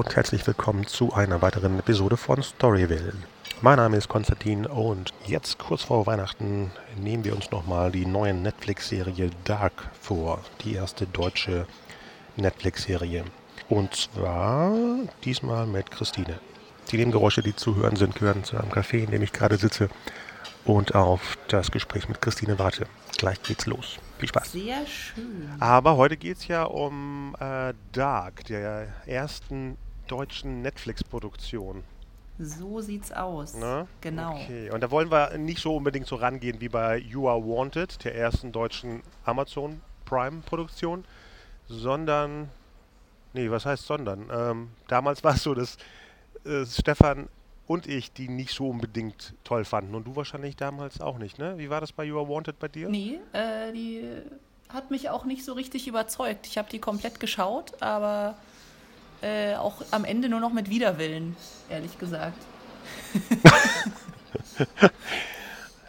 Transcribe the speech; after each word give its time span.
Und 0.00 0.16
herzlich 0.16 0.46
willkommen 0.46 0.86
zu 0.86 1.12
einer 1.12 1.42
weiteren 1.42 1.78
Episode 1.78 2.16
von 2.16 2.42
Storyville. 2.42 3.12
Mein 3.60 3.76
Name 3.76 3.98
ist 3.98 4.08
Konstantin 4.08 4.64
und 4.64 5.12
jetzt 5.26 5.58
kurz 5.58 5.82
vor 5.82 6.06
Weihnachten 6.06 6.70
nehmen 6.96 7.22
wir 7.24 7.36
uns 7.36 7.50
nochmal 7.50 7.92
die 7.92 8.06
neue 8.06 8.32
Netflix-Serie 8.32 9.28
Dark 9.44 9.90
vor. 10.00 10.40
Die 10.64 10.72
erste 10.72 11.06
deutsche 11.06 11.66
Netflix-Serie. 12.36 13.24
Und 13.68 13.94
zwar 13.94 14.72
diesmal 15.22 15.66
mit 15.66 15.90
Christine. 15.90 16.40
Die 16.90 16.96
Nebengeräusche, 16.96 17.42
die 17.42 17.54
zu 17.54 17.76
hören 17.76 17.96
sind, 17.96 18.14
gehören 18.14 18.42
zu 18.42 18.56
einem 18.56 18.72
Café, 18.72 19.04
in 19.04 19.10
dem 19.10 19.20
ich 19.20 19.34
gerade 19.34 19.58
sitze 19.58 19.90
und 20.64 20.94
auf 20.94 21.36
das 21.48 21.70
Gespräch 21.70 22.08
mit 22.08 22.22
Christine 22.22 22.58
warte. 22.58 22.86
Gleich 23.18 23.42
geht's 23.42 23.66
los. 23.66 23.98
Viel 24.18 24.30
Spaß. 24.30 24.52
Sehr 24.52 24.86
schön. 24.86 25.50
Aber 25.60 25.98
heute 25.98 26.16
geht 26.16 26.38
es 26.38 26.48
ja 26.48 26.62
um 26.62 27.36
äh, 27.38 27.74
Dark, 27.92 28.44
der 28.44 28.88
ersten 29.04 29.76
deutschen 30.10 30.62
Netflix-Produktion. 30.62 31.84
So 32.38 32.80
sieht's 32.80 33.12
aus. 33.12 33.54
Ne? 33.54 33.86
Genau. 34.00 34.34
Okay, 34.34 34.70
und 34.70 34.80
da 34.80 34.90
wollen 34.90 35.10
wir 35.10 35.36
nicht 35.36 35.60
so 35.60 35.76
unbedingt 35.76 36.06
so 36.06 36.16
rangehen 36.16 36.60
wie 36.60 36.70
bei 36.70 36.96
You 36.96 37.28
Are 37.28 37.42
Wanted, 37.42 38.02
der 38.04 38.14
ersten 38.14 38.50
deutschen 38.50 39.02
Amazon 39.24 39.82
Prime-Produktion, 40.06 41.04
sondern, 41.68 42.48
nee, 43.34 43.50
was 43.50 43.66
heißt 43.66 43.86
sondern? 43.86 44.30
Ähm, 44.32 44.70
damals 44.88 45.22
war 45.22 45.34
es 45.34 45.42
so, 45.42 45.54
dass 45.54 45.76
äh, 46.44 46.64
Stefan 46.64 47.28
und 47.66 47.86
ich 47.86 48.12
die 48.12 48.28
nicht 48.28 48.52
so 48.52 48.70
unbedingt 48.70 49.34
toll 49.44 49.64
fanden. 49.64 49.94
Und 49.94 50.04
du 50.04 50.16
wahrscheinlich 50.16 50.56
damals 50.56 51.00
auch 51.00 51.18
nicht, 51.18 51.38
ne? 51.38 51.58
Wie 51.58 51.70
war 51.70 51.80
das 51.80 51.92
bei 51.92 52.04
You 52.04 52.18
Are 52.18 52.28
Wanted 52.28 52.58
bei 52.58 52.68
dir? 52.68 52.88
Nee, 52.88 53.20
äh, 53.32 53.70
die 53.72 54.02
hat 54.70 54.90
mich 54.90 55.10
auch 55.10 55.24
nicht 55.24 55.44
so 55.44 55.52
richtig 55.52 55.86
überzeugt. 55.86 56.46
Ich 56.46 56.58
habe 56.58 56.68
die 56.70 56.78
komplett 56.78 57.20
geschaut, 57.20 57.80
aber 57.82 58.36
äh, 59.22 59.54
auch 59.54 59.76
am 59.90 60.04
Ende 60.04 60.28
nur 60.28 60.40
noch 60.40 60.52
mit 60.52 60.70
Widerwillen, 60.70 61.36
ehrlich 61.68 61.98
gesagt. 61.98 62.38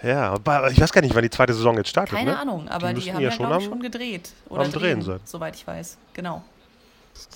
ja, 0.04 0.32
aber 0.34 0.72
ich 0.72 0.80
weiß 0.80 0.92
gar 0.92 1.02
nicht, 1.02 1.16
wann 1.16 1.24
die 1.24 1.30
zweite 1.30 1.54
Saison 1.54 1.78
jetzt 1.78 1.90
startet. 1.90 2.18
Keine 2.18 2.32
ne? 2.32 2.40
Ahnung, 2.40 2.68
aber 2.68 2.90
die, 2.90 2.96
müssten 2.96 3.14
haben 3.14 3.22
ja 3.22 3.30
ja, 3.30 3.36
schon 3.36 3.46
am- 3.46 3.62
schon 3.62 3.82
gedreht. 3.82 4.34
Oder 4.50 4.64
am 4.64 4.72
Drehen 4.72 5.02
sein. 5.02 5.20
soweit 5.24 5.56
ich 5.56 5.66
weiß. 5.66 5.98
Genau. 6.14 6.44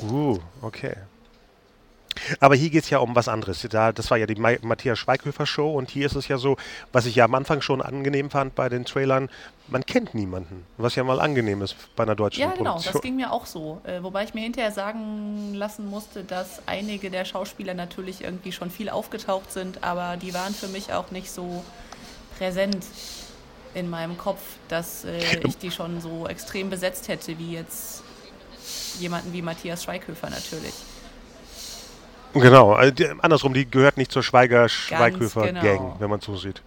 Uh, 0.04 0.40
okay. 0.62 0.96
Aber 2.40 2.56
hier 2.56 2.70
geht 2.70 2.84
es 2.84 2.90
ja 2.90 3.00
um 3.00 3.16
was 3.16 3.28
anderes. 3.28 3.66
Da, 3.70 3.92
das 3.92 4.10
war 4.12 4.18
ja 4.18 4.26
die 4.26 4.36
Ma 4.36 4.52
Matthias 4.62 5.00
Schweighöfer 5.00 5.46
Show 5.46 5.74
und 5.74 5.90
hier 5.90 6.06
ist 6.06 6.16
es 6.16 6.28
ja 6.28 6.38
so, 6.38 6.58
was 6.92 7.06
ich 7.06 7.16
ja 7.16 7.26
am 7.26 7.36
Anfang 7.36 7.62
schon 7.62 7.82
angenehm 7.82 8.30
fand 8.30 8.56
bei 8.56 8.70
den 8.70 8.86
Trailern, 8.86 9.30
man 9.68 9.86
kennt 9.86 10.14
niemanden, 10.14 10.66
was 10.78 10.96
ja 10.96 11.04
mal 11.04 11.20
angenehm 11.20 11.62
ist 11.62 11.76
bei 11.96 12.04
einer 12.04 12.16
deutschen 12.16 12.42
Ja, 12.42 12.52
genau, 12.52 12.74
Produktion. 12.74 12.94
das 12.94 13.02
ging 13.02 13.16
mir 13.16 13.32
auch 13.32 13.46
so. 13.46 13.82
Äh, 13.84 14.04
wobei 14.04 14.24
ich 14.24 14.34
mir 14.34 14.42
hinterher 14.42 14.72
sagen 14.72 15.54
lassen 15.54 15.90
musste, 15.90 16.24
dass 16.24 16.62
einige 16.68 17.10
der 17.10 17.26
Schauspieler 17.26 17.74
natürlich 17.74 18.24
irgendwie 18.24 18.52
schon 18.52 18.70
viel 18.70 18.90
aufgetaucht 18.90 19.52
sind, 19.52 19.84
aber 19.84 20.18
die 20.18 20.34
waren 20.34 20.54
für 20.54 20.68
mich 20.68 20.94
auch 20.94 21.12
nicht 21.12 21.32
so 21.32 21.64
präsent 22.38 22.86
in 23.74 23.90
meinem 23.90 24.18
Kopf, 24.18 24.42
dass 24.70 25.04
äh, 25.04 25.40
ich 25.46 25.58
die 25.58 25.72
schon 25.72 26.00
so 26.00 26.28
extrem 26.28 26.70
besetzt 26.70 27.08
hätte, 27.08 27.38
wie 27.38 27.54
jetzt 27.54 28.04
jemanden 29.00 29.34
wie 29.34 29.42
Matthias 29.42 29.84
Schweighöfer 29.84 30.30
natürlich. 30.30 30.74
Genau, 32.36 32.74
also 32.74 32.92
die, 32.92 33.08
andersrum, 33.22 33.54
die 33.54 33.70
gehört 33.70 33.98
nicht 33.98 34.12
zur 34.12 34.22
Schweiger-Schweighöfer-Gang, 34.24 35.62
genau. 35.62 35.96
wenn 36.00 36.10
man 36.10 36.20
so 36.20 36.36
sieht. 36.36 36.62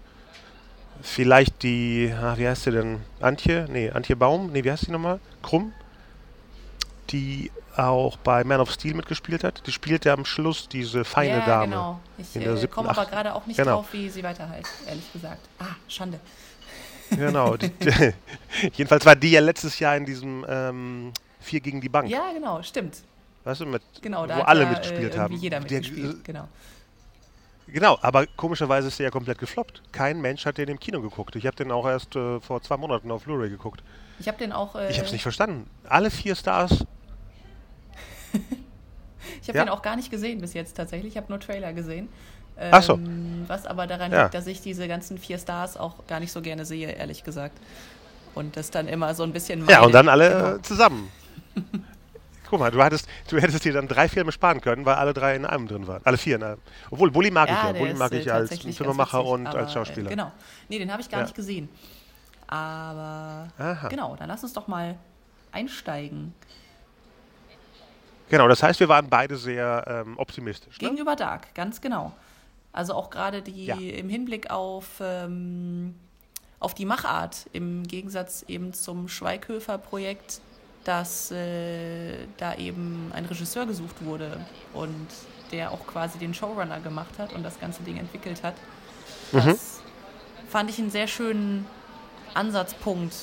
Vielleicht 1.02 1.62
die, 1.62 2.12
ah, 2.20 2.36
wie 2.36 2.48
heißt 2.48 2.64
sie 2.64 2.72
denn? 2.72 3.00
Antje? 3.20 3.66
Nee, 3.70 3.90
Antje 3.90 4.16
Baum? 4.16 4.50
Nee, 4.50 4.64
wie 4.64 4.72
heißt 4.72 4.86
sie 4.86 4.92
nochmal? 4.92 5.20
Krumm? 5.42 5.72
Die 7.10 7.50
auch 7.76 8.16
bei 8.16 8.42
Man 8.44 8.60
of 8.60 8.70
Steel 8.72 8.94
mitgespielt 8.94 9.44
hat. 9.44 9.64
Die 9.66 9.72
spielt 9.72 10.04
ja 10.04 10.14
am 10.14 10.24
Schluss 10.24 10.68
diese 10.68 11.04
feine 11.04 11.38
ja, 11.38 11.46
Dame. 11.46 11.66
genau. 11.66 12.00
Ich 12.18 12.34
äh, 12.34 12.66
komme 12.66 12.88
aber 12.90 13.06
gerade 13.06 13.34
auch 13.34 13.46
nicht 13.46 13.56
Genau. 13.56 13.76
drauf, 13.76 13.92
wie 13.92 14.08
sie 14.08 14.22
weiter 14.24 14.48
heißt, 14.48 14.88
ehrlich 14.88 15.12
gesagt. 15.12 15.48
Ah, 15.58 15.76
Schande. 15.86 16.18
Genau. 17.10 17.56
Die, 17.56 17.70
die, 17.70 18.12
jedenfalls 18.74 19.06
war 19.06 19.16
die 19.16 19.30
ja 19.30 19.40
letztes 19.40 19.78
Jahr 19.78 19.96
in 19.96 20.04
diesem 20.04 20.44
ähm, 20.46 21.12
Vier 21.40 21.60
gegen 21.60 21.80
die 21.80 21.88
Bank. 21.88 22.10
Ja, 22.10 22.32
genau, 22.34 22.62
stimmt. 22.62 22.98
Weißt 23.44 23.60
du, 23.60 23.66
mit, 23.66 23.82
Genau, 24.02 24.28
wo 24.28 24.32
alle 24.42 24.62
ja, 24.64 24.68
mitgespielt 24.70 25.00
äh, 25.14 25.16
irgendwie 25.16 25.18
haben. 25.20 25.34
jeder 25.36 25.60
Der- 25.60 25.70
mitgespielt, 25.80 26.24
genau. 26.24 26.48
Genau, 27.70 27.98
aber 28.00 28.26
komischerweise 28.26 28.88
ist 28.88 28.98
der 28.98 29.04
ja 29.04 29.10
komplett 29.10 29.38
gefloppt. 29.38 29.82
Kein 29.92 30.20
Mensch 30.22 30.46
hat 30.46 30.56
den 30.56 30.68
im 30.68 30.80
Kino 30.80 31.02
geguckt. 31.02 31.36
Ich 31.36 31.46
habe 31.46 31.54
den 31.54 31.70
auch 31.70 31.86
erst 31.86 32.16
äh, 32.16 32.40
vor 32.40 32.62
zwei 32.62 32.78
Monaten 32.78 33.10
auf 33.10 33.24
Blu-ray 33.24 33.50
geguckt. 33.50 33.82
Ich 34.18 34.26
habe 34.26 34.38
den 34.38 34.52
auch, 34.52 34.74
äh, 34.74 34.90
Ich 34.90 34.96
habe 34.96 35.06
es 35.06 35.12
nicht 35.12 35.22
verstanden. 35.22 35.68
Alle 35.86 36.10
vier 36.10 36.34
Stars. 36.34 36.86
ich 39.42 39.48
habe 39.48 39.58
Ja. 39.58 39.64
den 39.64 39.68
auch 39.68 39.82
gar 39.82 39.96
nicht 39.96 40.10
gesehen 40.10 40.40
bis 40.40 40.54
jetzt 40.54 40.76
tatsächlich. 40.76 41.12
Ich 41.12 41.16
habe 41.18 41.26
nur 41.28 41.40
Trailer 41.40 41.74
gesehen. 41.74 42.08
Ähm, 42.58 42.70
Ach 42.72 42.82
so. 42.82 42.98
Was 43.48 43.66
aber 43.66 43.86
daran 43.86 44.12
Ja. 44.12 44.22
liegt, 44.22 44.34
dass 44.34 44.46
ich 44.46 44.62
diese 44.62 44.88
ganzen 44.88 45.18
vier 45.18 45.38
Stars 45.38 45.76
auch 45.76 46.06
gar 46.06 46.20
nicht 46.20 46.32
so 46.32 46.40
gerne 46.40 46.64
sehe, 46.64 46.90
ehrlich 46.90 47.22
gesagt. 47.22 47.56
Und 48.34 48.56
das 48.56 48.70
dann 48.70 48.88
immer 48.88 49.14
so 49.14 49.24
ein 49.24 49.32
bisschen. 49.34 49.66
Ja, 49.68 49.82
und 49.82 49.92
dann 49.92 50.08
alle 50.08 50.30
Genau. 50.30 50.54
äh, 50.56 50.62
zusammen. 50.62 51.08
Guck 52.48 52.60
mal, 52.60 52.70
du, 52.70 52.82
hattest, 52.82 53.06
du 53.28 53.38
hättest 53.38 53.64
dir 53.64 53.74
dann 53.74 53.88
drei 53.88 54.08
Filme 54.08 54.32
sparen 54.32 54.60
können, 54.60 54.86
weil 54.86 54.94
alle 54.94 55.12
drei 55.12 55.36
in 55.36 55.44
einem 55.44 55.68
drin 55.68 55.86
waren. 55.86 56.00
Alle 56.04 56.16
vier 56.16 56.36
in 56.36 56.42
einem. 56.42 56.60
Obwohl, 56.90 57.10
Bully 57.10 57.30
mag 57.30 57.48
ich 57.50 57.54
ja. 57.54 57.72
Bully 57.72 57.94
mag 57.94 58.12
äh, 58.12 58.20
ich 58.20 58.32
als 58.32 58.58
Filmemacher 58.58 59.24
und 59.24 59.46
als 59.46 59.72
Schauspieler. 59.72 60.06
Äh, 60.06 60.14
genau. 60.14 60.32
Nee, 60.68 60.78
den 60.78 60.90
habe 60.90 61.02
ich 61.02 61.10
gar 61.10 61.20
Ja. 61.20 61.24
nicht 61.24 61.34
gesehen. 61.34 61.68
Aber 62.46 63.48
Aha. 63.58 63.88
genau, 63.88 64.16
dann 64.16 64.28
lass 64.28 64.42
uns 64.42 64.54
doch 64.54 64.66
mal 64.66 64.96
einsteigen. 65.52 66.34
Genau, 68.30 68.48
das 68.48 68.62
heißt, 68.62 68.80
wir 68.80 68.88
waren 68.88 69.08
beide 69.08 69.36
sehr 69.36 69.84
ähm, 69.86 70.18
optimistisch. 70.18 70.80
Ne? 70.80 70.88
Gegenüber 70.88 71.16
Dark, 71.16 71.54
ganz 71.54 71.80
genau. 71.80 72.12
Also 72.72 72.94
auch 72.94 73.10
gerade 73.10 73.42
die 73.42 73.66
Ja. 73.66 73.76
im 73.76 74.08
Hinblick 74.08 74.50
auf, 74.50 74.86
ähm, 75.00 75.94
auf 76.60 76.74
die 76.74 76.84
Machart, 76.84 77.46
im 77.52 77.82
Gegensatz 77.84 78.44
eben 78.48 78.72
zum 78.72 79.08
Schweighöfer-Projekt, 79.08 80.40
dass 80.88 81.30
äh, 81.30 82.14
da 82.38 82.54
eben 82.54 83.12
ein 83.14 83.26
Regisseur 83.26 83.66
gesucht 83.66 84.02
wurde 84.02 84.40
und 84.72 85.06
der 85.52 85.70
auch 85.70 85.86
quasi 85.86 86.18
den 86.18 86.32
Showrunner 86.32 86.80
gemacht 86.80 87.18
hat 87.18 87.34
und 87.34 87.42
das 87.42 87.60
ganze 87.60 87.82
Ding 87.82 87.98
entwickelt 87.98 88.42
hat. 88.42 88.54
Mhm. 89.32 89.48
Das 89.48 89.82
fand 90.48 90.70
ich 90.70 90.78
einen 90.78 90.90
sehr 90.90 91.06
schönen 91.06 91.66
Ansatzpunkt, 92.32 93.14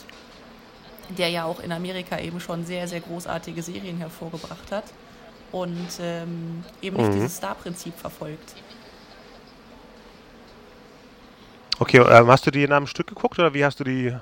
der 1.18 1.30
ja 1.30 1.46
auch 1.46 1.60
in 1.60 1.72
Amerika 1.72 2.20
eben 2.20 2.40
schon 2.40 2.68
sehr, 2.68 2.88
sehr 2.88 3.00
großartige 3.00 3.64
Serien 3.64 3.98
hervorgebracht 3.98 4.72
hat 4.72 4.86
und 5.52 5.88
ähm, 6.00 6.64
eben 6.84 6.98
nicht 6.98 7.10
Mhm. 7.10 7.14
dieses 7.14 7.38
Star-Prinzip 7.38 7.98
verfolgt. 7.98 8.54
Okay, 11.80 11.98
ähm, 11.98 12.28
hast 12.28 12.46
du 12.46 12.52
die 12.52 12.64
in 12.64 12.72
einem 12.72 12.86
Stück 12.86 13.08
geguckt 13.08 13.40
oder 13.40 13.56
wie 13.56 13.66
hast 13.66 13.80
du 13.80 13.84
die, 13.84 14.16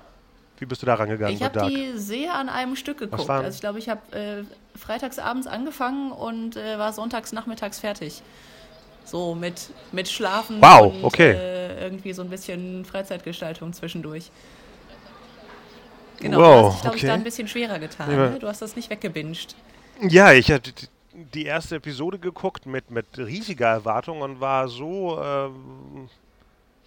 wie 0.63 0.65
bist 0.65 0.81
du 0.81 0.85
da 0.85 0.93
rangegangen 0.95 1.35
Ich 1.35 1.43
habe 1.43 1.67
die 1.67 1.91
sehr 1.97 2.35
an 2.35 2.47
einem 2.47 2.77
Stück 2.77 2.99
geguckt. 2.99 3.29
Also 3.29 3.53
ich 3.53 3.59
glaube, 3.59 3.79
ich 3.79 3.89
habe 3.89 3.99
äh, 4.17 4.77
freitags 4.77 5.19
abends 5.19 5.45
angefangen 5.45 6.13
und 6.13 6.55
äh, 6.55 6.79
war 6.79 6.93
sonntags 6.93 7.33
nachmittags 7.33 7.79
fertig. 7.79 8.21
So 9.03 9.35
mit, 9.35 9.71
mit 9.91 10.07
Schlafen 10.07 10.61
Wow, 10.61 10.93
und 10.95 11.03
okay. 11.03 11.31
äh, 11.33 11.83
irgendwie 11.83 12.13
so 12.13 12.21
ein 12.21 12.29
bisschen 12.29 12.85
Freizeitgestaltung 12.85 13.73
zwischendurch. 13.73 14.31
Genau, 16.21 16.37
Wow, 16.39 16.45
du 16.45 16.65
hast 16.67 16.73
dich, 16.75 16.81
glaube 16.83 16.95
ich, 16.97 17.03
okay. 17.03 17.07
da 17.07 17.13
ein 17.15 17.23
bisschen 17.25 17.47
schwerer 17.49 17.79
getan. 17.79 18.09
Ja. 18.09 18.29
Ne? 18.29 18.39
Du 18.39 18.47
hast 18.47 18.61
das 18.61 18.77
nicht 18.77 18.89
weggebinged. 18.89 19.55
Ja, 20.01 20.31
ich 20.31 20.49
hatte 20.49 20.71
die- 20.71 20.87
die 21.33 21.45
erste 21.45 21.75
Episode 21.75 22.17
geguckt 22.19 22.65
mit, 22.65 22.89
mit 22.89 23.05
riesiger 23.17 23.67
Erwartung 23.67 24.21
und 24.21 24.39
war 24.39 24.69
so 24.69 25.19
ähm, 25.21 26.09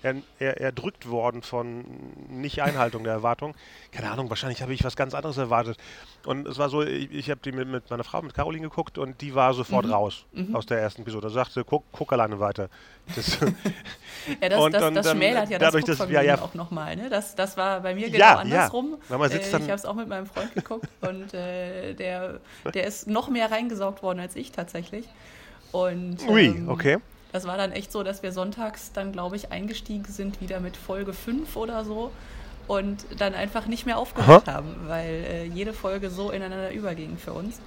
er, 0.07 0.23
er, 0.39 0.61
erdrückt 0.61 1.09
worden 1.09 1.43
von 1.43 1.85
Nicht-Einhaltung 2.29 3.05
der 3.05 3.13
Erwartung. 3.13 3.55
Keine 3.93 4.11
Ahnung, 4.11 4.31
wahrscheinlich 4.31 4.63
habe 4.63 4.73
ich 4.73 4.85
was 4.85 4.97
ganz 4.97 5.15
anderes 5.15 5.37
erwartet. 5.37 5.79
Und 6.25 6.47
es 6.47 6.59
war 6.59 6.69
so, 6.69 6.83
ich, 6.83 7.13
ich 7.13 7.31
habe 7.31 7.41
die 7.45 7.53
mit, 7.53 7.69
mit 7.69 7.91
meiner 7.91 8.05
Frau, 8.05 8.23
mit 8.23 8.35
Caroline 8.35 8.69
geguckt 8.69 8.99
und 8.99 9.21
die 9.21 9.35
war 9.35 9.55
sofort 9.55 9.89
raus 9.89 10.25
aus 10.53 10.67
der 10.67 10.81
ersten 10.81 11.03
Episode. 11.03 11.31
Sagte, 11.31 11.65
guck, 11.65 11.85
guck 11.93 12.13
alleine 12.13 12.41
weiter. 12.41 12.69
Das, 13.15 13.39
Ja, 14.41 14.49
das, 14.49 14.61
Und 14.65 14.73
das, 14.73 14.95
das 14.95 15.07
dann 15.07 15.17
schmälert 15.17 15.51
ja 15.51 15.59
dadurch, 15.59 15.85
das 15.85 15.99
Guckvergnügen 15.99 16.27
ja, 16.27 16.37
ja. 16.37 16.43
auch 16.43 16.55
nochmal. 16.55 16.97
Ne? 16.97 17.09
Das, 17.09 17.35
das 17.35 17.57
war 17.57 17.81
bei 17.81 17.95
mir 17.95 18.11
genau 18.11 18.19
Ja, 18.19 18.33
ja. 18.33 18.39
andersrum. 18.39 18.97
Sitzt 19.29 19.53
äh, 19.53 19.59
ich 19.59 19.63
habe 19.65 19.75
es 19.75 19.85
auch 19.85 19.95
mit 19.95 20.09
meinem 20.09 20.27
Freund 20.27 20.55
geguckt 20.55 20.89
und 21.01 21.35
äh, 21.35 21.95
der, 21.95 22.41
der 22.73 22.87
ist 22.87 23.07
noch 23.07 23.29
mehr 23.29 23.51
reingesaugt 23.51 24.03
worden 24.03 24.21
als 24.21 24.37
ich 24.37 24.53
tatsächlich. 24.53 25.07
Und 25.73 26.27
ui, 26.29 26.47
ähm, 26.47 26.69
okay. 26.69 26.99
Das 27.37 27.45
war 27.45 27.59
dann 27.59 27.71
echt 27.71 27.93
so, 27.93 28.03
dass 28.03 28.23
wir 28.23 28.33
sonntags 28.33 28.93
dann, 28.93 29.13
glaube 29.13 29.37
ich, 29.37 29.53
eingestiegen 29.53 30.11
sind, 30.11 30.41
wieder 30.41 30.59
mit 30.59 30.75
Folge 30.75 31.13
5 31.13 31.55
oder 31.57 31.85
so. 31.85 32.11
Und 32.67 33.05
dann 33.19 33.35
einfach 33.35 33.67
nicht 33.67 33.85
mehr 33.85 33.99
aufgehört 33.99 34.49
haben, 34.49 34.75
weil 34.87 35.25
äh, 35.29 35.45
jede 35.45 35.75
Folge 35.75 36.09
so 36.09 36.31
ineinander 36.31 36.73
überging 36.73 37.19
für 37.19 37.33
uns. 37.33 37.61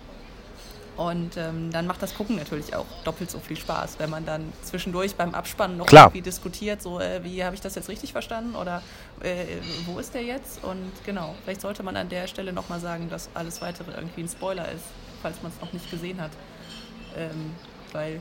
Und 0.98 1.38
ähm, 1.38 1.72
dann 1.72 1.86
macht 1.88 2.02
das 2.02 2.16
Gucken 2.16 2.36
natürlich 2.36 2.76
auch 2.76 2.88
doppelt 3.06 3.30
so 3.32 3.40
viel 3.40 3.56
Spaß, 3.56 4.00
wenn 4.00 4.10
man 4.10 4.26
dann 4.26 4.52
zwischendurch 4.64 5.16
beim 5.16 5.34
Abspannen 5.34 5.78
noch 5.78 5.86
Klar. 5.86 6.08
irgendwie 6.08 6.24
diskutiert, 6.24 6.82
so 6.82 7.00
äh, 7.00 7.24
wie 7.24 7.42
habe 7.42 7.56
ich 7.56 7.62
das 7.62 7.76
jetzt 7.76 7.88
richtig 7.88 8.12
verstanden 8.12 8.56
oder 8.56 8.82
äh, 9.22 9.46
wo 9.86 10.00
ist 10.00 10.16
der 10.16 10.24
jetzt? 10.24 10.62
Und 10.64 10.92
genau, 11.06 11.36
vielleicht 11.44 11.62
sollte 11.62 11.84
man 11.84 11.96
an 11.96 12.10
der 12.10 12.28
Stelle 12.28 12.52
nochmal 12.52 12.82
sagen, 12.82 13.10
dass 13.10 13.30
alles 13.36 13.62
weitere 13.62 13.92
irgendwie 13.92 14.24
ein 14.24 14.28
Spoiler 14.28 14.70
ist, 14.70 14.84
falls 15.22 15.42
man 15.42 15.54
es 15.54 15.62
noch 15.62 15.72
nicht 15.72 15.90
gesehen 15.90 16.20
hat. 16.20 16.32
Ähm, 17.16 17.54
weil 17.94 18.20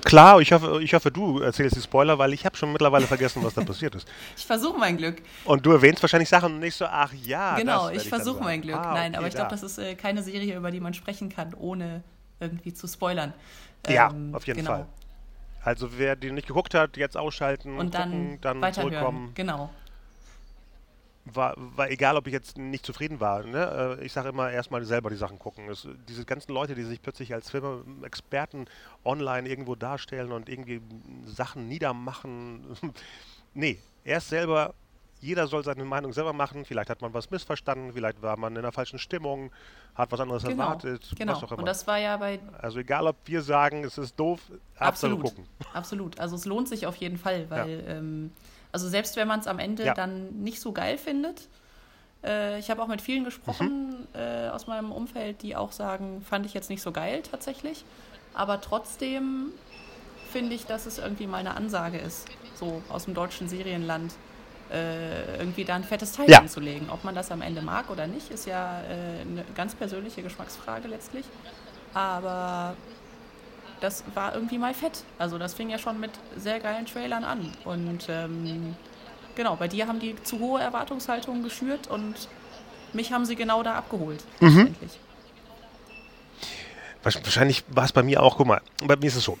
klar, 0.00 0.40
ich 0.40 0.52
hoffe, 0.52 0.80
ich 0.82 0.94
hoffe, 0.94 1.10
du 1.10 1.40
erzählst 1.40 1.76
die 1.76 1.80
Spoiler, 1.80 2.18
weil 2.18 2.32
ich 2.32 2.46
habe 2.46 2.56
schon 2.56 2.72
mittlerweile 2.72 3.06
vergessen, 3.06 3.44
was 3.44 3.54
da 3.54 3.62
passiert 3.62 3.94
ist. 3.94 4.08
Ich 4.36 4.46
versuche 4.46 4.78
mein 4.78 4.96
Glück. 4.96 5.22
Und 5.44 5.64
du 5.64 5.72
erwähnst 5.72 6.02
wahrscheinlich 6.02 6.28
Sachen 6.28 6.54
und 6.54 6.60
nicht 6.60 6.74
so, 6.74 6.86
ach 6.86 7.12
ja. 7.12 7.56
Genau, 7.56 7.90
ich 7.90 8.08
versuche 8.08 8.42
mein 8.42 8.62
Glück. 8.62 8.76
Ah, 8.76 8.94
Nein, 8.94 9.12
okay, 9.12 9.18
aber 9.18 9.28
ich 9.28 9.34
glaube, 9.34 9.50
das 9.50 9.62
ist 9.62 9.78
äh, 9.78 9.94
keine 9.94 10.22
Serie, 10.22 10.56
über 10.56 10.70
die 10.70 10.80
man 10.80 10.94
sprechen 10.94 11.28
kann, 11.28 11.54
ohne 11.54 12.02
irgendwie 12.40 12.72
zu 12.72 12.86
spoilern. 12.86 13.32
Ja, 13.88 14.10
ähm, 14.10 14.34
auf 14.34 14.46
jeden 14.46 14.60
genau. 14.60 14.70
Fall. 14.70 14.86
Also 15.62 15.98
wer 15.98 16.16
die 16.16 16.30
nicht 16.30 16.46
geguckt 16.46 16.74
hat, 16.74 16.96
jetzt 16.96 17.16
ausschalten 17.16 17.78
und 17.78 17.94
dann, 17.94 18.10
gucken, 18.10 18.38
dann 18.40 18.72
zurückkommen. 18.72 19.32
Genau 19.34 19.70
war, 21.24 21.54
war 21.56 21.90
egal, 21.90 22.16
ob 22.16 22.26
ich 22.26 22.32
jetzt 22.32 22.58
nicht 22.58 22.84
zufrieden 22.84 23.20
war. 23.20 23.44
Ne? 23.44 23.96
Äh, 24.00 24.04
ich 24.04 24.12
sage 24.12 24.28
immer, 24.28 24.50
erstmal 24.50 24.84
selber 24.84 25.10
die 25.10 25.16
Sachen 25.16 25.38
gucken. 25.38 25.68
Es, 25.70 25.88
diese 26.08 26.24
ganzen 26.24 26.52
Leute, 26.52 26.74
die 26.74 26.82
sich 26.82 27.00
plötzlich 27.00 27.32
als 27.32 27.50
Filmexperten 27.50 28.66
online 29.04 29.48
irgendwo 29.48 29.74
darstellen 29.74 30.32
und 30.32 30.48
irgendwie 30.48 30.82
Sachen 31.24 31.68
niedermachen. 31.68 32.64
nee, 33.54 33.78
erst 34.04 34.28
selber, 34.28 34.74
jeder 35.20 35.46
soll 35.46 35.64
seine 35.64 35.84
Meinung 35.84 36.12
selber 36.12 36.34
machen. 36.34 36.66
Vielleicht 36.66 36.90
hat 36.90 37.00
man 37.00 37.14
was 37.14 37.30
missverstanden, 37.30 37.94
vielleicht 37.94 38.20
war 38.20 38.36
man 38.36 38.52
in 38.52 38.58
einer 38.58 38.72
falschen 38.72 38.98
Stimmung, 38.98 39.50
hat 39.94 40.12
was 40.12 40.20
anderes 40.20 40.42
genau, 40.42 40.62
erwartet. 40.62 41.10
Genau, 41.16 41.40
und 41.56 41.64
das 41.64 41.86
war 41.86 41.98
ja 41.98 42.18
bei. 42.18 42.38
Also 42.60 42.80
egal, 42.80 43.06
ob 43.06 43.16
wir 43.24 43.40
sagen, 43.40 43.84
es 43.84 43.96
ist 43.96 44.20
doof, 44.20 44.40
absolut 44.76 45.22
gucken. 45.22 45.46
Absolut. 45.72 46.20
Also 46.20 46.36
es 46.36 46.44
lohnt 46.44 46.68
sich 46.68 46.86
auf 46.86 46.96
jeden 46.96 47.16
Fall, 47.16 47.48
weil. 47.48 47.82
Ja. 47.86 47.94
Ähm, 47.94 48.30
also 48.74 48.88
selbst 48.88 49.14
wenn 49.14 49.28
man 49.28 49.38
es 49.38 49.46
am 49.46 49.60
Ende 49.60 49.84
ja. 49.84 49.94
dann 49.94 50.42
nicht 50.42 50.60
so 50.60 50.72
geil 50.72 50.98
findet. 50.98 51.48
Äh, 52.24 52.58
ich 52.58 52.70
habe 52.70 52.82
auch 52.82 52.88
mit 52.88 53.00
vielen 53.00 53.22
gesprochen 53.24 54.08
mhm. 54.12 54.20
äh, 54.20 54.48
aus 54.48 54.66
meinem 54.66 54.90
Umfeld, 54.90 55.42
die 55.42 55.54
auch 55.54 55.70
sagen, 55.70 56.22
fand 56.28 56.44
ich 56.44 56.54
jetzt 56.54 56.70
nicht 56.70 56.82
so 56.82 56.90
geil 56.90 57.22
tatsächlich. 57.22 57.84
Aber 58.34 58.60
trotzdem 58.60 59.52
finde 60.32 60.56
ich, 60.56 60.66
dass 60.66 60.86
es 60.86 60.98
irgendwie 60.98 61.28
mal 61.28 61.38
eine 61.38 61.56
Ansage 61.56 61.98
ist, 61.98 62.26
so 62.56 62.82
aus 62.88 63.04
dem 63.04 63.14
deutschen 63.14 63.48
Serienland. 63.48 64.12
Äh, 64.72 65.36
irgendwie 65.38 65.64
da 65.64 65.76
ein 65.76 65.84
fettes 65.84 66.10
Teil 66.10 66.28
ja. 66.28 66.40
hinzulegen. 66.40 66.90
Ob 66.90 67.04
man 67.04 67.14
das 67.14 67.30
am 67.30 67.42
Ende 67.42 67.62
mag 67.62 67.90
oder 67.90 68.08
nicht, 68.08 68.32
ist 68.32 68.46
ja 68.46 68.80
äh, 68.80 69.20
eine 69.20 69.44
ganz 69.54 69.76
persönliche 69.76 70.22
Geschmacksfrage 70.24 70.88
letztlich. 70.88 71.26
Aber 71.92 72.74
das 73.80 74.04
war 74.14 74.34
irgendwie 74.34 74.58
mal 74.58 74.74
fett. 74.74 75.04
Also 75.18 75.38
das 75.38 75.54
fing 75.54 75.70
ja 75.70 75.78
schon 75.78 76.00
mit 76.00 76.10
sehr 76.36 76.60
geilen 76.60 76.86
Trailern 76.86 77.24
an. 77.24 77.52
Und 77.64 78.06
ähm, 78.08 78.74
genau, 79.34 79.56
bei 79.56 79.68
dir 79.68 79.86
haben 79.86 80.00
die 80.00 80.16
zu 80.22 80.38
hohe 80.38 80.60
Erwartungshaltungen 80.60 81.42
geschürt 81.42 81.86
und 81.88 82.14
mich 82.92 83.12
haben 83.12 83.26
sie 83.26 83.36
genau 83.36 83.62
da 83.62 83.74
abgeholt. 83.76 84.24
Mhm. 84.40 84.74
Wahrscheinlich 87.02 87.64
war 87.68 87.84
es 87.84 87.92
bei 87.92 88.02
mir 88.02 88.22
auch, 88.22 88.38
guck 88.38 88.46
mal, 88.46 88.62
bei 88.82 88.96
mir 88.96 89.06
ist 89.06 89.16
es 89.16 89.24
so. 89.24 89.38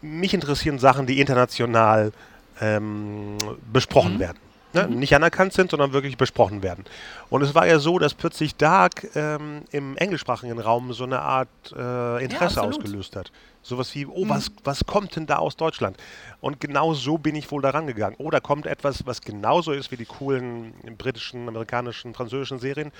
mich 0.00 0.34
interessieren 0.34 0.78
Sachen, 0.78 1.06
die 1.06 1.20
international 1.20 2.12
ähm, 2.60 3.36
besprochen 3.72 4.14
mhm. 4.14 4.20
werden 4.20 4.45
ne, 4.76 4.86
mhm. 4.88 4.98
nicht 4.98 5.14
anerkannt 5.14 5.52
sind, 5.52 5.70
sondern 5.70 5.92
wirklich 5.92 6.16
besprochen 6.16 6.62
werden. 6.62 6.84
Und 7.30 7.42
es 7.42 7.54
war 7.54 7.66
ja 7.66 7.78
so, 7.78 7.98
dass 7.98 8.14
plötzlich 8.14 8.56
Dark 8.56 9.08
ähm, 9.16 9.62
im 9.72 9.96
englischsprachigen 9.96 10.58
Raum 10.58 10.92
so 10.92 11.04
eine 11.04 11.20
Art 11.20 11.48
äh, 11.76 12.22
Interesse 12.22 12.56
ja, 12.56 12.62
ausgelöst 12.62 13.16
hat. 13.16 13.32
Sowas 13.62 13.94
wie, 13.94 14.06
oh, 14.06 14.24
mhm. 14.24 14.28
was, 14.28 14.52
was 14.62 14.86
kommt 14.86 15.16
denn 15.16 15.26
da 15.26 15.36
aus 15.36 15.56
Deutschland? 15.56 15.96
Und 16.40 16.60
genau 16.60 16.94
so 16.94 17.18
bin 17.18 17.34
ich 17.34 17.50
wohl 17.50 17.62
daran 17.62 17.86
gegangen. 17.86 18.16
Oh, 18.18 18.30
da 18.30 18.40
kommt 18.40 18.66
etwas, 18.66 19.06
was 19.06 19.22
genauso 19.22 19.72
ist 19.72 19.90
wie 19.90 19.96
die 19.96 20.04
coolen 20.04 20.74
britischen, 20.96 21.48
amerikanischen, 21.48 22.14
französischen 22.14 22.58
Serien 22.58 22.92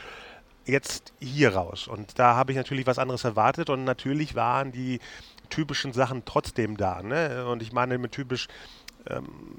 jetzt 0.65 1.13
hier 1.21 1.55
raus. 1.55 1.87
Und 1.87 2.19
da 2.19 2.35
habe 2.35 2.51
ich 2.51 2.57
natürlich 2.57 2.87
was 2.87 2.99
anderes 2.99 3.23
erwartet 3.23 3.71
und 3.71 3.85
natürlich 3.85 4.35
waren 4.35 4.73
die 4.73 4.99
typischen 5.49 5.93
Sachen 5.93 6.25
trotzdem 6.25 6.77
da. 6.77 7.03
Ne? 7.03 7.47
Und 7.47 7.63
ich 7.63 7.73
meine 7.73 7.99
mit 7.99 8.13
typisch, 8.13 8.49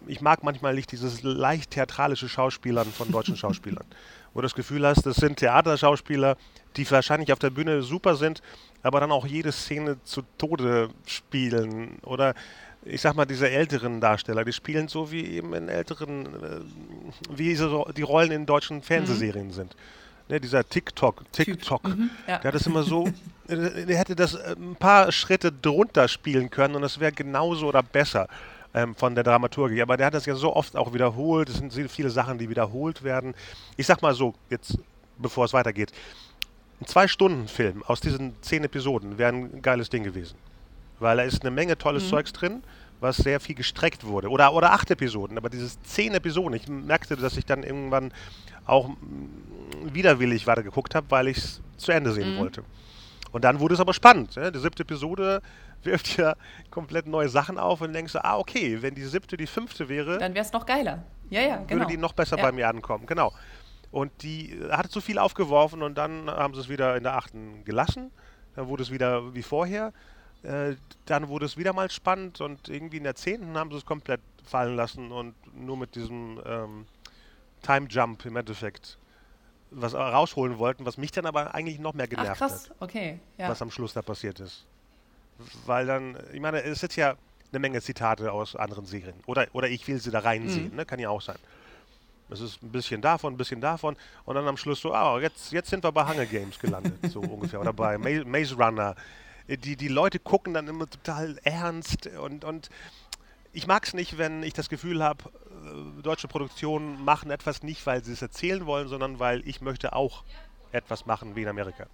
ich 0.08 0.22
mag 0.22 0.44
manchmal 0.44 0.74
nicht 0.74 0.92
dieses 0.92 1.24
leicht 1.24 1.72
theatralische 1.72 2.30
Schauspielern 2.30 2.88
von 2.88 3.12
deutschen 3.12 3.38
Schauspielern, 3.38 3.86
wo 4.34 4.42
du 4.42 4.44
das 4.44 4.56
Gefühl 4.56 4.86
hast, 4.86 5.06
das 5.06 5.18
sind 5.18 5.38
Theaterschauspieler, 5.38 6.38
die 6.76 6.90
wahrscheinlich 6.90 7.34
auf 7.34 7.40
der 7.40 7.50
Bühne 7.50 7.82
super 7.82 8.16
sind, 8.16 8.42
aber 8.84 9.00
dann 9.00 9.12
auch 9.12 9.26
jede 9.26 9.52
Szene 9.52 9.98
zu 10.04 10.24
Tode 10.38 10.90
spielen 11.06 12.00
oder 12.04 12.34
ich 12.86 13.02
sag 13.02 13.16
mal, 13.16 13.26
diese 13.26 13.50
älteren 13.50 14.00
Darsteller, 14.00 14.46
die 14.46 14.54
spielen 14.54 14.88
so 14.88 15.12
wie 15.12 15.26
eben 15.26 15.54
in 15.54 15.68
älteren, 15.68 16.26
äh, 16.26 16.60
wie 17.30 17.56
die 17.94 18.02
Rollen 18.02 18.32
in 18.32 18.46
deutschen 18.46 18.82
Fernsehserien 18.82 19.48
mhm. 19.48 19.52
sind. 19.52 19.76
Ne, 20.30 20.42
dieser 20.42 20.68
TikTok, 20.68 21.24
TikTok, 21.32 21.88
mhm, 21.88 22.10
ja. 22.28 22.38
der 22.40 22.50
hat 22.50 22.56
das 22.56 22.68
immer 22.68 22.84
so, 22.84 23.10
der 23.48 23.98
hätte 23.98 24.16
das 24.16 24.36
äh, 24.36 24.56
ein 24.58 24.76
paar 24.76 25.12
Schritte 25.12 25.52
drunter 25.52 26.08
spielen 26.08 26.50
können 26.50 26.76
und 26.76 26.82
das 26.82 27.00
wäre 27.00 27.14
genauso 27.14 27.68
oder 27.68 27.82
besser 27.82 28.28
ähm, 28.74 28.96
von 28.96 29.16
der 29.16 29.24
Dramaturgie. 29.24 29.82
Aber 29.82 29.98
der 29.98 30.08
hat 30.08 30.14
das 30.14 30.26
ja 30.26 30.36
so 30.36 30.56
oft 30.56 30.76
auch 30.76 30.94
wiederholt. 30.94 31.50
Es 31.50 31.58
sind 31.58 31.92
viele 31.92 32.10
Sachen, 32.10 32.38
die 32.38 32.50
wiederholt 32.50 33.04
werden. 33.04 33.34
Ich 33.76 33.88
sag 33.88 34.02
mal 34.02 34.14
so, 34.14 34.34
jetzt 34.50 34.78
bevor 35.18 35.46
es 35.46 35.54
weitergeht. 35.54 35.92
Ein 36.80 36.86
Zwei-Stunden-Film 36.86 37.84
aus 37.84 38.02
diesen 38.02 38.36
zehn 38.42 38.64
Episoden 38.64 39.18
wäre 39.18 39.34
ein 39.34 39.62
geiles 39.62 39.90
Ding 39.90 40.04
gewesen. 40.04 40.38
Weil 41.00 41.18
da 41.18 41.24
ist 41.24 41.42
eine 41.42 41.52
Menge 41.52 41.78
tolles 41.78 42.06
mhm. 42.06 42.10
Zeugs 42.10 42.34
drin, 42.34 42.64
was 43.00 43.18
sehr 43.18 43.40
viel 43.40 43.56
gestreckt 43.56 44.06
wurde. 44.06 44.30
Oder, 44.30 44.54
oder 44.54 44.74
acht 44.74 44.90
Episoden, 44.90 45.38
aber 45.38 45.50
dieses 45.50 45.82
zehn 45.84 46.14
Episoden, 46.14 46.54
ich 46.54 46.68
merkte, 46.68 47.16
dass 47.16 47.38
ich 47.38 47.46
dann 47.46 47.64
irgendwann 47.64 48.12
auch 48.66 48.90
widerwillig 49.84 50.48
weitergeguckt 50.48 50.96
habe, 50.96 51.08
weil 51.10 51.28
ich 51.28 51.38
es 51.38 51.62
zu 51.78 51.92
Ende 51.92 52.12
sehen 52.12 52.36
mhm. 52.36 52.40
wollte. 52.40 52.64
Und 53.38 53.44
dann 53.44 53.60
wurde 53.60 53.76
es 53.76 53.80
aber 53.80 53.94
spannend. 53.94 54.34
Ja? 54.34 54.50
Die 54.50 54.58
siebte 54.58 54.82
Episode 54.82 55.44
wirft 55.84 56.18
ja 56.18 56.34
komplett 56.72 57.06
neue 57.06 57.30
Sachen 57.30 57.60
auf 57.60 57.82
und 57.82 57.94
denkst 57.94 58.14
du, 58.14 58.26
ah, 58.26 58.36
okay, 58.40 58.82
wenn 58.82 58.96
die 58.96 59.04
siebte 59.04 59.38
die 59.38 59.46
fünfte 59.46 59.90
wäre. 59.90 60.18
Dann 60.18 60.34
wäre 60.34 60.44
es 60.44 60.52
noch 60.52 60.66
geiler. 60.66 61.04
Ja, 61.30 61.42
ja, 61.42 61.58
genau. 61.58 61.82
Würde 61.82 61.86
die 61.86 61.98
noch 61.98 62.14
besser 62.14 62.36
ja. 62.38 62.44
bei 62.44 62.52
mir 62.52 62.68
ankommen, 62.68 63.06
genau. 63.06 63.32
Und 63.92 64.12
die 64.24 64.60
hatte 64.72 64.90
zu 64.90 65.02
viel 65.02 65.20
aufgeworfen 65.20 65.84
und 65.84 66.00
dann 66.00 66.32
haben 66.32 66.56
sie 66.56 66.62
es 66.62 66.68
wieder 66.68 66.98
in 66.98 67.04
der 67.04 67.14
achten 67.14 67.64
gelassen. 67.64 68.10
Dann 68.56 68.70
wurde 68.70 68.82
es 68.82 68.90
wieder 68.90 69.36
wie 69.36 69.44
vorher. 69.44 69.94
Äh, 70.42 70.74
dann 71.06 71.28
wurde 71.28 71.46
es 71.46 71.58
wieder 71.58 71.74
mal 71.74 71.92
spannend 71.92 72.42
und 72.42 72.70
irgendwie 72.70 72.98
in 72.98 73.04
der 73.04 73.14
zehnten 73.14 73.56
haben 73.56 73.70
sie 73.70 73.78
es 73.78 73.86
komplett 73.86 74.22
fallen 74.46 74.76
lassen 74.76 75.12
und 75.12 75.36
nur 75.56 75.78
mit 75.78 75.94
diesem 75.94 76.42
ähm, 76.44 76.88
Time 77.62 77.86
Jump 77.88 78.26
im 78.26 78.36
Endeffekt 78.36 78.98
was 79.72 79.94
rausholen 79.94 80.58
wollten, 80.60 80.86
was 80.86 80.98
mich 80.98 81.12
dann 81.12 81.26
aber 81.26 81.54
eigentlich 81.54 81.80
noch 81.80 81.94
mehr 81.94 82.08
genervt 82.08 82.32
Ach, 82.34 82.38
krass. 82.38 82.70
hat. 82.70 82.76
Okay, 82.80 83.20
ja. 83.38 83.50
Was 83.50 83.62
am 83.62 83.72
Schluss 83.72 83.94
da 83.94 84.02
passiert 84.02 84.40
ist. 84.40 84.66
Weil 85.66 85.86
dann, 85.86 86.18
ich 86.34 86.40
meine, 86.40 86.64
es 86.64 86.82
ist 86.82 86.96
ja 86.96 87.16
eine 87.52 87.60
Menge 87.60 87.82
Zitate 87.82 88.32
aus 88.32 88.56
anderen 88.56 88.86
Serien. 88.86 89.16
Oder, 89.26 89.48
oder 89.54 89.70
ich 89.70 89.88
will 89.88 90.00
sie 90.00 90.12
da 90.12 90.20
reinsehen, 90.20 90.72
mhm. 90.72 90.76
ne? 90.76 90.86
kann 90.86 91.00
ja 91.00 91.10
auch 91.10 91.22
sein. 91.22 91.38
Es 92.30 92.42
ist 92.42 92.62
ein 92.62 92.72
bisschen 92.72 93.02
davon, 93.02 93.34
ein 93.34 93.38
bisschen 93.38 93.62
davon. 93.62 93.96
Und 94.26 94.36
dann 94.36 94.48
am 94.48 94.58
Schluss 94.58 94.82
so, 94.82 94.94
ah, 94.94 95.20
jetzt, 95.20 95.52
jetzt 95.52 95.70
sind 95.70 95.84
wir 95.84 95.92
bei 95.92 96.06
Hunger 96.06 96.26
Games 96.26 96.60
gelandet, 96.60 96.96
so 97.10 97.20
ungefähr. 97.22 97.62
Oder 97.62 97.74
bei 97.74 97.98
Maze 97.98 98.56
Runner. 98.56 98.96
Die, 99.48 99.78
die 99.78 99.88
Leute 99.88 100.20
gucken 100.20 100.54
dann 100.54 100.68
immer 100.68 100.90
total 100.90 101.40
ernst 101.44 102.08
und, 102.08 102.44
und 102.44 102.70
ich 103.58 103.66
mag 103.66 103.88
es 103.88 103.96
nicht, 103.96 104.20
wenn 104.20 104.44
ich 104.44 104.54
das 104.54 104.70
Gefühl 104.70 105.04
habe, 105.04 105.24
äh, 105.26 106.02
deutsche 106.04 106.28
Produktionen 106.28 107.04
machen 107.04 107.32
etwas 107.32 107.64
nicht, 107.64 107.84
weil 107.88 108.04
sie 108.04 108.14
es 108.14 108.22
erzählen 108.22 108.68
wollen, 108.68 108.88
sondern 108.88 109.18
weil 109.18 109.42
ich 109.48 109.62
möchte 109.62 109.94
auch 109.94 110.24
etwas 110.72 111.08
machen 111.08 111.36
wie 111.36 111.42
in 111.42 111.48
Amerika. 111.48 111.88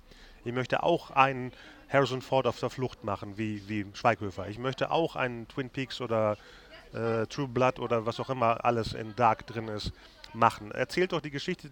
Ich 0.44 0.52
möchte 0.52 0.84
auch 0.84 1.12
einen 1.12 1.54
Harrison 1.88 2.22
Ford 2.22 2.48
auf 2.48 2.60
der 2.60 2.70
Flucht 2.70 3.06
machen, 3.06 3.38
wie, 3.38 3.66
wie 3.70 3.86
Schweighöfer. 3.94 4.50
Ich 4.50 4.60
möchte 4.60 4.92
auch 4.92 5.16
einen 5.16 5.48
Twin 5.48 5.70
Peaks 5.70 6.02
oder 6.02 6.38
äh, 6.92 7.28
True 7.28 7.48
Blood 7.48 7.80
oder 7.80 8.06
was 8.06 8.20
auch 8.20 8.30
immer 8.30 8.66
alles 8.66 8.92
in 8.92 9.16
Dark 9.16 9.48
drin 9.48 9.70
ist, 9.70 9.94
machen. 10.34 10.72
Erzählt 10.72 11.14
doch 11.14 11.22
die 11.22 11.32
Geschichte, 11.32 11.72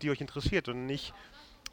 die 0.00 0.08
euch 0.08 0.22
interessiert 0.22 0.70
und 0.70 0.86
nicht, 0.86 1.12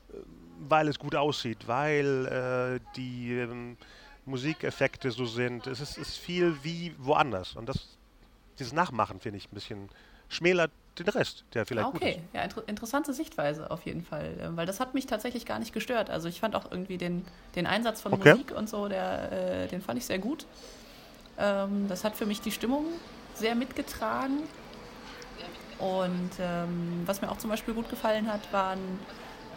äh, 0.10 0.18
weil 0.60 0.90
es 0.90 1.00
gut 1.00 1.16
aussieht, 1.16 1.66
weil 1.66 2.26
äh, 2.26 2.80
die 2.98 3.36
ähm, 3.36 3.78
Musikeffekte 4.26 5.12
so 5.12 5.26
sind. 5.26 5.68
Es 5.68 5.80
ist, 5.80 5.98
ist, 5.98 6.18
viel 6.18 6.58
wie 6.64 6.96
woanders. 6.98 7.56
Und 7.56 7.68
das, 7.68 7.98
dieses 8.60 8.74
Nachmachen 8.74 9.20
finde 9.20 9.38
ich 9.38 9.52
ein 9.52 9.54
bisschen 9.54 9.90
schmälert 10.30 10.72
den 11.00 11.10
Rest, 11.10 11.44
der 11.54 11.66
vielleicht 11.66 11.88
okay. 11.88 11.98
gut 11.98 12.08
ist. 12.08 12.16
Okay, 12.16 12.24
ja, 12.34 12.44
inter 12.44 12.68
interessante 12.68 13.14
Sichtweise 13.14 13.72
auf 13.72 13.86
jeden 13.86 14.04
Fall, 14.04 14.34
äh, 14.40 14.56
weil 14.56 14.66
das 14.66 14.80
hat 14.80 14.94
mich 14.94 15.08
tatsächlich 15.08 15.46
gar 15.46 15.60
nicht 15.60 15.74
gestört. 15.74 16.10
Also 16.10 16.30
ich 16.30 16.40
fand 16.40 16.56
auch 16.56 16.72
irgendwie 16.72 16.98
den, 16.98 17.26
den 17.56 17.66
Einsatz 17.66 18.02
von 18.02 18.14
okay. 18.14 18.32
Musik 18.32 18.52
und 18.56 18.70
so, 18.70 18.88
der, 18.88 19.32
äh, 19.32 19.68
den 19.68 19.82
fand 19.82 19.98
ich 19.98 20.06
sehr 20.06 20.20
gut. 20.20 20.46
Ähm, 21.38 21.88
das 21.88 22.04
hat 22.04 22.16
für 22.16 22.26
mich 22.26 22.42
die 22.42 22.52
Stimmung 22.52 22.86
sehr 23.34 23.56
mitgetragen. 23.56 24.44
Und 25.80 26.32
ähm, 26.40 27.02
was 27.06 27.22
mir 27.22 27.32
auch 27.32 27.38
zum 27.38 27.50
Beispiel 27.50 27.74
gut 27.74 27.90
gefallen 27.90 28.32
hat, 28.32 28.54
waren 28.54 28.80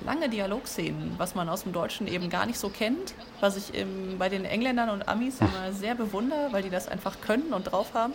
lange 0.04 0.28
Dialogszenen, 0.28 1.14
was 1.18 1.34
man 1.34 1.48
aus 1.48 1.62
dem 1.62 1.72
Deutschen 1.72 2.06
eben 2.06 2.30
gar 2.30 2.46
nicht 2.46 2.58
so 2.58 2.68
kennt, 2.68 3.14
was 3.40 3.56
ich 3.56 3.74
im, 3.74 4.18
bei 4.18 4.28
den 4.28 4.44
Engländern 4.44 4.90
und 4.90 5.08
Amis 5.08 5.40
immer 5.40 5.72
sehr 5.72 5.94
bewundere, 5.94 6.48
weil 6.52 6.62
die 6.62 6.70
das 6.70 6.88
einfach 6.88 7.20
können 7.20 7.52
und 7.52 7.64
drauf 7.64 7.94
haben. 7.94 8.12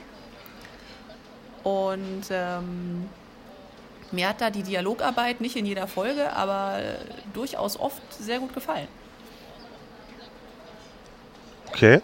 Und 1.64 2.24
ähm, 2.30 3.10
mir 4.12 4.30
hat 4.30 4.42
da 4.42 4.50
die 4.50 4.64
Dialogarbeit 4.64 5.42
nicht 5.42 5.56
in 5.56 5.66
jeder 5.66 5.88
Folge, 5.88 6.34
aber 6.34 6.80
durchaus 7.34 7.80
oft 7.80 8.02
sehr 8.14 8.40
gut 8.40 8.54
gefallen. 8.54 8.88
Okay. 11.68 12.02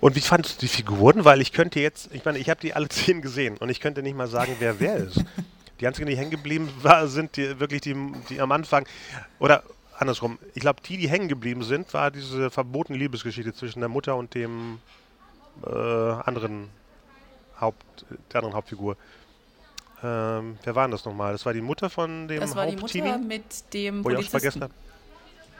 Und 0.00 0.14
wie 0.14 0.20
fandest 0.20 0.56
du 0.56 0.60
die 0.60 0.68
Figuren? 0.68 1.24
Weil 1.24 1.40
ich 1.40 1.52
könnte 1.52 1.80
jetzt, 1.80 2.10
ich 2.12 2.24
meine, 2.24 2.38
ich 2.38 2.50
habe 2.50 2.60
die 2.60 2.74
alle 2.74 2.88
zehn 2.90 3.22
gesehen 3.22 3.56
und 3.58 3.68
ich 3.70 3.80
könnte 3.80 4.02
nicht 4.02 4.16
mal 4.16 4.28
sagen, 4.28 4.56
wer 4.58 4.78
wer 4.80 4.96
ist. 4.96 5.24
Die 5.80 5.86
einzigen, 5.86 6.08
die 6.08 6.16
hängen 6.16 6.30
geblieben 6.30 6.70
war, 6.82 7.08
sind 7.08 7.36
die, 7.36 7.60
wirklich 7.60 7.80
die, 7.82 7.94
die 8.28 8.40
am 8.40 8.52
Anfang, 8.52 8.86
oder 9.38 9.62
andersrum, 9.98 10.38
ich 10.54 10.60
glaube, 10.60 10.80
die, 10.82 10.96
die 10.96 11.08
hängen 11.08 11.28
geblieben 11.28 11.62
sind, 11.62 11.92
war 11.94 12.10
diese 12.10 12.50
verbotene 12.50 12.98
Liebesgeschichte 12.98 13.52
zwischen 13.52 13.80
der 13.80 13.88
Mutter 13.88 14.16
und 14.16 14.34
dem 14.34 14.78
äh, 15.66 15.70
anderen 15.70 16.68
Haupt, 17.60 18.06
der 18.32 18.40
anderen 18.40 18.54
Hauptfigur. 18.54 18.96
Ähm, 20.02 20.58
wer 20.62 20.74
war 20.76 20.84
denn 20.84 20.92
das 20.92 21.04
nochmal? 21.04 21.32
Das 21.32 21.44
war 21.44 21.52
die 21.52 21.60
Mutter 21.60 21.90
von 21.90 22.28
dem 22.28 22.40
Das 22.40 22.54
war 22.54 22.66
die 22.66 22.76
Mutter 22.76 23.18
mit 23.18 23.74
dem 23.74 24.04
wo 24.04 24.10
ich 24.10 24.18
auch 24.18 24.22
vergessen 24.22 24.62
habe. 24.62 24.72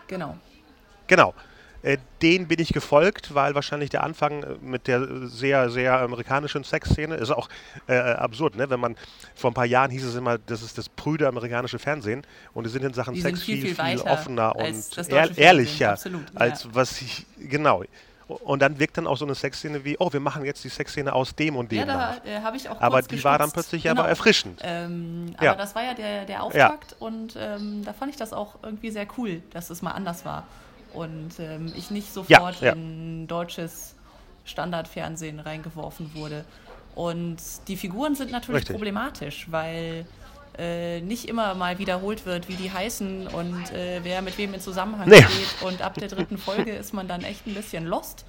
Genau. 0.07 0.39
Genau. 1.09 1.35
Äh, 1.83 1.99
den 2.23 2.49
bin 2.49 2.59
ich 2.59 2.73
gefolgt, 2.73 3.35
weil 3.35 3.55
wahrscheinlich 3.55 3.91
der 3.91 4.03
Anfang 4.03 4.43
äh, 4.43 4.47
mit 4.61 4.89
der 4.89 5.29
sehr, 5.29 5.71
sehr 5.71 6.01
amerikanischen 6.01 6.65
Sexszene 6.65 7.15
ist 7.15 7.31
auch 7.31 7.49
äh, 7.87 7.97
absurd, 7.97 8.57
ne? 8.57 8.69
Wenn 8.69 8.81
man 8.81 8.97
vor 9.37 9.51
ein 9.51 9.55
paar 9.55 9.65
Jahren 9.65 9.91
hieß 9.91 10.05
es 10.05 10.17
immer, 10.17 10.39
das 10.39 10.63
ist 10.63 10.77
das 10.77 10.89
prüde 10.89 11.29
amerikanische 11.29 11.79
Fernsehen 11.79 12.23
und 12.53 12.65
die 12.65 12.71
sind 12.71 12.85
in 12.85 12.95
Sachen 12.95 13.15
Die 13.15 13.21
Sex 13.21 13.43
viel, 13.43 13.63
viel, 13.63 13.75
viel 13.77 14.01
offener 14.01 14.57
und 14.57 15.09
ehr 15.09 15.39
ehrlicher, 15.39 15.93
absolut, 15.93 16.25
als 16.35 16.65
ja. 16.65 16.71
was 16.73 17.01
ich, 17.01 17.27
genau. 17.39 17.85
Und 18.27 18.61
dann 18.61 18.79
wirkt 18.79 18.99
dann 18.99 19.07
auch 19.07 19.17
so 19.17 19.25
eine 19.25 19.35
Sexszene 19.35 19.85
wie, 19.85 19.97
oh, 19.99 20.13
wir 20.13 20.21
machen 20.21 20.45
jetzt 20.45 20.63
die 20.63 20.69
Sexszene 20.69 21.15
aus 21.15 21.35
dem 21.35 21.57
und 21.57 21.73
dem 21.73 21.79
Ja, 21.79 21.85
da 21.87 22.17
äh, 22.27 22.43
habe 22.43 22.59
ich 22.59 22.69
auch 22.69 22.79
Aber 22.79 23.01
die 23.01 23.25
war 23.25 23.39
dann 23.39 23.47
gestutzt. 23.47 23.71
plötzlich 23.71 23.85
Genau. 23.85 24.01
aber 24.01 24.09
erfrischend. 24.11 24.61
Ähm, 24.63 25.35
Ja. 25.41 25.53
Aber 25.53 25.63
das 25.63 25.75
war 25.75 25.83
ja 25.83 25.95
der, 25.95 26.27
der 26.27 26.43
Auftakt 26.43 26.97
und 26.99 27.37
ähm, 27.39 27.85
da 27.85 27.93
fand 27.95 28.11
ich 28.11 28.19
das 28.19 28.35
auch 28.35 28.57
irgendwie 28.63 28.91
sehr 28.91 29.07
cool, 29.17 29.43
dass 29.51 29.71
es 29.71 29.81
mal 29.81 29.93
anders 29.93 30.27
war. 30.27 30.47
Und 30.99 31.38
ähm, 31.38 31.73
ich 31.76 31.90
nicht 31.93 32.12
sofort 32.12 32.61
ja. 32.61 32.73
in 32.73 33.28
deutsches 33.28 33.95
Standardfernsehen 34.45 35.38
reingeworfen 35.38 36.12
wurde. 36.14 36.45
Und 36.97 37.37
die 37.69 37.76
Figuren 37.76 38.17
sind 38.17 38.33
natürlich 38.33 38.62
Richtig. 38.62 38.75
problematisch, 38.75 39.47
weil 39.50 40.07
äh, 40.59 41.00
nicht 41.00 41.28
immer 41.28 41.55
mal 41.55 41.78
wiederholt 41.78 42.26
wird, 42.26 42.49
wie 42.49 42.57
die 42.57 42.73
heißen 42.73 43.28
und 43.28 43.71
äh, 43.73 44.00
wer 44.02 44.23
mit 44.23 44.37
wem 44.38 44.55
in 44.55 44.61
Zusammenhang 44.61 45.09
Nee. 45.09 45.23
steht. 45.23 45.62
Und 45.62 45.83
ab 45.83 45.95
der 45.95 46.09
dritten 46.09 46.37
Folge 46.38 46.73
ist 46.73 46.93
man 46.93 47.07
dann 47.07 47.23
echt 47.23 47.47
ein 47.47 47.55
bisschen 47.55 47.87
lost. 47.87 48.25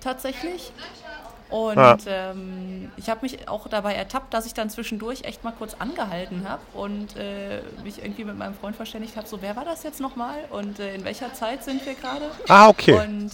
Tatsächlich. 0.00 0.72
Und 1.52 1.76
Ja. 1.76 1.98
ähm, 2.06 2.90
ich 2.96 3.10
habe 3.10 3.20
mich 3.22 3.46
auch 3.46 3.68
dabei 3.68 3.94
ertappt, 3.94 4.32
dass 4.32 4.46
ich 4.46 4.54
dann 4.54 4.70
zwischendurch 4.70 5.24
echt 5.24 5.44
mal 5.44 5.52
kurz 5.52 5.74
angehalten 5.74 6.48
habe 6.48 6.62
und 6.72 7.14
äh, 7.16 7.60
mich 7.84 7.98
irgendwie 8.02 8.24
mit 8.24 8.38
meinem 8.38 8.54
Freund 8.54 8.74
verständigt 8.74 9.16
habe, 9.16 9.28
so 9.28 9.42
wer 9.42 9.54
war 9.54 9.66
das 9.66 9.82
jetzt 9.82 10.00
nochmal 10.00 10.38
und 10.48 10.80
äh, 10.80 10.94
in 10.94 11.04
welcher 11.04 11.34
Zeit 11.34 11.62
sind 11.62 11.84
wir 11.84 11.92
gerade? 11.94 12.30
Ah, 12.48 12.68
okay. 12.68 12.94
Und 12.94 13.30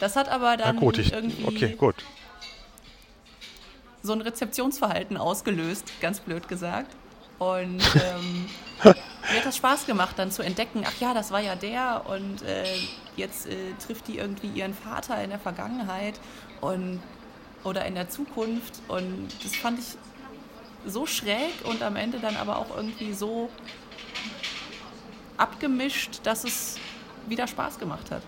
das 0.00 0.16
hat 0.16 0.30
aber 0.30 0.56
Na 0.56 0.64
dann 0.64 0.76
gut, 0.76 0.96
ich, 0.96 1.12
irgendwie 1.12 1.44
okay, 1.46 1.74
gut. 1.76 1.96
so 4.02 4.14
ein 4.14 4.22
Rezeptionsverhalten 4.22 5.18
ausgelöst, 5.18 5.84
ganz 6.00 6.20
blöd 6.20 6.48
gesagt. 6.48 6.96
Und 7.38 7.82
ähm, 7.96 8.46
mir 8.82 9.36
hat 9.36 9.44
das 9.44 9.58
Spaß 9.58 9.84
gemacht, 9.84 10.14
dann 10.18 10.30
zu 10.30 10.40
entdecken, 10.42 10.84
ach 10.86 10.98
ja, 11.00 11.12
das 11.12 11.32
war 11.32 11.40
ja 11.40 11.54
der 11.54 12.04
und 12.08 12.40
äh, 12.42 12.64
jetzt 13.16 13.46
äh, 13.46 13.74
trifft 13.86 14.08
die 14.08 14.16
irgendwie 14.16 14.46
ihren 14.48 14.72
Vater 14.72 15.22
in 15.22 15.28
der 15.28 15.38
Vergangenheit 15.38 16.14
und 16.62 17.02
oder 17.64 17.84
in 17.86 17.94
der 17.94 18.08
Zukunft 18.08 18.74
und 18.88 19.28
das 19.42 19.54
fand 19.56 19.78
ich 19.78 19.96
so 20.86 21.06
schräg 21.06 21.52
und 21.64 21.82
am 21.82 21.96
Ende 21.96 22.18
dann 22.20 22.36
aber 22.36 22.56
auch 22.58 22.76
irgendwie 22.76 23.12
so 23.12 23.50
abgemischt, 25.36 26.20
dass 26.24 26.44
es 26.44 26.76
wieder 27.26 27.46
Spaß 27.46 27.78
gemacht 27.78 28.10
hat. 28.10 28.22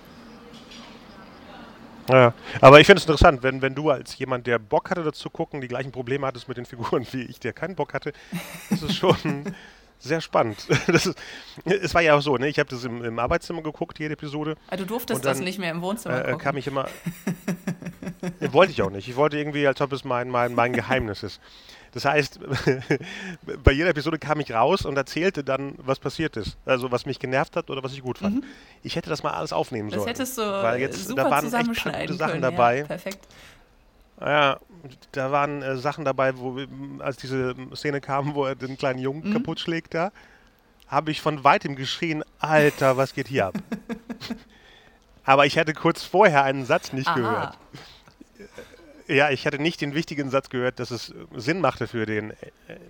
Ja, 2.09 2.35
aber 2.61 2.81
ich 2.81 2.87
finde 2.87 2.99
es 2.99 3.05
interessant, 3.05 3.43
wenn, 3.43 3.63
wenn 3.63 3.75
du 3.75 3.91
als 3.91 4.19
jemand, 4.19 4.47
der 4.47 4.59
Bock 4.59 4.91
hatte, 4.91 5.05
das 5.05 5.17
zu 5.17 5.31
gucken, 5.31 5.61
die 5.61 5.69
gleichen 5.69 5.93
Probleme 5.93 6.27
hattest 6.27 6.49
mit 6.49 6.57
den 6.57 6.67
Figuren 6.67 7.07
wie 7.13 7.23
ich, 7.23 7.39
der 7.39 7.53
keinen 7.53 7.77
Bock 7.77 7.95
hatte, 7.95 8.13
ist 8.71 8.83
es 8.83 8.97
schon 8.97 9.17
sehr 10.01 10.21
spannend. 10.21 10.67
Das 10.89 11.07
ist, 11.07 11.19
es 11.65 11.95
war 11.95 12.01
ja 12.03 12.17
auch 12.17 12.21
so, 12.23 12.37
ne? 12.37 12.49
ich 12.49 12.59
habe 12.59 12.69
das 12.69 12.83
im, 12.85 13.05
im 13.05 13.19
Arbeitszimmer 13.19 13.63
geguckt, 13.63 13.99
jede 14.01 14.15
Episode. 14.15 14.57
Ah, 14.69 14.77
Du 14.77 14.87
durftest 14.87 15.25
dann, 15.25 15.31
das 15.35 15.41
nicht 15.41 15.59
mehr 15.61 15.71
im 15.71 15.83
Wohnzimmer 15.83 16.19
Äh, 16.19 16.23
gucken. 16.33 16.39
kam 16.39 16.57
ich 16.57 16.67
immer. 16.67 16.89
Nee, 18.41 18.53
wollte 18.53 18.73
ich 18.73 18.83
auch 18.83 18.91
nicht. 18.91 19.09
Ich 19.09 19.17
wollte 19.17 19.39
irgendwie, 19.39 19.67
als 19.67 19.81
ob 19.81 19.93
es 19.93 20.05
mein, 20.05 20.29
mein, 20.31 20.55
mein 20.55 20.73
Geheimnis 20.73 21.23
ist. 21.23 21.41
Das 21.93 22.05
heißt, 22.05 22.39
bei 23.65 23.73
jeder 23.73 23.89
Episode 23.91 24.19
kam 24.19 24.39
ich 24.41 24.53
raus 24.53 24.85
und 24.85 24.97
erzählte 24.97 25.43
dann, 25.43 25.75
was 25.79 25.99
passiert 25.99 26.37
ist. 26.37 26.57
Also 26.65 26.93
was 26.93 27.05
mich 27.05 27.19
genervt 27.19 27.57
hat 27.57 27.69
oder 27.69 27.83
was 27.83 27.93
ich 27.93 28.03
gut 28.03 28.19
fand. 28.19 28.45
Ich 28.83 28.95
hätte 28.97 29.11
das 29.11 29.23
mal 29.23 29.33
alles 29.33 29.53
aufnehmen 29.53 29.89
Mhm. 29.89 29.93
Das 29.93 29.99
sollen. 30.03 30.09
hättest 30.09 30.39
du 30.39 30.43
weil 30.43 30.81
jetzt, 30.81 31.07
super 31.09 31.25
da 31.25 31.31
waren 31.31 31.45
echt 31.53 31.67
gute 31.67 32.15
Sachen 32.15 32.31
können. 32.33 32.43
dabei. 32.43 32.79
Ja, 32.79 32.85
perfekt. 32.85 33.19
Ja, 34.21 34.59
da 35.13 35.33
waren 35.33 35.63
äh, 35.63 35.77
Sachen 35.79 36.05
dabei, 36.05 36.37
wo, 36.37 36.57
wir- 36.57 36.69
als 37.01 37.17
diese 37.17 37.55
Szene 37.75 38.01
kam, 38.01 38.35
wo 38.35 38.45
er 38.45 38.55
den 38.55 38.77
kleinen 38.77 38.99
Jungen 39.01 39.29
Mhm. 39.29 39.33
kaputt 39.33 39.59
schlägt 39.61 39.95
da, 39.95 40.13
habe 40.87 41.11
ich 41.11 41.21
von 41.21 41.43
weitem 41.43 41.75
geschrien, 41.75 42.23
Alter, 42.39 42.97
was 42.97 43.15
geht 43.15 43.29
hier 43.29 43.47
ab? 43.47 43.55
Aber 45.25 45.47
ich 45.47 45.59
hatte 45.59 45.75
kurz 45.75 46.03
vorher 46.05 46.45
einen 46.45 46.65
Satz 46.65 46.93
nicht 46.93 47.09
Aha. 47.09 47.15
gehört. 47.15 47.59
Ja, 49.07 49.31
ich 49.31 49.45
hatte 49.45 49.59
nicht 49.61 49.81
den 49.81 49.95
wichtigen 49.95 50.31
Satz 50.31 50.51
gehört, 50.51 50.79
dass 50.79 50.93
es 50.93 51.11
äh, 51.11 51.15
Sinn 51.35 51.61
machte 51.61 51.89
für 51.89 52.07
den, 52.07 52.31
äh, 52.31 52.35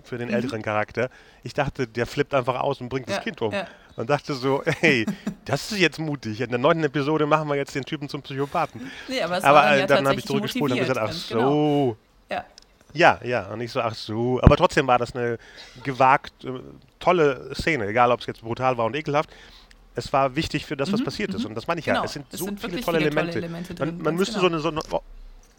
für 0.04 0.18
den 0.18 0.28
älteren 0.28 0.60
Charakter. 0.62 1.08
Ich 1.42 1.54
dachte, 1.54 1.86
der 1.86 2.06
flippt 2.06 2.34
einfach 2.34 2.60
aus 2.60 2.80
und 2.82 2.90
bringt 2.90 3.06
Mhm. 3.06 3.12
Ja, 3.12 3.16
das 3.16 3.24
Kind 3.24 3.40
um. 3.42 3.52
ja. 3.52 3.66
Und 3.96 4.08
dachte 4.10 4.34
so, 4.34 4.62
hey, 4.80 5.06
das 5.46 5.72
ist 5.72 5.78
jetzt 5.78 5.98
mutig. 5.98 6.40
In 6.40 6.50
der 6.50 6.58
neunten 6.58 6.84
Episode 6.84 7.26
machen 7.26 7.48
wir 7.48 7.56
jetzt 7.56 7.74
den 7.74 7.84
Typen 7.84 8.08
zum 8.08 8.22
Psychopathen. 8.22 8.90
Nee, 9.08 9.22
aber 9.22 9.38
es 9.38 9.44
Aber 9.44 9.62
dann 9.62 9.74
äh, 9.74 9.80
ja 9.80 9.86
dann 9.86 10.06
habe 10.08 10.18
ich 10.20 10.26
zurückgespult 10.26 10.72
und 10.72 10.78
gesagt, 10.78 10.98
ach 10.98 11.06
ganz 11.06 11.28
so. 11.28 11.34
genau. 11.38 11.96
Ja. 12.30 12.44
Ja, 12.92 13.20
ja, 13.22 13.46
und 13.52 13.60
ich 13.60 13.70
so, 13.72 13.80
ach 13.80 13.94
so. 13.94 14.40
Aber 14.42 14.56
trotzdem 14.56 14.86
war 14.86 14.98
das 14.98 15.14
eine 15.14 15.38
gewagt, 15.84 16.32
tolle 16.98 17.54
Szene, 17.54 17.86
egal 17.86 18.10
ob 18.12 18.20
es 18.20 18.26
jetzt 18.26 18.42
brutal 18.42 18.76
war 18.76 18.84
und 18.84 18.94
ekelhaft. 18.96 19.30
Es 19.94 20.12
war 20.12 20.36
wichtig 20.36 20.66
für 20.66 20.76
das, 20.76 20.92
was 20.92 21.02
passiert 21.02 21.34
ist. 21.34 21.44
Und 21.44 21.54
das 21.54 21.66
meine 21.66 21.80
ich 21.80 21.86
ja. 21.86 21.94
Genau. 21.94 22.04
Es 22.04 22.12
sind 22.12 22.26
Es 22.32 22.38
so 22.38 22.44
sind 22.46 22.60
viele 22.60 22.80
tolle 22.80 22.98
viele 22.98 23.10
tolle 23.10 23.20
Elemente. 23.22 23.38
Elemente 23.38 23.74
drin, 23.74 23.96
man 23.96 24.04
man 24.04 24.16
müsste 24.16 24.38
genau. 24.40 24.58
so 24.60 24.68
eine, 24.68 24.80
so 24.80 24.90
eine 24.90 25.02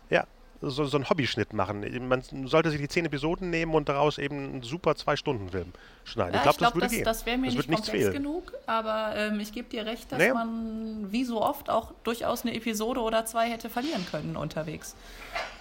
ja, 0.10 0.26
so, 0.62 0.86
so 0.86 0.98
einen 0.98 1.10
Hobbyschnitt 1.10 1.54
machen. 1.54 1.84
Man 2.08 2.22
sollte 2.48 2.70
sich 2.70 2.80
die 2.80 2.88
zehn 2.88 3.06
Episoden 3.06 3.50
nehmen 3.50 3.74
und 3.74 3.90
daraus 3.90 4.18
eben 4.20 4.38
einen 4.38 4.62
super 4.62 4.96
Zwei-Stunden-Film 4.96 5.74
schneiden. 6.04 6.34
Ja, 6.34 6.38
ich 6.40 6.44
glaube, 6.44 6.58
glaub, 6.60 6.74
das 6.74 6.76
würde 6.76 6.86
das, 6.86 6.92
gehen. 6.96 7.04
das 7.04 7.26
wäre 7.26 7.38
mir 7.38 7.48
das 7.48 7.56
nicht 7.56 7.68
komplex 7.68 7.90
fehlen. 7.90 8.14
genug, 8.14 8.54
aber 8.68 9.14
ähm, 9.16 9.40
ich 9.40 9.52
gebe 9.52 9.70
dir 9.70 9.86
recht, 9.86 10.12
dass 10.12 10.20
Nee. 10.20 10.32
man 10.32 11.08
wie 11.12 11.24
so 11.26 11.42
oft 11.42 11.70
auch 11.70 11.94
durchaus 12.04 12.44
eine 12.44 12.56
Episode 12.56 13.02
oder 13.02 13.26
zwei 13.26 13.50
hätte 13.50 13.70
verlieren 13.70 14.06
können 14.12 14.36
unterwegs. 14.38 14.96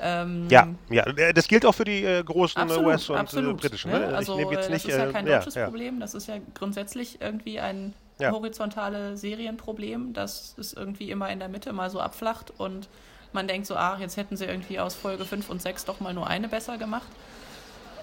Ähm, 0.01 0.49
Ja, 0.51 0.69
ja, 0.91 1.07
äh, 1.07 1.33
das 1.33 1.49
gilt 1.49 1.65
auch 1.65 1.75
für 1.75 1.85
die 1.85 2.05
äh, 2.05 2.23
großen 2.23 2.61
äh, 2.61 2.65
Absolut, 2.65 2.87
US- 2.87 3.11
und 3.11 3.17
absolut. 3.17 3.53
äh, 3.59 3.61
britischen. 3.61 3.91
ne? 3.91 4.01
Ne? 4.01 4.17
Also 4.17 4.33
ich 4.35 4.39
nehme 4.41 4.53
jetzt 4.53 4.69
äh, 4.69 4.73
nicht. 4.73 4.85
das 4.87 4.93
ist 4.93 4.99
ja 4.99 5.09
äh, 5.09 5.13
kein 5.13 5.27
ja, 5.27 5.37
deutsches 5.37 5.55
ja. 5.55 5.65
Problem, 5.65 6.01
das 6.01 6.15
ist 6.15 6.27
ja 6.29 6.35
grundsätzlich 6.55 7.21
irgendwie 7.23 7.59
ein 7.61 7.95
Ja. 8.21 8.31
horizontale 8.33 9.17
Serienproblem, 9.17 10.13
dass 10.13 10.55
es 10.59 10.73
irgendwie 10.73 11.11
immer 11.11 11.31
in 11.31 11.39
der 11.39 11.49
Mitte 11.49 11.73
mal 11.73 11.91
so 11.91 12.01
abflacht 12.01 12.53
und 12.59 12.89
man 13.33 13.47
denkt 13.47 13.67
so, 13.67 13.77
ach, 13.77 14.01
jetzt 14.01 14.17
hätten 14.17 14.37
sie 14.37 14.45
irgendwie 14.45 14.81
aus 14.81 14.95
Folge 14.97 15.25
5 15.25 15.49
und 15.51 15.63
6 15.63 15.85
doch 15.85 16.01
mal 16.01 16.13
nur 16.13 16.27
eine 16.27 16.49
besser 16.49 16.79
gemacht. 16.79 17.07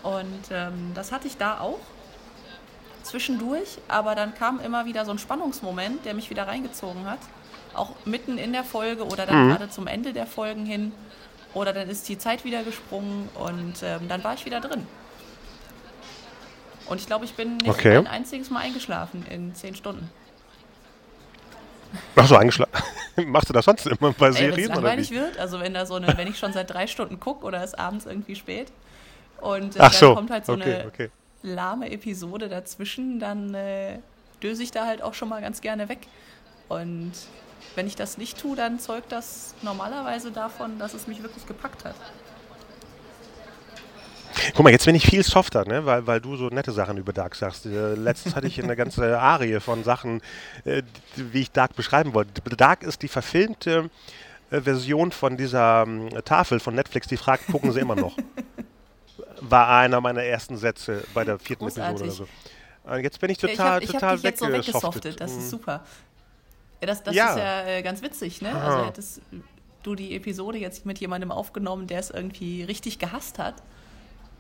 Und 0.04 0.52
ähm, 0.52 0.92
das 0.94 1.12
hatte 1.12 1.28
ich 1.28 1.36
da 1.38 1.60
auch 1.60 1.80
zwischendurch, 3.04 3.78
aber 3.88 4.16
dann 4.16 4.34
kam 4.36 4.60
immer 4.60 4.86
wieder 4.86 5.06
so 5.06 5.12
ein 5.12 5.20
Spannungsmoment, 5.20 6.06
der 6.06 6.14
mich 6.14 6.30
wieder 6.30 6.48
reingezogen 6.48 7.06
hat. 7.10 7.20
Auch 7.74 7.92
mitten 8.06 8.38
in 8.38 8.54
der 8.54 8.64
Folge 8.64 9.06
oder 9.06 9.26
dann 9.26 9.46
Mhm. 9.46 9.50
gerade 9.52 9.70
zum 9.70 9.88
Ende 9.88 10.14
der 10.14 10.28
Folgen 10.28 10.66
hin. 10.66 10.92
Oder 11.54 11.74
dann 11.74 11.90
ist 11.90 12.08
die 12.10 12.18
Zeit 12.18 12.44
wieder 12.44 12.64
gesprungen 12.64 13.30
und 13.36 13.82
ähm, 13.84 14.08
dann 14.08 14.24
war 14.24 14.34
ich 14.34 14.46
wieder 14.46 14.60
drin. 14.60 14.86
Und 16.90 17.02
ich 17.02 17.08
glaube, 17.08 17.26
ich 17.26 17.34
bin 17.34 17.58
nicht 17.58 17.70
Okay. 17.70 17.98
ein 17.98 18.08
einziges 18.08 18.50
Mal 18.50 18.60
eingeschlafen 18.60 19.26
in 19.30 19.54
zehn 19.56 19.76
Stunden. 19.76 20.10
Ach 22.16 22.28
so, 22.28 22.36
eingeschlagen. 22.36 22.72
Machst 23.26 23.50
du 23.50 23.54
das 23.54 23.66
sonst 23.66 23.88
immer 23.88 24.14
bei 24.14 24.28
wenn 24.28 24.32
es 24.32 24.38
Serien? 24.38 24.72
Oder 24.72 24.82
langweilig 24.82 25.12
wird, 25.12 25.38
also 25.38 25.60
wenn 25.60 25.74
da 25.74 25.86
so 25.86 25.96
eine, 25.96 26.16
wenn 26.18 26.28
ich 26.28 26.38
schon 26.38 26.54
seit 26.54 26.70
drei 26.70 26.88
Stunden 26.88 27.20
gucke 27.20 27.46
oder 27.46 27.64
ist 27.64 27.78
abends 27.78 28.06
irgendwie 28.06 28.36
spät 28.36 28.72
und 29.42 29.76
äh, 29.76 29.80
dann 29.80 29.92
so, 29.92 30.16
kommt 30.16 30.30
halt 30.30 30.46
so 30.46 30.54
okay, 30.54 30.76
eine 30.76 30.86
okay. 30.88 31.10
lahme 31.44 31.90
Episode 31.92 32.50
dazwischen, 32.50 33.20
dann 33.20 33.54
äh, 33.54 34.00
döse 34.44 34.64
ich 34.64 34.72
da 34.72 34.86
halt 34.86 35.02
auch 35.02 35.14
schon 35.14 35.30
mal 35.30 35.42
ganz 35.42 35.62
gerne 35.62 35.90
weg. 35.90 36.00
Und 36.70 37.14
wenn 37.76 37.88
ich 37.88 37.96
das 37.96 38.18
nicht 38.18 38.40
tue, 38.40 38.56
dann 38.56 38.80
zeugt 38.80 39.12
das 39.12 39.56
normalerweise 39.62 40.32
davon, 40.32 40.78
dass 40.80 40.94
es 40.94 41.08
mich 41.08 41.24
wirklich 41.24 41.46
gepackt 41.48 41.86
hat. 41.86 41.96
Guck 44.54 44.64
mal, 44.64 44.72
jetzt 44.72 44.86
bin 44.86 44.96
ich 44.96 45.06
viel 45.06 45.24
softer, 45.24 45.66
ne? 45.66 45.86
weil, 45.86 46.06
weil 46.08 46.22
du 46.22 46.36
so 46.36 46.48
nette 46.48 46.72
Sachen 46.72 46.98
über 46.98 47.14
Dark 47.14 47.36
sagst. 47.36 47.66
Äh, 47.66 47.94
letztens 47.96 48.36
hatte 48.36 48.48
ich 48.48 48.62
eine 48.62 48.76
ganze 48.76 49.20
Arie 49.20 49.60
von 49.60 49.84
Sachen, 49.84 50.22
äh, 50.66 50.84
wie 51.16 51.42
ich 51.42 51.52
Dark 51.52 51.76
beschreiben 51.76 52.14
wollte. 52.14 52.42
Dark 52.56 52.84
ist 52.84 53.02
die 53.02 53.08
verfilmte 53.08 53.90
äh, 54.52 54.62
Version 54.62 55.12
von 55.12 55.38
dieser 55.38 55.84
ähm, 55.88 56.10
Tafel 56.26 56.60
von 56.60 56.76
Netflix, 56.76 57.08
die 57.08 57.18
fragt, 57.18 57.48
gucken 57.48 57.72
sie 57.72 57.80
immer 57.80 57.96
noch. 57.96 58.16
War 59.42 59.70
einer 59.70 60.02
meiner 60.02 60.24
ersten 60.24 60.58
Sätze 60.58 61.04
bei 61.14 61.24
der 61.24 61.40
vierten 61.40 61.66
Episode 61.66 61.88
oder 61.88 62.06
Großartig. 62.06 62.28
so. 62.84 62.92
Und 62.92 63.04
jetzt 63.04 63.20
bin 63.20 63.30
ich 63.30 63.42
Ja, 63.42 63.50
ich 63.50 63.56
total, 63.56 63.72
habe 63.74 63.84
ich 63.86 63.92
total 63.92 64.18
hab 64.18 64.24
jetzt 64.24 64.40
so 64.40 64.52
weggesoftet. 64.52 65.20
das 65.22 65.34
Mhm. 65.34 65.40
ist 65.40 65.50
super. 65.50 65.84
Das, 66.82 67.04
das 67.04 67.16
ja. 67.16 67.30
ist 67.32 67.38
ja 67.38 67.68
äh, 67.68 67.82
ganz 67.82 68.02
witzig, 68.02 68.42
ne? 68.42 68.56
Also 68.56 68.86
hättest 68.86 69.22
du 69.84 69.96
die 69.96 70.16
Episode 70.16 70.58
jetzt 70.60 70.86
mit 70.86 71.00
jemandem 71.00 71.32
aufgenommen, 71.32 71.88
der 71.88 72.00
es 72.00 72.10
irgendwie 72.12 72.64
richtig 72.64 73.00
gehasst 73.00 73.40
hat, 73.40 73.56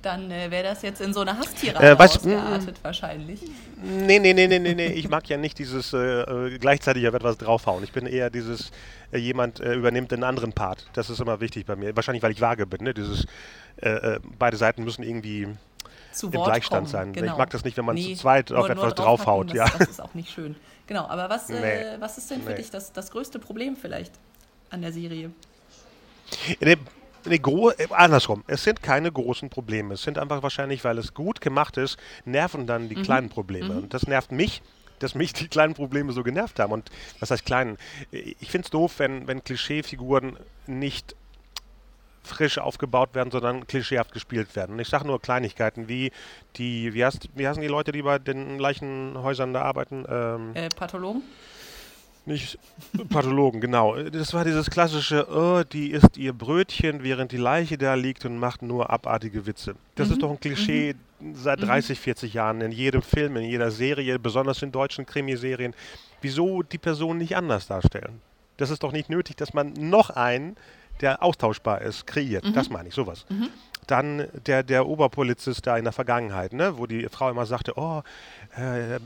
dann 0.07 0.31
äh, 0.31 0.49
wäre 0.49 0.63
das 0.63 0.81
jetzt 0.81 1.01
in 1.01 1.13
so 1.13 1.21
eine 1.21 1.37
Hasstirade 1.37 1.85
äh, 1.85 1.95
ausgeartet 1.95 2.77
wahrscheinlich. 2.81 3.41
Nee, 3.83 4.19
nee, 4.19 4.33
nee, 4.33 4.47
nee, 4.47 4.59
nee, 4.59 4.73
nee. 4.73 4.87
Ich 4.87 5.09
mag 5.09 5.27
ja 5.27 5.37
nicht 5.37 5.59
dieses 5.59 5.93
äh, 5.93 5.97
äh 5.97 6.57
gleichzeitig 6.57 7.07
auf 7.07 7.13
etwas 7.13 7.37
draufhauen. 7.37 7.83
Ich 7.83 7.91
bin 7.91 8.05
eher 8.05 8.29
dieses, 8.29 8.71
äh, 9.11 9.17
jemand 9.17 9.59
äh, 9.59 9.73
übernimmt 9.73 10.13
einen 10.13 10.23
anderen 10.23 10.53
Part. 10.53 10.87
Das 10.93 11.09
ist 11.09 11.19
immer 11.19 11.41
wichtig 11.41 11.65
bei 11.65 11.75
mir. 11.75 11.95
Wahrscheinlich, 11.95 12.23
weil 12.23 12.31
ich 12.31 12.41
vage 12.41 12.65
bin. 12.65 12.83
Ne? 12.83 12.93
Dieses, 12.93 13.25
beide 14.39 14.57
Seiten 14.57 14.83
müssen 14.83 15.03
irgendwie 15.03 15.47
Zu 16.11 16.27
im 16.27 16.33
Wort 16.33 16.47
Gleichstand 16.47 16.85
kommen. 16.85 16.91
sein. 16.91 17.13
Genau. 17.13 17.33
Ich 17.33 17.37
mag 17.37 17.51
das 17.51 17.63
nicht, 17.63 17.77
wenn 17.77 17.85
man 17.85 17.93
nee, 17.93 18.15
zu 18.15 18.21
zweit 18.21 18.51
auf 18.51 18.67
etwas 18.67 18.95
draufhaut. 18.95 19.49
Das, 19.49 19.55
ja. 19.55 19.65
das 19.77 19.89
ist 19.89 20.01
auch 20.01 20.15
nicht 20.15 20.31
schön. 20.31 20.55
Genau, 20.87 21.05
aber 21.05 21.29
was, 21.29 21.47
nee. 21.49 21.83
was 21.99 22.17
ist 22.17 22.31
denn 22.31 22.41
für 22.41 22.49
nee. 22.49 22.55
dich 22.55 22.71
das, 22.71 22.91
das 22.91 23.11
größte 23.11 23.37
Problem 23.37 23.75
vielleicht 23.75 24.13
an 24.71 24.81
der 24.81 24.91
Serie? 24.91 25.29
Nee, 27.27 27.39
gro 27.39 27.71
äh, 27.71 27.87
andersrum. 27.91 28.43
Es 28.47 28.63
sind 28.63 28.81
keine 28.81 29.11
großen 29.11 29.49
Probleme. 29.49 29.95
Es 29.95 30.03
sind 30.03 30.17
einfach 30.17 30.43
wahrscheinlich, 30.43 30.83
weil 30.83 30.97
es 30.97 31.13
gut 31.13 31.41
gemacht 31.41 31.77
ist, 31.77 31.97
nerven 32.25 32.67
dann 32.67 32.89
die 32.89 32.95
mhm. 32.95 33.03
kleinen 33.03 33.29
Probleme. 33.29 33.73
Mhm. 33.73 33.77
Und 33.83 33.93
das 33.93 34.07
nervt 34.07 34.31
mich, 34.31 34.61
dass 34.99 35.15
mich 35.15 35.33
die 35.33 35.47
kleinen 35.47 35.73
Probleme 35.73 36.11
so 36.13 36.23
genervt 36.23 36.59
haben. 36.59 36.73
Und 36.73 36.89
was 37.19 37.31
heißt 37.31 37.45
kleinen? 37.45 37.77
Ich 38.11 38.49
finde 38.49 38.65
es 38.65 38.71
doof, 38.71 38.95
wenn, 38.97 39.27
wenn 39.27 39.43
Klischeefiguren 39.43 40.37
nicht 40.65 41.15
frisch 42.23 42.57
aufgebaut 42.57 43.15
werden, 43.15 43.31
sondern 43.31 43.65
klischeehaft 43.67 44.11
gespielt 44.11 44.55
werden. 44.55 44.73
Und 44.73 44.79
ich 44.79 44.89
sage 44.89 45.07
nur 45.07 45.21
Kleinigkeiten 45.21 45.87
wie 45.87 46.11
die, 46.57 46.93
wie, 46.93 47.05
heißt, 47.05 47.29
wie 47.35 47.47
heißen 47.47 47.61
die 47.61 47.67
Leute, 47.67 47.91
die 47.91 48.01
bei 48.01 48.19
den 48.19 48.59
Leichenhäusern 48.59 49.53
da 49.53 49.61
arbeiten? 49.61 50.05
Ähm, 50.09 50.51
äh, 50.53 50.69
Pathologen? 50.69 51.23
Nicht 52.27 52.59
Pathologen, 53.07 53.61
genau. 53.61 53.95
Das 53.95 54.33
war 54.33 54.43
dieses 54.43 54.69
klassische, 54.69 55.27
oh, 55.31 55.63
die 55.63 55.91
isst 55.91 56.17
ihr 56.17 56.33
Brötchen, 56.33 57.01
während 57.01 57.31
die 57.31 57.37
Leiche 57.37 57.77
da 57.77 57.93
liegt 57.93 58.25
und 58.25 58.37
macht 58.37 58.61
nur 58.61 58.89
abartige 58.89 59.45
Witze. 59.45 59.75
Das 59.95 60.09
mhm. 60.09 60.13
ist 60.13 60.21
doch 60.21 60.31
ein 60.31 60.39
Klischee 60.41 60.95
mhm. 61.21 61.35
seit 61.35 61.61
30, 61.61 61.97
40 61.97 62.33
mhm. 62.33 62.35
Jahren 62.35 62.61
in 62.61 62.73
jedem 62.73 63.01
Film, 63.01 63.37
in 63.37 63.45
jeder 63.45 63.71
Serie, 63.71 64.19
besonders 64.19 64.61
in 64.61 64.73
deutschen 64.73 65.05
Krimiserien. 65.05 65.73
Wieso 66.19 66.63
die 66.63 66.77
Person 66.77 67.17
nicht 67.17 67.37
anders 67.37 67.67
darstellen? 67.67 68.19
Das 68.57 68.71
ist 68.71 68.83
doch 68.83 68.91
nicht 68.91 69.09
nötig, 69.09 69.37
dass 69.37 69.53
man 69.53 69.71
noch 69.71 70.09
einen, 70.09 70.57
der 70.99 71.23
austauschbar 71.23 71.81
ist, 71.81 72.07
kreiert. 72.07 72.43
Mhm. 72.43 72.53
Das 72.53 72.69
meine 72.69 72.89
ich, 72.89 72.93
sowas. 72.93 73.25
Mhm. 73.29 73.47
Dann 73.85 74.27
der, 74.45 74.63
der 74.63 74.85
Oberpolizist 74.85 75.65
da 75.65 75.77
in 75.77 75.85
der 75.85 75.93
Vergangenheit, 75.93 76.51
ne, 76.51 76.77
wo 76.77 76.87
die 76.87 77.07
Frau 77.07 77.29
immer 77.29 77.45
sagte, 77.45 77.77
oh, 77.77 78.01
äh, 78.57 78.99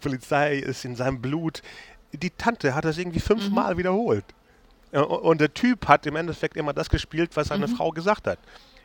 Polizei 0.00 0.58
ist 0.58 0.84
in 0.84 0.94
seinem 0.94 1.20
Blut 1.20 1.62
die 2.12 2.30
Tante 2.30 2.74
hat 2.74 2.84
das 2.84 2.98
irgendwie 2.98 3.20
fünfmal 3.20 3.74
mhm. 3.74 3.78
wiederholt. 3.78 4.24
Und 4.92 5.40
der 5.40 5.52
Typ 5.52 5.86
hat 5.86 6.06
im 6.06 6.16
Endeffekt 6.16 6.56
immer 6.56 6.72
das 6.72 6.88
gespielt, 6.88 7.32
was 7.34 7.48
seine 7.48 7.66
mhm. 7.66 7.76
Frau 7.76 7.90
gesagt 7.90 8.26
hat. 8.26 8.38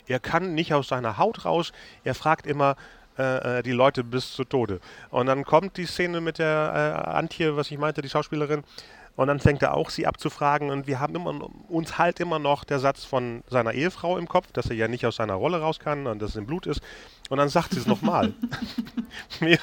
Er 0.08 0.20
kann 0.20 0.54
nicht 0.54 0.74
aus 0.74 0.90
seiner 0.90 1.18
Haut 1.18 1.46
raus. 1.46 1.72
Er 2.04 2.14
fragt 2.14 2.46
immer 2.46 2.76
äh, 3.18 3.60
äh, 3.60 3.64
die 3.64 3.72
Leute 3.72 4.04
bis 4.04 4.34
zu 4.34 4.44
Tode. 4.44 4.80
Und 5.12 5.28
dann 5.28 5.46
kommt 5.46 5.78
die 5.78 5.86
Szene 5.86 6.20
mit 6.20 6.40
der 6.40 7.06
äh, 7.08 7.10
Antje, 7.12 7.56
was 7.56 7.70
ich 7.72 7.78
meinte, 7.78 8.02
die 8.02 8.10
Schauspielerin. 8.10 8.64
Und 9.16 9.28
dann 9.28 9.40
fängt 9.40 9.62
er 9.62 9.76
auch 9.76 9.90
sie 9.92 10.08
abzufragen. 10.08 10.72
Und 10.72 10.88
wir 10.88 11.00
haben 11.00 11.16
immer, 11.16 11.48
uns 11.70 11.98
halt 11.98 12.20
immer 12.20 12.40
noch 12.40 12.64
der 12.64 12.80
Satz 12.80 13.06
von 13.06 13.44
seiner 13.48 13.74
Ehefrau 13.74 14.18
im 14.18 14.28
Kopf, 14.28 14.52
dass 14.52 14.70
er 14.70 14.76
ja 14.76 14.88
nicht 14.88 15.06
aus 15.06 15.18
seiner 15.18 15.36
Rolle 15.36 15.60
raus 15.60 15.80
kann 15.80 16.08
und 16.08 16.22
dass 16.22 16.32
es 16.32 16.36
im 16.36 16.48
Blut 16.48 16.66
ist. 16.66 16.82
Und 17.30 17.38
dann 17.38 17.50
sagt 17.50 17.74
sie 17.74 17.80
es 17.80 17.86
nochmal. 17.86 18.34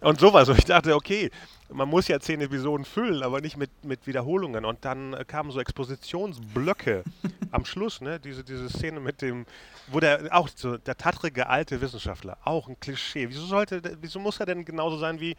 und 0.00 0.20
sowas. 0.20 0.48
Und 0.48 0.58
ich 0.58 0.64
dachte, 0.64 0.94
okay, 0.96 1.30
man 1.72 1.88
muss 1.88 2.08
ja 2.08 2.20
zehn 2.20 2.40
Episoden 2.40 2.84
füllen, 2.84 3.22
aber 3.22 3.40
nicht 3.40 3.56
mit, 3.56 3.70
mit 3.84 4.06
Wiederholungen. 4.06 4.64
Und 4.64 4.84
dann 4.84 5.14
äh, 5.14 5.24
kamen 5.24 5.50
so 5.50 5.60
Expositionsblöcke 5.60 7.04
am 7.50 7.64
Schluss, 7.64 8.00
ne? 8.00 8.20
Diese, 8.20 8.44
diese 8.44 8.68
Szene 8.68 9.00
mit 9.00 9.22
dem, 9.22 9.46
wo 9.88 10.00
der 10.00 10.28
auch 10.30 10.48
so, 10.54 10.76
der 10.76 10.96
tattrige 10.96 11.48
alte 11.48 11.80
Wissenschaftler, 11.80 12.38
auch 12.44 12.68
ein 12.68 12.78
Klischee. 12.80 13.28
Wieso 13.28 13.46
sollte, 13.46 13.80
wieso 14.00 14.18
muss 14.18 14.40
er 14.40 14.46
denn 14.46 14.64
genauso 14.64 14.98
sein 14.98 15.20
wie 15.20 15.36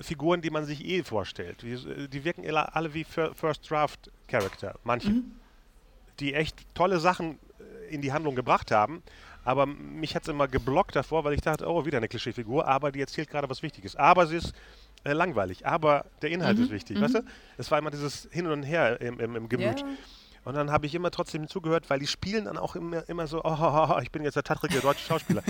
Figuren, 0.00 0.40
die 0.40 0.50
man 0.50 0.64
sich 0.64 0.84
eh 0.84 1.02
vorstellt? 1.02 1.62
Äh, 1.64 2.08
die 2.08 2.24
wirken 2.24 2.48
alle 2.54 2.94
wie 2.94 3.04
First 3.04 3.70
Draft 3.70 4.10
Character, 4.28 4.74
manche. 4.84 5.10
Mhm. 5.10 5.32
Die 6.20 6.34
echt 6.34 6.56
tolle 6.74 7.00
Sachen 7.00 7.38
äh, 7.88 7.94
in 7.94 8.00
die 8.00 8.12
Handlung 8.12 8.34
gebracht 8.34 8.70
haben, 8.70 9.02
aber 9.44 9.66
mich 9.66 10.14
hat 10.14 10.22
es 10.22 10.28
immer 10.28 10.48
geblockt 10.48 10.96
davor, 10.96 11.24
weil 11.24 11.34
ich 11.34 11.40
dachte, 11.40 11.68
oh, 11.68 11.84
wieder 11.84 11.98
eine 11.98 12.08
Klischeefigur, 12.08 12.66
aber 12.66 12.90
die 12.92 13.00
erzählt 13.00 13.28
gerade 13.28 13.48
was 13.48 13.62
Wichtiges. 13.62 13.94
Aber 13.94 14.26
sie 14.26 14.36
ist 14.36 14.54
äh, 15.04 15.12
langweilig, 15.12 15.66
aber 15.66 16.06
der 16.22 16.30
Inhalt 16.30 16.56
mhm. 16.56 16.64
ist 16.64 16.70
wichtig, 16.70 16.96
mhm. 16.96 17.02
weißt 17.02 17.14
du? 17.16 17.24
Es 17.58 17.70
war 17.70 17.78
immer 17.78 17.90
dieses 17.90 18.28
Hin 18.30 18.46
und 18.46 18.62
Her 18.62 19.00
im, 19.00 19.20
im, 19.20 19.36
im 19.36 19.48
Gemüt. 19.48 19.80
Ja. 19.80 19.86
Und 20.44 20.54
dann 20.54 20.70
habe 20.70 20.84
ich 20.86 20.94
immer 20.94 21.10
trotzdem 21.10 21.48
zugehört, 21.48 21.88
weil 21.88 21.98
die 21.98 22.06
spielen 22.06 22.44
dann 22.44 22.58
auch 22.58 22.76
immer, 22.76 23.08
immer 23.08 23.26
so, 23.26 23.42
oh, 23.44 23.56
oh, 23.58 23.88
oh, 23.96 23.98
ich 24.02 24.10
bin 24.10 24.24
jetzt 24.24 24.34
der 24.34 24.42
tattrige 24.42 24.80
deutsche 24.80 25.06
Schauspieler. 25.06 25.42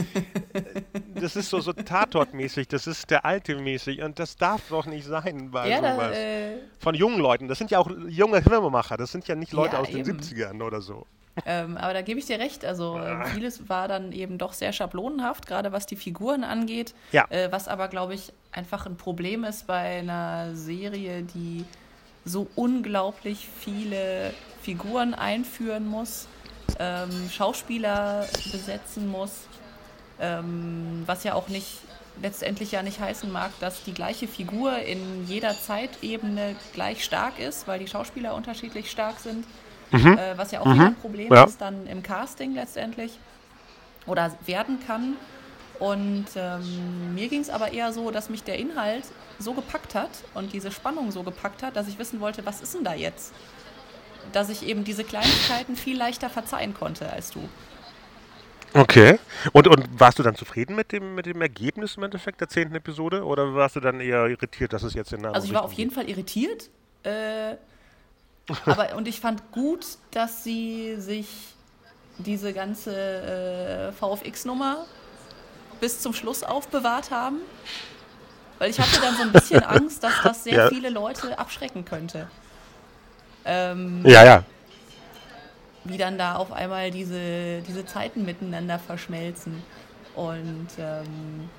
das 1.21 1.35
ist 1.35 1.51
so, 1.51 1.61
so 1.61 1.73
Tatort-mäßig, 1.73 2.69
das 2.69 2.87
ist 2.87 3.11
der 3.11 3.25
alte 3.25 3.57
mäßig 3.57 4.03
und 4.03 4.19
das 4.21 4.37
darf 4.37 4.69
doch 4.69 4.87
nicht 4.87 5.05
sein 5.05 5.51
bei 5.51 5.69
ja, 5.69 5.79
sowas. 5.79 5.97
Da, 5.97 6.13
äh 6.13 6.59
Von 6.79 6.95
jungen 6.95 7.19
Leuten, 7.19 7.49
das 7.49 7.59
sind 7.59 7.73
ja 7.73 7.81
auch 7.81 7.91
junge 8.09 8.41
Filmemacher, 8.41 8.97
das 8.97 9.11
sind 9.11 9.27
ja 9.27 9.35
nicht 9.35 9.53
Leute 9.53 9.75
ja, 9.75 9.83
aus 9.83 9.89
eben. 9.89 10.05
den 10.05 10.21
70ern 10.21 10.63
oder 10.63 10.81
so. 10.81 11.07
Ähm, 11.47 11.77
aber 11.77 11.95
da 11.95 12.03
gebe 12.03 12.21
ich 12.21 12.27
dir 12.27 12.39
recht. 12.39 12.65
Also 12.65 12.97
äh, 12.97 13.25
vieles 13.27 13.69
war 13.69 13.89
dann 13.89 14.13
eben 14.13 14.39
doch 14.39 14.53
sehr 14.53 14.73
schablonenhaft, 14.73 15.47
gerade 15.47 15.73
was 15.73 15.87
die 15.87 15.97
Figuren 15.97 16.45
angeht. 16.45 16.95
Ja. 17.11 17.27
Äh, 17.29 17.51
was 17.51 17.67
aber, 17.67 17.89
glaube 17.89 18.15
ich, 18.15 18.33
einfach 18.53 18.87
ein 18.87 18.97
Problem 18.97 19.43
ist 19.43 19.67
bei 19.67 19.99
einer 19.99 20.55
Serie, 20.55 21.23
die 21.23 21.65
so 22.25 22.49
unglaublich 22.55 23.49
viele 23.61 24.33
Figuren 24.63 25.15
einführen 25.15 25.87
muss, 25.87 26.27
ähm, 26.79 27.31
Schauspieler 27.31 28.27
besetzen 28.51 29.09
muss, 29.09 29.47
ähm, 30.21 31.03
was 31.07 31.25
ja 31.25 31.35
auch 31.35 31.49
nicht 31.49 31.81
letztendlich 32.23 32.73
ja 32.73 32.83
nicht 32.83 33.01
heißen 33.01 33.31
mag, 33.31 33.51
dass 33.61 33.83
die 33.83 33.93
gleiche 33.93 34.29
Figur 34.29 34.79
in 34.79 35.27
jeder 35.27 35.59
Zeitebene 35.59 36.55
gleich 36.73 37.05
stark 37.05 37.39
ist, 37.39 37.67
weil 37.67 37.81
die 37.81 37.89
Schauspieler 37.89 38.35
unterschiedlich 38.35 38.91
stark 38.91 39.19
sind 39.19 39.45
mhm. 39.95 40.19
äh, 40.19 40.37
was 40.37 40.51
ja 40.51 40.61
auch 40.61 40.67
mhm. 40.67 40.81
ein 40.81 40.95
Problem 40.97 41.33
ja. 41.33 41.45
ist 41.45 41.61
dann 41.61 41.87
im 41.87 42.03
Casting 42.03 42.55
letztendlich 42.55 43.19
oder 44.07 44.33
werden 44.47 44.79
kann. 44.87 45.17
Und 45.79 46.27
ähm, 46.37 47.15
mir 47.15 47.29
ging 47.29 47.41
es 47.41 47.51
aber 47.51 47.73
eher 47.73 47.93
so, 47.93 48.11
dass 48.11 48.31
mich 48.31 48.45
der 48.45 48.59
Inhalt 48.59 49.05
so 49.39 49.55
gepackt 49.55 49.95
hat 49.95 50.11
und 50.35 50.53
diese 50.53 50.71
Spannung 50.71 51.11
so 51.11 51.23
gepackt 51.23 51.63
hat, 51.63 51.77
dass 51.77 51.89
ich 51.89 51.99
wissen 51.99 52.21
wollte, 52.21 52.47
was 52.47 52.61
ist 52.61 52.75
denn 52.75 52.85
da 52.85 52.95
jetzt? 52.95 53.33
Dass 54.33 54.49
ich 54.49 54.67
eben 54.67 54.85
diese 54.85 55.05
Kleinigkeiten 55.05 55.77
viel 55.77 55.97
leichter 55.97 56.31
verzeihen 56.31 56.75
konnte 56.75 57.11
als 57.11 57.31
du. 57.31 57.41
Okay. 58.73 59.19
Und, 59.53 59.69
und 59.69 60.01
warst 60.01 60.19
du 60.19 60.23
dann 60.23 60.35
zufrieden 60.35 60.75
mit 60.75 60.91
dem, 60.93 61.15
mit 61.15 61.27
dem 61.27 61.41
Ergebnis 61.41 61.97
im 61.97 62.03
Endeffekt 62.03 62.41
der 62.41 62.49
zehnten 62.49 62.75
Episode? 62.75 63.25
Oder 63.25 63.55
warst 63.55 63.77
du 63.77 63.81
dann 63.81 64.01
eher 64.01 64.27
irritiert, 64.27 64.73
dass 64.73 64.83
es 64.83 64.95
jetzt 64.95 65.13
in 65.13 65.23
der 65.23 65.35
Also 65.35 65.47
ich 65.47 65.55
war 65.55 65.65
auf 65.65 65.73
jeden 65.73 65.91
Fall 65.91 66.09
irritiert. 66.09 66.71
Äh, 67.05 67.57
aber, 68.67 68.97
und 68.97 69.07
ich 69.07 69.21
fand 69.21 69.53
gut, 69.53 69.87
dass 70.11 70.45
sie 70.45 70.97
sich 70.99 71.29
diese 72.19 72.53
ganze 72.53 72.95
äh, 72.95 73.93
VFX-Nummer 73.93 74.87
bis 75.85 76.01
zum 76.01 76.15
Schluss 76.15 76.43
aufbewahrt 76.43 77.11
haben. 77.11 77.41
Weil 78.59 78.71
ich 78.71 78.81
hatte 78.81 78.99
dann 79.03 79.15
so 79.17 79.23
ein 79.23 79.33
bisschen 79.33 79.63
Angst, 79.77 80.03
dass 80.03 80.15
das 80.23 80.45
sehr 80.45 80.55
ja. 80.55 80.69
viele 80.71 80.89
Leute 80.89 81.39
abschrecken 81.39 81.85
könnte. 81.85 82.27
Ähm, 83.45 84.01
ja, 84.07 84.25
ja. 84.25 84.45
Wie 85.85 85.99
dann 85.99 86.17
da 86.17 86.37
auf 86.37 86.53
einmal 86.53 86.91
diese, 86.91 87.61
diese 87.69 87.85
Zeiten 87.85 88.25
miteinander 88.25 88.79
verschmelzen. 88.79 89.63
Und 90.15 90.69
ähm, 90.79 91.51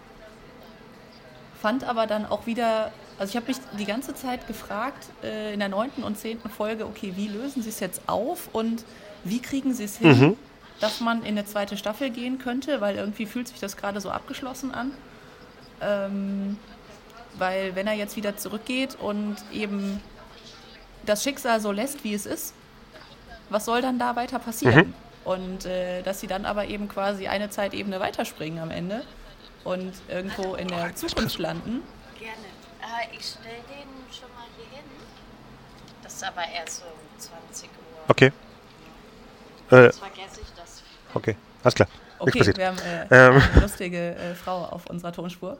fand 1.61 1.83
aber 1.83 2.07
dann 2.07 2.25
auch 2.25 2.47
wieder 2.47 2.91
also 3.19 3.29
ich 3.29 3.35
habe 3.37 3.47
mich 3.47 3.57
die 3.79 3.85
ganze 3.85 4.13
Zeit 4.13 4.47
gefragt, 4.47 5.07
äh, 5.23 5.53
in 5.53 5.59
der 5.59 5.69
neunten 5.69 6.03
und 6.03 6.17
zehnten 6.17 6.49
Folge, 6.49 6.85
okay, 6.85 7.13
wie 7.15 7.27
lösen 7.27 7.61
sie 7.61 7.69
es 7.69 7.79
jetzt 7.79 8.01
auf 8.07 8.49
und 8.51 8.83
wie 9.23 9.39
kriegen 9.39 9.73
sie 9.73 9.85
es 9.85 9.97
hin, 9.97 10.19
mhm. 10.19 10.37
Dass 10.79 10.99
man 10.99 11.21
in 11.21 11.29
eine 11.29 11.45
zweite 11.45 11.77
Staffel 11.77 12.09
gehen 12.09 12.37
könnte, 12.37 12.81
weil 12.81 12.95
irgendwie 12.95 13.25
fühlt 13.25 13.47
sich 13.47 13.59
das 13.59 13.77
gerade 13.77 14.01
so 14.01 14.09
abgeschlossen 14.09 14.73
an. 14.73 14.91
Ähm, 15.81 16.57
weil 17.37 17.75
wenn 17.75 17.87
er 17.87 17.93
jetzt 17.93 18.15
wieder 18.15 18.37
zurückgeht 18.37 18.95
und 18.95 19.35
eben 19.51 20.01
das 21.05 21.23
Schicksal 21.23 21.59
so 21.59 21.71
lässt, 21.71 22.03
wie 22.03 22.13
es 22.13 22.25
ist, 22.25 22.53
was 23.49 23.65
soll 23.65 23.81
dann 23.81 23.99
da 23.99 24.15
weiter 24.15 24.39
passieren? 24.39 24.87
Mhm. 24.87 24.93
Und 25.23 25.65
äh, 25.65 26.01
dass 26.03 26.19
sie 26.19 26.27
dann 26.27 26.45
aber 26.45 26.65
eben 26.65 26.87
quasi 26.87 27.27
eine 27.27 27.49
Zeitebene 27.49 27.99
weiterspringen 27.99 28.59
am 28.59 28.71
Ende 28.71 29.03
und 29.63 29.93
irgendwo 30.07 30.55
in 30.55 30.67
der 30.67 30.95
Zukunft 30.95 31.39
landen. 31.39 31.81
Gerne. 32.19 32.35
Äh, 32.81 33.15
ich 33.15 33.25
stelle 33.25 33.55
den 33.67 33.89
schon 34.13 34.29
mal 34.35 34.45
hier 34.57 34.77
hin. 34.77 34.85
Das 36.03 36.13
ist 36.13 36.23
aber 36.23 36.43
erst 36.47 36.77
so 36.77 36.83
um 36.85 37.19
20 37.19 37.69
Uhr. 37.69 38.03
Okay. 38.07 38.31
Äh, 39.71 39.91
Sonst 39.91 39.97
vergesse 39.97 40.41
ich 40.41 40.47
das. 40.54 40.54
Okay, 41.15 41.35
alles 41.63 41.73
klar. 41.73 41.87
Okay, 42.19 42.55
wir 42.55 42.67
haben 42.67 42.77
äh, 42.77 43.27
ähm. 43.27 43.41
eine 43.41 43.61
lustige 43.61 44.15
äh, 44.15 44.35
Frau 44.35 44.65
auf 44.65 44.85
unserer 44.87 45.11
Tonspur. 45.11 45.57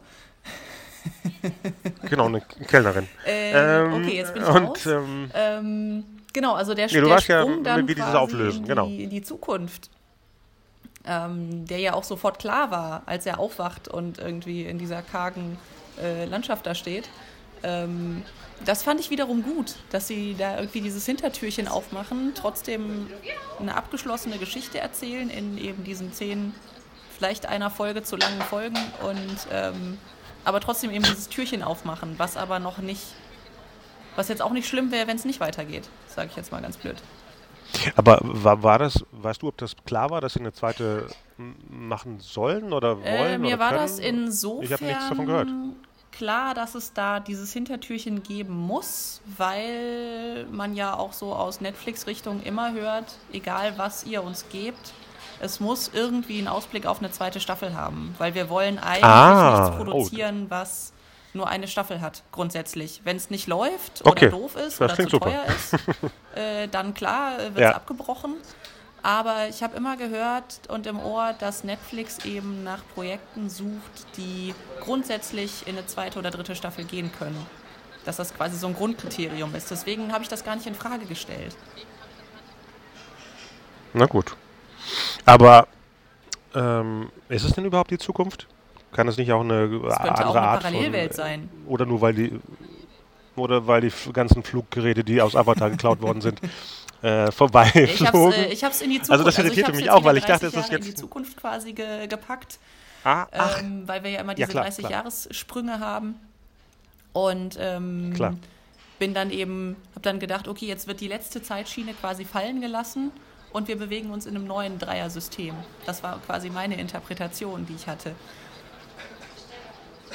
genau, 2.10 2.26
eine 2.26 2.42
Kellnerin. 2.42 3.08
Ähm, 3.26 3.94
okay, 3.94 4.18
jetzt 4.18 4.34
bin 4.34 4.44
ich 4.44 4.50
und, 4.50 4.66
raus. 4.66 4.86
Ähm, 4.86 5.32
ähm, 5.34 6.04
genau, 6.34 6.54
also 6.54 6.74
der, 6.74 6.88
Nee, 6.88 6.94
du 6.94 7.02
der 7.02 7.10
warst 7.10 7.28
ja 7.28 7.42
Sprung 7.42 7.64
dann 7.64 7.88
wie 7.88 7.96
dieses 7.96 8.14
Auflösen, 8.14 8.66
genau. 8.66 8.88
die, 8.88 9.04
in 9.04 9.10
die 9.10 9.22
Zukunft, 9.22 9.90
ähm, 11.06 11.66
der 11.66 11.80
ja 11.80 11.94
auch 11.94 12.04
sofort 12.04 12.40
klar 12.40 12.72
war, 12.72 13.04
als 13.06 13.26
er 13.26 13.40
aufwacht 13.40 13.88
und 13.88 14.18
irgendwie 14.18 14.66
in 14.66 14.78
dieser 14.78 15.02
kargen 15.02 15.58
äh, 16.02 16.26
Landschaft 16.26 16.66
da 16.66 16.76
steht. 16.76 17.10
Ähm, 17.66 18.24
das 18.64 18.84
fand 18.84 19.00
ich 19.00 19.10
wiederum 19.10 19.44
gut, 19.44 19.76
dass 19.90 20.08
sie 20.08 20.36
da 20.38 20.58
irgendwie 20.58 20.82
dieses 20.82 21.06
Hintertürchen 21.06 21.68
aufmachen, 21.68 22.34
trotzdem 22.36 23.08
eine 23.60 23.76
abgeschlossene 23.76 24.38
Geschichte 24.38 24.80
erzählen 24.80 25.30
in 25.30 25.58
eben 25.58 25.84
diesen 25.84 26.14
zehn, 26.14 26.54
vielleicht 27.18 27.48
einer 27.48 27.70
Folge 27.70 28.04
zu 28.04 28.16
langen 28.16 28.42
Folgen 28.42 28.78
und 29.02 29.48
ähm, 29.52 29.98
aber 30.46 30.62
trotzdem 30.62 30.92
eben 30.92 31.04
dieses 31.04 31.28
Türchen 31.28 31.64
aufmachen, 31.64 32.16
was 32.18 32.38
aber 32.38 32.60
noch 32.60 32.78
nicht, 32.78 33.04
was 34.16 34.30
jetzt 34.30 34.42
auch 34.42 34.52
nicht 34.52 34.68
schlimm 34.68 34.92
wäre, 34.92 35.08
wenn 35.08 35.18
es 35.18 35.26
nicht 35.26 35.40
weitergeht, 35.40 35.90
sage 36.08 36.30
ich 36.30 36.38
jetzt 36.38 36.52
mal 36.52 36.62
ganz 36.62 36.78
blöd. 36.78 36.98
aber 37.96 38.20
war, 38.22 38.64
war 38.64 38.80
das, 38.80 39.04
weißt 39.12 39.42
du, 39.42 39.50
ob 39.50 39.58
das 39.58 39.76
klar 39.86 40.12
war, 40.12 40.22
dass 40.22 40.34
sie 40.34 40.40
eine 40.40 40.54
zweite 40.54 41.08
machen 41.70 42.20
sollen 42.20 42.72
oder 42.72 43.02
wollen? 43.02 43.34
Äh, 43.34 43.38
mir 43.38 43.48
oder 43.48 43.60
war 43.60 43.70
können? 43.72 43.82
das 43.82 44.00
insofern 44.00 44.64
Ich 44.64 44.72
habe 44.72 44.86
nichts 44.86 45.10
davon 45.10 45.26
gehört. 45.26 45.50
Klar, 46.18 46.54
dass 46.54 46.76
es 46.76 46.94
da 46.94 47.20
dieses 47.20 47.52
Hintertürchen 47.54 48.24
geben 48.24 48.56
muss, 48.56 49.22
weil 49.38 50.46
man 50.52 50.76
ja 50.76 50.96
auch 50.98 51.14
so 51.14 51.34
aus 51.34 51.62
Netflix-Richtung 51.62 52.42
immer 52.44 52.74
hört, 52.74 53.16
egal 53.34 53.78
was 53.78 54.04
ihr 54.06 54.24
uns 54.24 54.46
gebt, 54.50 54.94
es 55.42 55.60
muss 55.60 55.92
irgendwie 55.94 56.38
einen 56.40 56.48
Ausblick 56.48 56.86
auf 56.86 57.00
eine 57.00 57.12
zweite 57.12 57.40
Staffel 57.40 57.76
haben, 57.76 58.16
weil 58.18 58.34
wir 58.36 58.50
wollen 58.50 58.80
eigentlich 58.80 59.04
Ah, 59.04 59.62
nichts 59.74 59.78
produzieren, 59.78 60.46
was 60.50 60.94
nur 61.34 61.50
eine 61.50 61.68
Staffel 61.68 62.00
hat, 62.00 62.24
grundsätzlich. 62.32 63.02
Wenn 63.04 63.18
es 63.18 63.30
nicht 63.30 63.48
läuft 63.48 64.06
Okay, 64.06 64.28
oder 64.28 64.38
doof 64.38 64.56
ist 64.56 64.80
das 64.80 64.94
oder 64.94 65.04
zu 65.04 65.10
super. 65.10 65.26
teuer 65.26 65.44
ist, 65.54 65.74
äh, 66.36 66.68
dann 66.70 66.94
klar 66.94 67.38
wird 67.40 67.56
es 67.56 67.62
Ja. 67.62 67.72
abgebrochen. 67.76 68.36
Aber 69.06 69.48
ich 69.50 69.62
habe 69.62 69.78
immer 69.78 69.98
gehört 69.98 70.62
und 70.68 70.88
im 70.88 71.00
Ohr, 71.00 71.36
dass 71.38 71.64
Netflix 71.64 72.26
eben 72.26 72.64
nach 72.64 72.82
Projekten 72.96 73.52
sucht, 73.52 74.18
die 74.18 74.56
grundsätzlich 74.80 75.68
in 75.68 75.78
eine 75.78 75.86
zweite 75.86 76.18
oder 76.18 76.32
dritte 76.32 76.56
Staffel 76.56 76.86
gehen 76.86 77.12
können. 77.12 77.38
Dass 78.04 78.18
das 78.18 78.34
quasi 78.34 78.58
so 78.58 78.66
ein 78.66 78.74
Grundkriterium 78.74 79.54
ist. 79.54 79.70
Deswegen 79.70 80.12
habe 80.12 80.24
ich 80.24 80.28
das 80.28 80.44
gar 80.44 80.56
nicht 80.56 80.66
in 80.66 80.74
Frage 80.74 81.06
gestellt. 81.06 81.56
Na 83.94 84.08
gut. 84.08 84.36
Aber 85.24 85.68
ähm, 86.56 87.12
ist 87.30 87.44
es 87.44 87.54
denn 87.54 87.66
überhaupt 87.66 87.92
die 87.92 88.00
Zukunft? 88.00 88.48
Kann 88.92 89.08
es 89.08 89.18
nicht 89.18 89.32
auch 89.32 89.42
eine 89.42 89.66
Es 89.66 89.98
könnte 89.98 90.26
andere 90.26 90.30
auch 90.30 90.36
eine 90.36 90.48
Art 90.48 90.64
Parallelwelt 90.64 91.14
von, 91.14 91.24
sein. 91.24 91.50
Oder 91.68 91.86
nur 91.86 92.02
weil 92.02 92.16
die 92.16 92.40
oder 93.36 93.68
weil 93.68 93.82
die 93.82 93.92
ganzen 94.14 94.42
Fluggeräte, 94.42 95.04
die 95.04 95.22
aus 95.22 95.36
Avatar 95.36 95.70
geklaut 95.70 96.02
worden 96.02 96.22
sind, 96.22 96.40
äh, 97.06 97.26
Ich 97.28 98.06
habe 98.06 98.74
es 98.74 98.82
äh, 98.82 98.84
in 98.86 98.90
die 98.92 99.02
Zukunft 99.02 99.12
Also 99.12 99.24
das 99.24 99.38
irritierte 99.38 99.68
hab's 99.70 99.76
mich 99.78 99.86
jetzt 99.86 99.94
auch, 99.94 100.04
weil 100.04 100.18
ich 100.18 100.24
dachte, 100.26 100.50
30 100.50 100.58
es 100.60 100.66
ist 100.66 100.70
Jahre 100.72 100.76
in 100.76 100.84
jetzt- 100.86 100.98
die 100.98 101.02
Zukunft 101.02 101.38
quasi 101.38 101.74
ge 101.74 102.08
gepackt. 102.08 102.60
ah, 103.04 103.28
ach, 103.32 103.60
ähm, 103.62 103.88
weil 103.88 104.04
wir 104.04 104.12
ja 104.12 104.22
immer 104.22 104.32
Ja, 104.38 104.48
diese 104.48 104.52
klar, 104.52 104.66
30-Jahres-Sprünge 104.66 105.80
haben. 105.80 106.16
Und 107.14 107.58
ähm, 107.62 108.14
bin 109.00 109.14
dann 109.14 109.30
eben, 109.32 109.76
habe 109.92 110.02
dann 110.02 110.20
gedacht, 110.20 110.48
okay, 110.48 110.66
jetzt 110.66 110.88
wird 110.88 111.00
die 111.02 111.08
letzte 111.08 111.42
Zeitschiene 111.42 111.94
quasi 111.94 112.26
fallen 112.26 112.60
gelassen 112.62 113.12
und 113.54 113.68
wir 113.70 113.78
bewegen 113.78 114.10
uns 114.12 114.26
in 114.26 114.36
einem 114.36 114.46
neuen 114.48 114.80
Dreier-System. 114.80 115.54
Das 115.86 116.04
war 116.04 116.20
quasi 116.26 116.50
meine 116.50 116.76
Interpretation, 116.78 117.66
die 117.66 117.76
ich 117.76 117.88
hatte. 117.88 118.14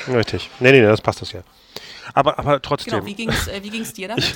richtig. 0.08 0.50
Nee, 0.60 0.72
nee, 0.72 0.80
nee, 0.80 0.86
das 0.86 1.00
passt 1.00 1.22
das 1.22 1.32
ja. 1.32 1.40
Aber, 2.14 2.38
aber 2.38 2.60
trotzdem. 2.60 2.92
Genau, 2.94 3.06
wie 3.06 3.14
ging 3.14 3.28
es 3.30 3.48
äh, 3.48 3.62
wie 3.62 3.70
ging's 3.70 3.92
dir 3.92 4.08
damit? 4.08 4.34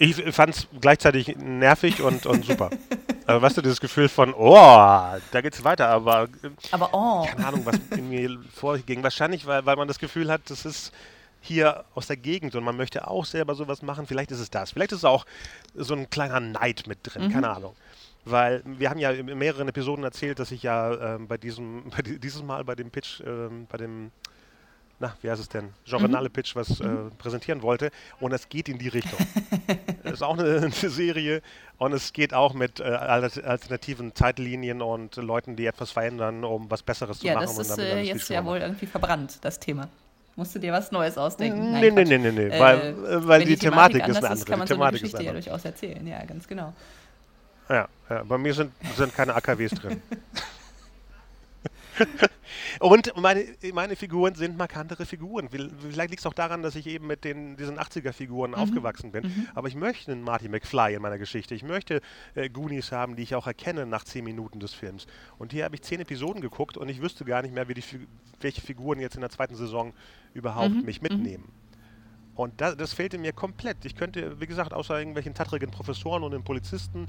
Ich 0.00 0.14
fand 0.32 0.54
es 0.54 0.68
gleichzeitig 0.80 1.36
nervig 1.36 2.02
und, 2.02 2.24
und 2.24 2.44
super. 2.44 2.70
aber 3.26 3.42
weißt 3.42 3.56
du, 3.56 3.62
dieses 3.62 3.80
Gefühl 3.80 4.08
von, 4.08 4.32
oh, 4.32 4.54
da 4.54 5.40
geht's 5.42 5.64
weiter, 5.64 5.88
aber 5.88 6.28
Aber 6.70 6.90
oh, 6.92 7.26
keine 7.26 7.46
Ahnung, 7.46 7.66
was 7.66 7.78
in 7.96 8.08
mir 8.08 8.38
vorging. 8.54 9.02
Wahrscheinlich, 9.02 9.44
weil, 9.46 9.66
weil 9.66 9.74
man 9.76 9.88
das 9.88 9.98
Gefühl 9.98 10.30
hat, 10.30 10.42
das 10.50 10.64
ist 10.64 10.92
hier 11.40 11.84
aus 11.94 12.06
der 12.06 12.16
Gegend 12.16 12.54
und 12.54 12.62
man 12.64 12.76
möchte 12.76 13.08
auch 13.08 13.24
selber 13.24 13.54
sowas 13.56 13.82
machen. 13.82 14.06
Vielleicht 14.06 14.30
ist 14.30 14.38
es 14.40 14.50
das. 14.50 14.70
Vielleicht 14.72 14.92
ist 14.92 14.98
es 14.98 15.04
auch 15.04 15.26
so 15.74 15.94
ein 15.94 16.08
kleiner 16.10 16.38
Neid 16.40 16.84
mit 16.86 16.98
drin, 17.02 17.32
keine 17.32 17.50
Ahnung. 17.50 17.74
Weil 18.24 18.62
wir 18.64 18.90
haben 18.90 18.98
ja 18.98 19.10
in 19.10 19.38
mehreren 19.38 19.68
Episoden 19.68 20.04
erzählt, 20.04 20.38
dass 20.38 20.50
ich 20.52 20.62
ja 20.62 21.14
ähm, 21.16 21.26
bei 21.28 21.38
diesem, 21.38 21.90
bei 21.96 22.02
di- 22.02 22.18
dieses 22.20 22.42
Mal 22.42 22.62
bei 22.64 22.74
dem 22.76 22.90
Pitch, 22.90 23.20
ähm, 23.26 23.66
bei 23.70 23.78
dem, 23.78 24.10
na, 25.00 25.16
wie 25.22 25.30
heißt 25.30 25.40
es 25.40 25.48
denn, 25.48 25.70
Journale 25.84 26.28
Pitch 26.28 26.56
was 26.56 26.80
äh, 26.80 26.86
präsentieren 27.18 27.62
wollte 27.62 27.90
und 28.20 28.32
es 28.32 28.48
geht 28.48 28.68
in 28.68 28.78
die 28.78 28.88
Richtung. 28.88 29.18
Es 30.02 30.12
ist 30.14 30.22
auch 30.22 30.36
eine, 30.38 30.56
eine 30.58 30.70
Serie 30.70 31.40
und 31.78 31.92
es 31.92 32.12
geht 32.12 32.34
auch 32.34 32.52
mit 32.54 32.80
äh, 32.80 32.84
alter- 32.84 33.46
alternativen 33.46 34.14
Zeitlinien 34.14 34.82
und 34.82 35.16
Leuten, 35.16 35.54
die 35.56 35.66
etwas 35.66 35.92
verändern, 35.92 36.44
um 36.44 36.70
was 36.70 36.82
Besseres 36.82 37.20
zu 37.20 37.26
ja, 37.26 37.34
machen. 37.34 37.46
das 37.46 37.56
und 37.56 37.62
ist 37.62 37.78
äh, 37.78 38.00
jetzt 38.02 38.28
ja 38.28 38.44
wohl 38.44 38.58
irgendwie 38.58 38.86
verbrannt, 38.86 39.38
das 39.42 39.60
Thema. 39.60 39.88
Musst 40.34 40.54
du 40.54 40.60
dir 40.60 40.72
was 40.72 40.92
Neues 40.92 41.18
ausdenken? 41.18 41.72
Nee, 41.72 41.90
nee, 41.90 41.90
Quatsch. 41.90 42.08
nee, 42.08 42.18
nee, 42.18 42.30
nee, 42.30 42.46
Äh, 42.46 42.60
weil, 42.60 42.78
äh, 42.78 43.26
weil 43.26 43.40
wenn 43.40 43.48
die, 43.48 43.56
Thematik, 43.56 44.06
ist 44.06 44.16
anders 44.22 44.24
eine 44.24 44.30
andere. 44.30 44.46
kann 44.50 44.58
man 44.58 44.66
die 44.66 44.68
so 44.68 44.74
eine 44.74 44.78
Thematik 44.78 45.02
ist 45.02 45.02
Geschichte 45.12 45.24
ja 45.26 45.32
durchaus 45.32 45.64
erzählen. 45.64 46.06
Ja, 46.06 46.24
ganz 46.24 46.46
genau. 46.46 46.72
Ja, 47.68 47.88
ja, 48.08 48.22
bei 48.22 48.38
mir 48.38 48.54
sind, 48.54 48.72
sind 48.96 49.14
keine 49.14 49.34
AKWs 49.34 49.72
drin. 49.72 50.00
Und 52.80 53.12
meine, 53.16 53.44
meine 53.72 53.96
Figuren 53.96 54.34
sind 54.34 54.56
markantere 54.56 55.06
Figuren. 55.06 55.48
Vielleicht 55.48 56.10
liegt 56.10 56.20
es 56.20 56.26
auch 56.26 56.34
daran, 56.34 56.62
dass 56.62 56.74
ich 56.76 56.86
eben 56.86 57.06
mit 57.06 57.24
den, 57.24 57.56
diesen 57.56 57.78
80er-Figuren 57.78 58.54
aufgewachsen 58.54 59.12
bin. 59.12 59.48
Aber 59.54 59.68
ich 59.68 59.74
möchte 59.74 60.12
einen 60.12 60.22
Marty 60.22 60.48
McFly 60.48 60.94
in 60.94 61.02
meiner 61.02 61.18
Geschichte. 61.18 61.54
Ich 61.54 61.62
möchte 61.62 62.00
äh, 62.34 62.48
Goonies 62.48 62.92
haben, 62.92 63.16
die 63.16 63.22
ich 63.22 63.34
auch 63.34 63.46
erkenne 63.46 63.86
nach 63.86 64.04
10 64.04 64.24
Minuten 64.24 64.60
des 64.60 64.72
Films. 64.72 65.06
Und 65.38 65.52
hier 65.52 65.64
habe 65.64 65.74
ich 65.74 65.82
10 65.82 66.00
Episoden 66.00 66.40
geguckt 66.40 66.76
und 66.76 66.88
ich 66.88 67.02
wüsste 67.02 67.24
gar 67.24 67.42
nicht 67.42 67.54
mehr, 67.54 67.64
die, 67.64 67.84
welche 68.40 68.60
Figuren 68.60 69.00
jetzt 69.00 69.14
in 69.14 69.20
der 69.20 69.30
zweiten 69.30 69.54
Saison 69.54 69.92
überhaupt 70.34 70.82
mich 70.84 71.02
mitnehmen. 71.02 71.50
Und 72.34 72.60
das, 72.60 72.76
das 72.76 72.92
fehlte 72.92 73.18
mir 73.18 73.32
komplett. 73.32 73.84
Ich 73.84 73.96
könnte, 73.96 74.40
wie 74.40 74.46
gesagt, 74.46 74.72
außer 74.72 74.96
irgendwelchen 74.96 75.34
tattrigen 75.34 75.72
Professoren 75.72 76.22
und 76.22 76.30
den 76.30 76.44
Polizisten 76.44 77.08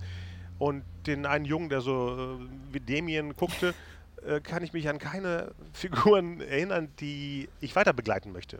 und 0.58 0.84
den 1.06 1.28
einen 1.28 1.46
Jungen, 1.46 1.70
der 1.70 1.82
so 1.82 2.40
äh, 2.42 2.74
wie 2.74 2.80
Damien 2.80 3.36
guckte, 3.36 3.76
äh, 4.26 4.40
kann 4.42 4.64
ich 4.64 4.74
mich 4.74 4.88
an 4.90 5.00
keine 5.00 5.52
Figuren 5.74 6.42
erinnern, 6.42 6.90
die 7.00 7.50
ich 7.62 7.76
weiter 7.76 7.94
begleiten 7.94 8.32
möchte. 8.32 8.60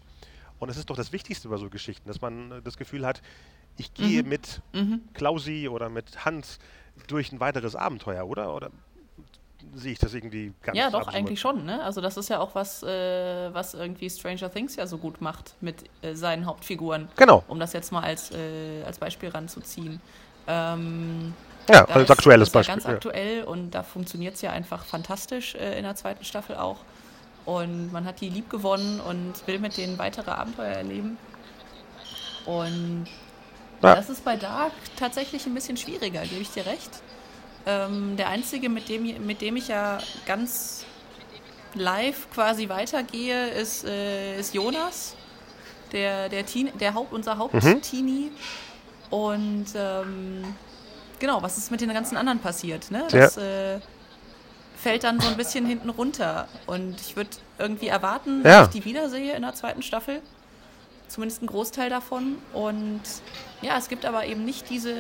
Und 0.60 0.68
das 0.68 0.78
ist 0.78 0.90
doch 0.90 0.98
das 0.98 1.14
Wichtigste 1.14 1.48
bei 1.50 1.58
so 1.58 1.70
Geschichten, 1.70 2.08
dass 2.08 2.22
man 2.22 2.52
äh, 2.52 2.62
das 2.62 2.78
Gefühl 2.78 3.06
hat, 3.06 3.22
ich 3.78 3.94
gehe 3.94 4.24
mit 4.24 4.62
Klausi 5.14 5.70
oder 5.70 5.88
mit 5.90 6.26
Hans 6.26 6.60
durch 7.08 7.32
ein 7.32 7.40
weiteres 7.40 7.78
Abenteuer, 7.78 8.28
oder? 8.28 8.54
Oder 8.54 8.72
sehe 9.74 9.94
ich 9.94 10.00
das 10.00 10.14
irgendwie 10.14 10.54
ganz 10.62 10.78
Ja, 10.78 10.90
doch, 10.90 11.00
absurd? 11.00 11.16
eigentlich 11.16 11.40
schon. 11.40 11.66
Ne? 11.66 11.82
Also 11.82 12.02
das 12.02 12.18
ist 12.18 12.30
ja 12.30 12.40
auch 12.40 12.56
was, 12.56 12.84
äh, 12.84 13.54
was 13.54 13.74
irgendwie 13.76 14.10
Stranger 14.10 14.52
Things 14.52 14.76
ja 14.76 14.86
so 14.86 14.98
gut 14.98 15.22
macht 15.22 15.56
mit 15.62 15.86
äh, 16.02 16.14
seinen 16.14 16.46
Hauptfiguren. 16.46 17.08
Genau. 17.16 17.44
Um 17.48 17.60
das 17.60 17.72
jetzt 17.72 17.92
mal 17.94 18.02
als, 18.04 18.32
äh, 18.32 18.84
als 18.84 19.00
Beispiel 19.00 19.30
ranzuziehen. 19.30 20.02
Ähm, 20.48 21.34
Ja, 21.70 21.86
da 21.86 21.94
als 21.94 22.12
aktuelles 22.12 22.50
Beispiel. 22.50 22.76
ganz 22.76 22.86
ja. 22.86 22.92
aktuell 22.92 23.44
und 23.44 23.72
da 23.72 23.84
funktioniert 23.84 24.36
es 24.36 24.42
ja 24.42 24.52
einfach 24.52 24.84
fantastisch 24.86 25.56
äh, 25.56 25.78
in 25.78 25.84
der 25.84 25.96
zweiten 25.96 26.24
Staffel 26.26 26.56
auch. 26.56 26.78
Und 27.46 27.92
man 27.92 28.06
hat 28.06 28.22
die 28.22 28.30
lieb 28.30 28.50
gewonnen 28.50 29.00
und 29.00 29.34
will 29.48 29.60
mit 29.60 29.78
denen 29.78 29.98
weitere 29.98 30.32
Abenteuer 30.32 30.74
erleben. 30.76 31.18
Und 32.46 33.08
Ja. 33.82 33.96
das 33.96 34.10
ist 34.10 34.24
bei 34.26 34.36
Dark 34.36 34.74
tatsächlich 34.98 35.46
ein 35.46 35.54
bisschen 35.54 35.78
schwieriger, 35.78 36.22
gebe 36.24 36.42
ich 36.42 36.50
dir 36.52 36.66
recht. 36.66 36.90
Ähm, 37.66 38.18
der 38.18 38.30
einzige, 38.30 38.70
mit 38.70 38.90
dem, 38.90 39.26
mit 39.26 39.42
dem 39.42 39.56
ich 39.56 39.68
ja 39.68 40.00
ganz 40.26 40.86
live 41.76 42.30
quasi 42.34 42.68
weitergehe, 42.70 43.50
ist, 43.50 43.86
äh, 43.86 44.40
ist 44.40 44.54
Jonas, 44.54 45.16
der, 45.92 46.30
der, 46.30 46.46
Teen, 46.46 46.70
der 46.80 46.94
Haupt, 46.94 47.14
unser 47.14 47.36
Mhm. 47.36 47.40
Hauptteenie. 47.40 48.32
Und 49.10 49.68
ähm, 49.76 50.44
genau, 51.20 51.42
was 51.42 51.58
ist 51.58 51.72
mit 51.72 51.82
den 51.82 51.94
ganzen 51.94 52.18
anderen 52.18 52.40
passiert? 52.40 52.92
Ne? 52.92 53.00
Ja. 53.12 53.20
Das 53.20 53.38
äh, 53.38 53.80
fällt 54.78 55.04
dann 55.04 55.20
so 55.20 55.28
ein 55.28 55.38
bisschen 55.38 55.66
hinten 55.66 55.90
runter. 55.90 56.48
Und 56.66 57.00
ich 57.02 57.16
würde 57.16 57.30
irgendwie 57.58 57.88
erwarten, 57.88 58.42
Ja. 58.44 58.60
dass 58.66 58.74
ich 58.76 58.82
die 58.82 58.86
wiedersehe 58.86 59.34
in 59.36 59.42
der 59.42 59.54
zweiten 59.54 59.82
Staffel. 59.84 60.22
Zumindest 61.08 61.42
ein 61.42 61.48
Großteil 61.48 61.90
davon. 61.90 62.38
Und 62.54 63.02
ja, 63.62 63.78
es 63.78 63.90
gibt 63.90 64.06
aber 64.06 64.26
eben 64.26 64.46
nicht 64.46 64.70
diese, 64.70 64.94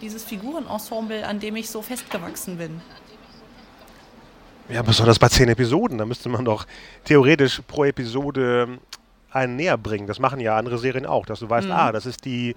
dieses 0.00 0.24
Figurenensemble, 0.24 1.24
an 1.26 1.38
dem 1.40 1.56
ich 1.56 1.70
so 1.70 1.82
festgewachsen 1.82 2.58
bin. 2.58 2.80
Ja, 4.68 4.82
besonders 4.82 5.18
bei 5.18 5.28
zehn 5.28 5.48
Episoden. 5.48 5.98
Da 5.98 6.04
müsste 6.06 6.28
man 6.28 6.44
doch 6.44 6.66
theoretisch 7.04 7.60
pro 7.66 7.84
Episode 7.84 8.66
ähm, 8.68 8.78
einen 9.30 9.56
näher 9.56 9.76
bringen. 9.76 10.06
Das 10.06 10.18
machen 10.18 10.40
ja 10.40 10.56
andere 10.56 10.78
Serien 10.78 11.06
auch, 11.06 11.26
dass 11.26 11.40
du 11.40 11.48
weißt, 11.48 11.66
Mhm. 11.68 11.72
ah, 11.72 11.92
das 11.92 12.06
ist 12.06 12.24
die 12.24 12.54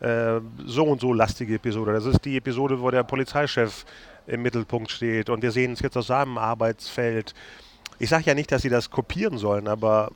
äh, 0.00 0.40
so 0.64 0.84
und 0.84 1.00
so 1.00 1.12
lastige 1.12 1.54
Episode. 1.54 1.92
Das 1.92 2.04
ist 2.04 2.24
die 2.24 2.36
Episode, 2.36 2.80
wo 2.80 2.90
der 2.90 3.02
Polizeichef 3.02 3.84
im 4.26 4.42
Mittelpunkt 4.42 4.90
steht 4.90 5.30
und 5.30 5.42
wir 5.42 5.52
sehen 5.52 5.72
es 5.72 5.80
jetzt 5.80 5.96
aus 5.96 6.08
seinem 6.08 6.38
Arbeitsfeld. 6.38 7.34
Ich 7.98 8.10
sage 8.10 8.24
ja 8.26 8.34
nicht, 8.34 8.52
dass 8.52 8.62
sie 8.62 8.68
das 8.68 8.90
kopieren 8.90 9.38
sollen, 9.38 9.68
aber 9.68 10.10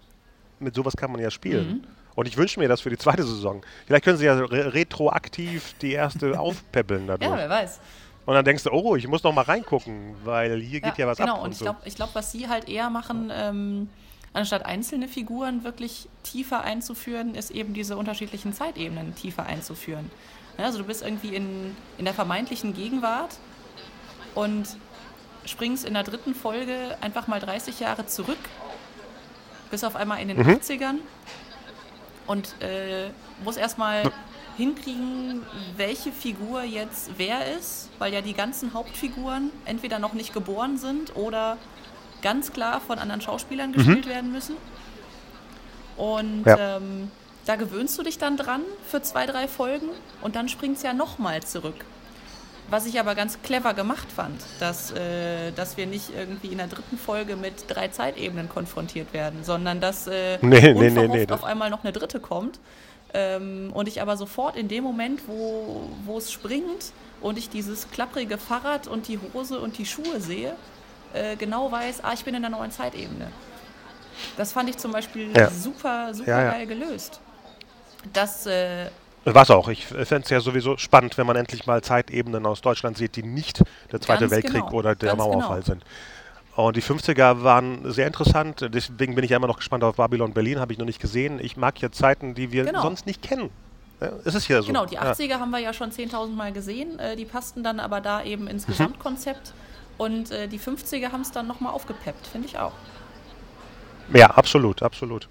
mit 0.59 0.75
sowas 0.75 0.97
kann 0.97 1.13
man 1.13 1.21
ja 1.21 1.31
spielen. 1.31 1.69
Mhm. 1.69 1.85
Und 2.15 2.27
ich 2.27 2.37
wünsche 2.37 2.61
mir 2.61 2.69
das 2.69 2.81
für 2.81 2.91
die 2.91 2.99
zweite 2.99 3.23
Saison. 3.23 3.63
Vielleicht 3.87 4.05
können 4.05 4.19
sie 4.19 4.27
ja 4.27 4.35
re 4.35 4.75
retroaktiv 4.75 5.75
die 5.81 5.93
erste 5.93 6.39
aufpäppeln 6.41 7.07
dadurch. 7.07 7.31
Ja, 7.31 7.37
wer 7.37 7.49
weiß. 7.49 7.81
Und 8.27 8.35
dann 8.35 8.45
denkst 8.45 8.65
du, 8.65 8.71
oh, 8.71 8.97
ich 8.97 9.09
muss 9.09 9.23
noch 9.23 9.33
mal 9.33 9.43
reingucken, 9.43 10.15
weil 10.25 10.61
hier 10.61 10.81
geht 10.81 10.99
ja, 10.99 11.05
ja 11.05 11.07
was 11.07 11.19
genau. 11.19 11.33
ab. 11.33 11.37
Genau, 11.37 11.45
und, 11.45 11.47
und 11.47 11.53
ich 11.53 11.61
glaube, 11.61 11.79
ich 11.85 11.95
glaub, 11.95 12.15
was 12.15 12.31
sie 12.33 12.49
halt 12.49 12.69
eher 12.69 12.91
machen, 12.91 13.33
ähm, 13.35 13.89
anstatt 14.33 14.65
einzelne 14.65 15.09
Figuren 15.09 15.65
wirklich 15.65 16.09
tiefer 16.23 16.63
einzuführen, 16.63 17.35
ist 17.35 17.51
eben 17.51 17.75
diese 17.75 17.97
unterschiedlichen 17.97 18.53
Zeitebenen 18.53 19.15
tiefer 19.15 19.47
einzuführen. 19.47 20.11
Also 20.57 20.79
du 20.79 20.85
bist 20.85 21.03
irgendwie 21.03 21.35
in, 21.35 21.77
in 21.99 22.05
der 22.05 22.15
vermeintlichen 22.15 22.75
Gegenwart 22.75 23.37
und 24.35 24.69
springst 25.47 25.85
in 25.85 25.95
der 25.95 26.03
dritten 26.03 26.35
Folge 26.35 26.97
einfach 27.01 27.27
mal 27.27 27.41
30 27.41 27.81
Jahre 27.81 28.07
zurück, 28.07 28.39
bis 29.71 29.85
auf 29.85 29.97
einmal 29.97 30.21
in 30.21 30.29
den 30.29 30.39
mhm. 30.39 30.49
80ern 30.49 30.97
und 32.27 32.55
äh, 32.61 33.11
muss 33.43 33.57
erstmal 33.57 34.13
hinkriegen, 34.57 35.43
welche 35.77 36.13
Figur 36.13 36.63
jetzt 36.63 37.13
wer 37.17 37.57
ist, 37.57 37.89
weil 37.99 38.13
ja 38.13 38.21
die 38.21 38.35
ganzen 38.35 38.75
Hauptfiguren 38.75 39.51
entweder 39.65 39.99
noch 39.99 40.13
nicht 40.13 40.35
geboren 40.35 40.77
sind 40.77 41.17
oder 41.17 41.57
ganz 42.23 42.53
klar 42.53 42.81
von 42.81 42.99
anderen 42.99 43.21
Schauspielern 43.21 43.73
gespielt 43.73 44.07
mhm. 44.07 44.11
werden 44.11 44.33
müssen. 44.33 44.57
Und 45.97 46.45
ja. 46.47 46.77
ähm, 46.77 47.11
da 47.47 47.57
gewöhnst 47.57 47.99
du 47.99 48.03
dich 48.03 48.19
dann 48.19 48.37
dran 48.37 48.63
für 48.87 49.03
zwei, 49.03 49.27
drei 49.27 49.49
Folgen 49.49 49.89
und 50.23 50.37
dann 50.37 50.49
springt 50.49 50.77
es 50.77 50.83
ja 50.83 50.93
nochmal 50.93 51.43
zurück. 51.43 51.85
Was 52.71 52.87
ich 52.87 53.01
aber 53.01 53.17
ganz 53.17 53.43
clever 53.43 53.75
gemacht 53.75 54.07
fand, 54.15 54.41
dass, 54.61 54.93
äh, 54.93 55.51
dass 55.53 55.77
wir 55.77 55.87
nicht 55.87 56.11
irgendwie 56.17 56.49
in 56.49 56.59
der 56.59 56.69
dritten 56.69 56.97
Folge 56.97 57.35
mit 57.35 57.65
drei 57.67 57.89
Zeitebenen 57.89 58.49
konfrontiert 58.49 59.13
werden, 59.13 59.43
sondern 59.43 59.81
dass 59.81 60.07
äh, 60.07 60.39
nee, 60.43 60.73
nee, 60.73 61.09
nee, 61.09 61.27
auf 61.31 61.43
einmal 61.43 61.69
noch 61.69 61.83
eine 61.83 61.93
dritte 61.93 62.21
kommt. 62.21 62.61
Ähm, 63.13 63.73
und 63.75 63.89
ich 63.89 64.01
aber 64.01 64.17
sofort 64.17 64.57
in 64.57 64.69
dem 64.69 64.85
Moment, 64.85 65.23
wo, 65.27 65.91
wo 66.05 66.19
es 66.19 66.31
springt 66.31 66.93
und 67.21 67.39
ich 67.39 67.51
dieses 67.51 67.91
klapprige 67.91 68.39
Fahrrad 68.39 68.87
und 68.87 69.09
die 69.09 69.19
Hose 69.19 69.59
und 69.59 69.77
die 69.79 69.87
Schuhe 69.87 70.21
sehe, 70.21 70.55
äh, 71.15 71.37
genau 71.37 71.71
weiß, 71.71 72.03
ah, 72.05 72.13
ich 72.13 72.25
bin 72.25 72.35
in 72.35 72.43
der 72.43 72.51
neuen 72.51 72.71
Zeitebene. 72.71 73.31
Das 74.37 74.53
fand 74.53 74.69
ich 74.69 74.77
zum 74.77 74.93
Beispiel 74.93 75.31
ja. 75.37 75.51
super, 75.51 76.13
super 76.13 76.31
ja, 76.31 76.45
ja. 76.45 76.51
geil 76.53 76.67
gelöst. 76.67 77.21
Das 78.13 78.47
äh, 78.47 78.87
was 79.25 79.51
auch. 79.51 79.69
Ich 79.69 79.87
fände 79.87 80.23
es 80.25 80.31
ja 80.31 80.41
sowieso 80.41 80.79
spannend, 80.79 81.19
wenn 81.19 81.27
man 81.27 81.37
endlich 81.37 81.67
mal 81.67 81.83
Zeitebenen 81.83 82.47
aus 82.47 82.63
Deutschland 82.63 82.97
sieht, 82.97 83.17
die 83.17 83.23
nicht 83.23 83.63
der 83.93 84.01
Zweite 84.01 84.31
Weltkrieg 84.31 84.63
genau. 84.63 84.73
oder 84.73 84.95
der 84.95 85.15
Mauerfall 85.15 85.61
genau. 85.61 85.67
sind. 85.67 85.85
Und 86.57 86.77
die 86.77 86.83
50er 86.83 87.43
waren 87.43 87.91
sehr 87.93 88.07
interessant. 88.07 88.67
Deswegen 88.73 89.15
bin 89.15 89.25
ich 89.25 89.31
ja 89.31 89.37
immer 89.37 89.47
noch 89.47 89.59
gespannt 89.59 89.85
auf 89.85 89.97
Babylon 89.97 90.33
Berlin. 90.33 90.59
Habe 90.59 90.73
ich 90.73 90.79
noch 90.79 90.87
nicht 90.87 91.01
gesehen. 91.01 91.39
Ich 91.43 91.57
mag 91.57 91.79
hier 91.79 91.93
Zeiten, 91.93 92.35
die 92.35 92.51
wir 92.51 92.65
genau. 92.65 92.83
sonst 92.83 93.07
nicht 93.07 93.23
kennen. 93.23 93.51
Ja, 94.01 94.11
es 94.25 94.35
ist 94.35 94.47
hier 94.47 94.63
so. 94.63 94.69
Genau, 94.69 94.87
die 94.87 94.99
80er 94.99 95.25
ja. 95.25 95.41
haben 95.41 95.51
wir 95.51 95.59
ja 95.59 95.73
schon 95.75 95.91
10.000 95.91 96.29
Mal 96.35 96.53
gesehen. 96.53 96.99
Äh, 96.99 97.17
die 97.17 97.27
passten 97.27 97.63
dann 97.63 97.79
aber 97.79 98.01
da 98.01 98.23
eben 98.25 98.47
ins 98.47 98.67
mhm. 98.67 98.73
Und 100.01 100.31
äh, 100.31 100.49
die 100.49 100.59
50er 100.59 101.13
haben 101.13 101.21
es 101.21 101.31
dann 101.31 101.47
nochmal 101.47 101.75
aufgepeppt, 101.75 102.27
finde 102.27 102.49
ich 102.49 102.59
auch. 102.59 102.73
Ja, 104.15 104.29
absolut, 104.31 104.83
absolut. 104.83 105.29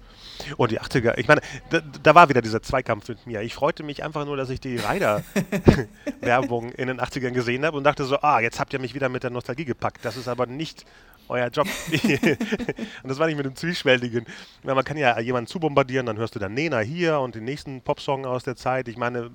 Und 0.58 0.70
die 0.70 0.80
80er, 0.80 1.18
ich 1.18 1.26
meine, 1.26 1.40
da, 1.70 1.80
da, 1.80 2.14
war 2.14 2.28
wieder 2.28 2.40
dieser 2.40 2.62
Zweikampf 2.62 3.08
mit 3.08 3.26
mir. 3.26 3.40
Ich 3.42 3.52
freute 3.52 3.82
mich 3.82 4.04
einfach 4.04 4.24
nur, 4.24 4.36
dass 4.36 4.48
ich 4.48 4.60
die 4.60 4.76
Ryder-Werbung 4.76 6.70
in 6.76 6.86
den 6.86 7.00
80ern 7.00 7.32
gesehen 7.32 7.66
habe 7.66 7.76
und 7.76 7.82
dachte 7.82 8.04
so, 8.04 8.20
ah, 8.20 8.38
jetzt 8.38 8.60
habt 8.60 8.72
ihr 8.72 8.78
mich 8.78 8.94
wieder 8.94 9.08
mit 9.08 9.24
der 9.24 9.30
Nostalgie 9.30 9.64
gepackt. 9.64 10.04
Das 10.04 10.16
ist 10.16 10.28
aber 10.28 10.46
nicht 10.46 10.86
euer 11.28 11.48
Job. 11.48 11.66
und 11.92 13.08
das 13.08 13.18
war 13.18 13.26
nicht 13.26 13.38
mit 13.38 13.46
dem 13.46 13.56
Zwiespältigen. 13.56 14.24
Man 14.62 14.84
kann 14.84 14.96
ja 14.96 15.18
jemanden 15.18 15.48
zubombardieren, 15.48 16.06
dann 16.06 16.16
hörst 16.16 16.36
du 16.36 16.38
dann 16.38 16.54
Nena 16.54 16.78
hier 16.78 17.18
und 17.18 17.34
den 17.34 17.42
nächsten 17.42 17.80
Popsong 17.80 18.24
aus 18.24 18.44
der 18.44 18.54
Zeit. 18.54 18.86
Ich 18.86 18.96
meine, 18.96 19.32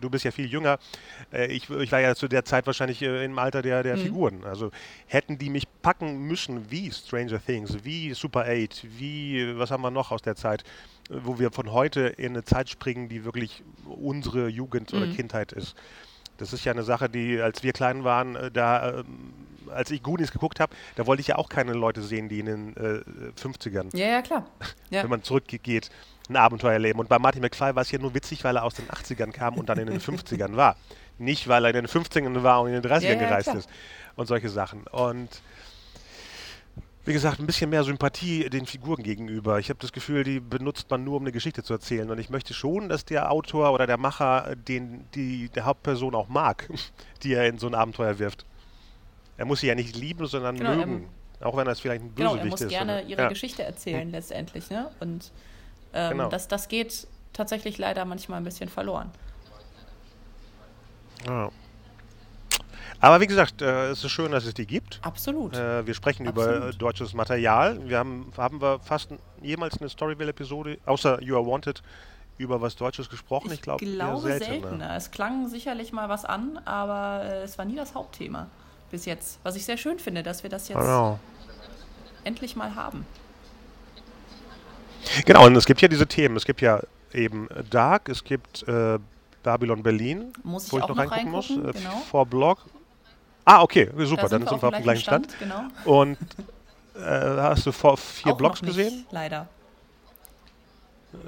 du 0.00 0.10
bist 0.10 0.24
ja 0.24 0.30
viel 0.30 0.46
jünger. 0.46 0.78
Äh, 1.32 1.46
ich, 1.46 1.68
ich, 1.70 1.92
war 1.92 2.00
ja 2.00 2.14
zu 2.14 2.28
der 2.28 2.44
Zeit 2.44 2.66
wahrscheinlich 2.66 3.02
äh, 3.02 3.24
im 3.24 3.38
Alter 3.38 3.62
der, 3.62 3.82
der 3.82 3.96
mhm. 3.96 4.02
Figuren. 4.02 4.44
Also 4.44 4.70
hätten 5.06 5.38
die 5.38 5.50
mich 5.50 5.66
packen 5.82 6.26
müssen 6.26 6.70
wie 6.70 6.90
Stranger 6.90 7.44
Things, 7.44 7.84
wie 7.84 8.12
Super 8.14 8.46
8, 8.48 8.86
wie, 8.98 9.58
was 9.58 9.70
haben 9.70 9.82
wir 9.82 9.90
noch 9.90 10.10
aus 10.10 10.22
der 10.22 10.36
Zeit, 10.36 10.64
wo 11.08 11.38
wir 11.38 11.50
von 11.50 11.72
heute 11.72 12.00
in 12.00 12.32
eine 12.32 12.44
Zeit 12.44 12.68
springen, 12.68 13.08
die 13.08 13.24
wirklich 13.24 13.62
unsere 13.86 14.48
Jugend 14.48 14.92
oder 14.92 15.06
mhm. 15.06 15.16
Kindheit 15.16 15.52
ist. 15.52 15.74
Das 16.36 16.52
ist 16.52 16.64
ja 16.64 16.72
eine 16.72 16.84
Sache, 16.84 17.10
die, 17.10 17.40
als 17.40 17.62
wir 17.62 17.72
klein 17.72 18.04
waren, 18.04 18.36
äh, 18.36 18.50
da, 18.50 19.04
als 19.70 19.90
ich 19.90 20.02
Goonies 20.02 20.32
geguckt 20.32 20.60
habe, 20.60 20.74
da 20.96 21.06
wollte 21.06 21.20
ich 21.20 21.28
ja 21.28 21.36
auch 21.36 21.48
keine 21.48 21.72
Leute 21.72 22.02
sehen, 22.02 22.28
die 22.28 22.40
in 22.40 22.46
den 22.46 22.76
äh, 22.76 23.02
50ern. 23.40 23.96
Ja, 23.96 24.06
ja, 24.06 24.22
klar. 24.22 24.46
Ja. 24.90 25.04
Wenn 25.04 25.10
man 25.10 25.22
zurückgeht 25.22 25.88
ein 26.30 26.36
Abenteuer 26.36 26.72
erleben. 26.72 27.00
Und 27.00 27.08
bei 27.08 27.18
Martin 27.18 27.42
McFly 27.42 27.74
war 27.74 27.82
es 27.82 27.90
hier 27.90 27.98
nur 27.98 28.14
witzig, 28.14 28.42
weil 28.44 28.56
er 28.56 28.64
aus 28.64 28.74
den 28.74 28.86
80ern 28.88 29.32
kam 29.32 29.56
und 29.58 29.68
dann 29.68 29.78
in 29.78 29.86
den 29.86 30.00
50ern 30.00 30.56
war. 30.56 30.76
Nicht, 31.18 31.48
weil 31.48 31.64
er 31.64 31.70
in 31.70 31.76
den 31.76 31.86
50ern 31.86 32.42
war 32.42 32.62
und 32.62 32.72
in 32.72 32.80
den 32.80 32.90
30ern 32.90 33.02
ja, 33.02 33.10
ja, 33.10 33.18
gereist 33.18 33.48
klar. 33.48 33.58
ist. 33.58 33.68
Und 34.16 34.26
solche 34.26 34.48
Sachen. 34.48 34.86
Und 34.86 35.28
wie 37.04 37.12
gesagt, 37.12 37.40
ein 37.40 37.46
bisschen 37.46 37.70
mehr 37.70 37.82
Sympathie 37.84 38.48
den 38.50 38.66
Figuren 38.66 39.02
gegenüber. 39.02 39.58
Ich 39.58 39.68
habe 39.68 39.78
das 39.80 39.92
Gefühl, 39.92 40.22
die 40.22 40.38
benutzt 40.38 40.90
man 40.90 41.02
nur, 41.02 41.16
um 41.16 41.22
eine 41.22 41.32
Geschichte 41.32 41.62
zu 41.62 41.72
erzählen. 41.72 42.10
Und 42.10 42.18
ich 42.18 42.30
möchte 42.30 42.54
schon, 42.54 42.88
dass 42.88 43.04
der 43.04 43.30
Autor 43.30 43.72
oder 43.72 43.86
der 43.86 43.96
Macher 43.96 44.54
den, 44.56 45.06
die, 45.14 45.48
der 45.48 45.64
Hauptperson 45.64 46.14
auch 46.14 46.28
mag, 46.28 46.68
die 47.22 47.34
er 47.34 47.46
in 47.46 47.58
so 47.58 47.66
ein 47.66 47.74
Abenteuer 47.74 48.18
wirft. 48.18 48.44
Er 49.36 49.46
muss 49.46 49.60
sie 49.60 49.68
ja 49.68 49.74
nicht 49.74 49.96
lieben, 49.96 50.26
sondern 50.26 50.56
genau, 50.56 50.74
mögen. 50.74 51.08
Auch 51.40 51.56
wenn 51.56 51.64
das 51.64 51.80
vielleicht 51.80 52.02
ein 52.02 52.12
Bösewicht 52.12 52.36
ist. 52.36 52.42
Genau, 52.42 52.44
er 52.44 52.50
muss 52.50 52.68
gerne 52.68 53.02
ihre 53.02 53.22
ja. 53.22 53.28
Geschichte 53.28 53.62
erzählen 53.62 54.10
letztendlich. 54.10 54.68
Ne? 54.68 54.90
Und 55.00 55.32
ähm, 55.92 56.10
genau. 56.10 56.28
das, 56.28 56.48
das 56.48 56.68
geht 56.68 57.06
tatsächlich 57.32 57.78
leider 57.78 58.04
manchmal 58.04 58.38
ein 58.38 58.44
bisschen 58.44 58.68
verloren. 58.68 59.10
Ja. 61.26 61.50
Aber 63.02 63.20
wie 63.20 63.26
gesagt, 63.26 63.62
äh, 63.62 63.90
es 63.90 64.04
ist 64.04 64.10
schön, 64.10 64.32
dass 64.32 64.44
es 64.44 64.52
die 64.52 64.66
gibt. 64.66 65.00
Absolut. 65.02 65.56
Äh, 65.56 65.86
wir 65.86 65.94
sprechen 65.94 66.28
Absolut. 66.28 66.56
über 66.56 66.68
äh, 66.68 66.72
deutsches 66.72 67.14
Material. 67.14 67.88
Wir 67.88 67.98
haben, 67.98 68.30
haben 68.36 68.60
wir 68.60 68.78
fast 68.80 69.10
jemals 69.40 69.80
eine 69.80 69.88
Storyville-Episode, 69.88 70.78
außer 70.84 71.22
You 71.22 71.36
Are 71.36 71.46
Wanted, 71.46 71.82
über 72.36 72.60
was 72.60 72.76
Deutsches 72.76 73.08
gesprochen? 73.08 73.48
Ich, 73.48 73.54
ich 73.54 73.62
glaub, 73.62 73.78
glaube 73.78 74.20
seltener. 74.20 74.60
seltener. 74.60 74.96
Es 74.96 75.10
klang 75.10 75.48
sicherlich 75.48 75.92
mal 75.92 76.08
was 76.08 76.24
an, 76.24 76.58
aber 76.66 77.24
äh, 77.24 77.42
es 77.42 77.56
war 77.56 77.64
nie 77.64 77.76
das 77.76 77.94
Hauptthema 77.94 78.48
bis 78.90 79.04
jetzt. 79.06 79.38
Was 79.42 79.56
ich 79.56 79.64
sehr 79.64 79.76
schön 79.76 79.98
finde, 79.98 80.22
dass 80.22 80.42
wir 80.42 80.50
das 80.50 80.68
jetzt 80.68 80.78
genau. 80.78 81.18
endlich 82.24 82.56
mal 82.56 82.74
haben. 82.74 83.06
Genau, 85.24 85.46
und 85.46 85.56
es 85.56 85.66
gibt 85.66 85.80
ja 85.80 85.88
diese 85.88 86.06
Themen. 86.06 86.36
Es 86.36 86.44
gibt 86.44 86.60
ja 86.60 86.80
eben 87.12 87.48
Dark, 87.70 88.08
es 88.08 88.24
gibt 88.24 88.66
äh, 88.68 88.98
Babylon 89.42 89.82
Berlin, 89.82 90.32
muss 90.42 90.72
wo 90.72 90.78
ich, 90.78 90.82
noch, 90.82 90.90
noch 90.90 90.98
reingucken 90.98 91.30
muss. 91.30 91.50
Äh, 91.50 91.54
genau. 91.54 92.02
Vor 92.10 92.26
Blog. 92.26 92.58
Ah, 93.44 93.62
okay, 93.62 93.90
super, 93.98 94.28
sind 94.28 94.42
dann 94.42 94.48
sind 94.48 94.62
wir 94.62 94.68
auf 94.68 94.74
dem 94.74 94.82
gleichen 94.82 95.02
Stand. 95.02 95.32
Stand. 95.32 95.40
Genau. 95.84 96.00
Und 96.00 96.18
äh, 96.94 97.00
hast 97.00 97.66
du 97.66 97.72
vor 97.72 97.96
vier 97.96 98.32
auch 98.32 98.36
Blogs 98.36 98.62
nicht, 98.62 98.76
gesehen? 98.76 99.06
Leider. 99.10 99.48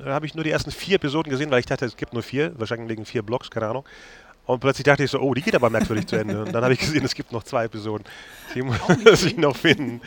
Da 0.05 0.13
habe 0.13 0.27
ich 0.27 0.35
nur 0.35 0.45
die 0.45 0.51
ersten 0.51 0.71
vier 0.71 0.97
Episoden 0.97 1.31
gesehen, 1.31 1.51
weil 1.51 1.61
ich 1.61 1.67
dachte, 1.67 1.85
es 1.85 1.97
gibt 1.97 2.13
nur 2.13 2.23
vier, 2.23 2.53
wahrscheinlich 2.59 2.89
wegen 2.89 3.05
vier 3.05 3.23
Blogs, 3.23 3.51
keine 3.51 3.69
Ahnung. 3.69 3.85
Und 4.45 4.61
plötzlich 4.61 4.85
dachte 4.85 5.05
ich 5.05 5.11
so, 5.11 5.21
oh, 5.21 5.35
die 5.35 5.43
geht 5.43 5.55
aber 5.55 5.71
merkwürdig 5.71 6.07
zu 6.07 6.17
Ende. 6.17 6.43
Und 6.43 6.53
dann 6.53 6.63
habe 6.63 6.75
ich 6.75 6.81
gesehen, 6.81 7.05
es 7.05 7.15
gibt 7.15 7.33
noch 7.33 7.45
zwei 7.45 7.65
Episoden. 7.65 8.05
Die 8.55 8.63
muss 8.63 8.79
ich 9.25 9.37
noch 9.37 9.57
finden. 9.57 10.01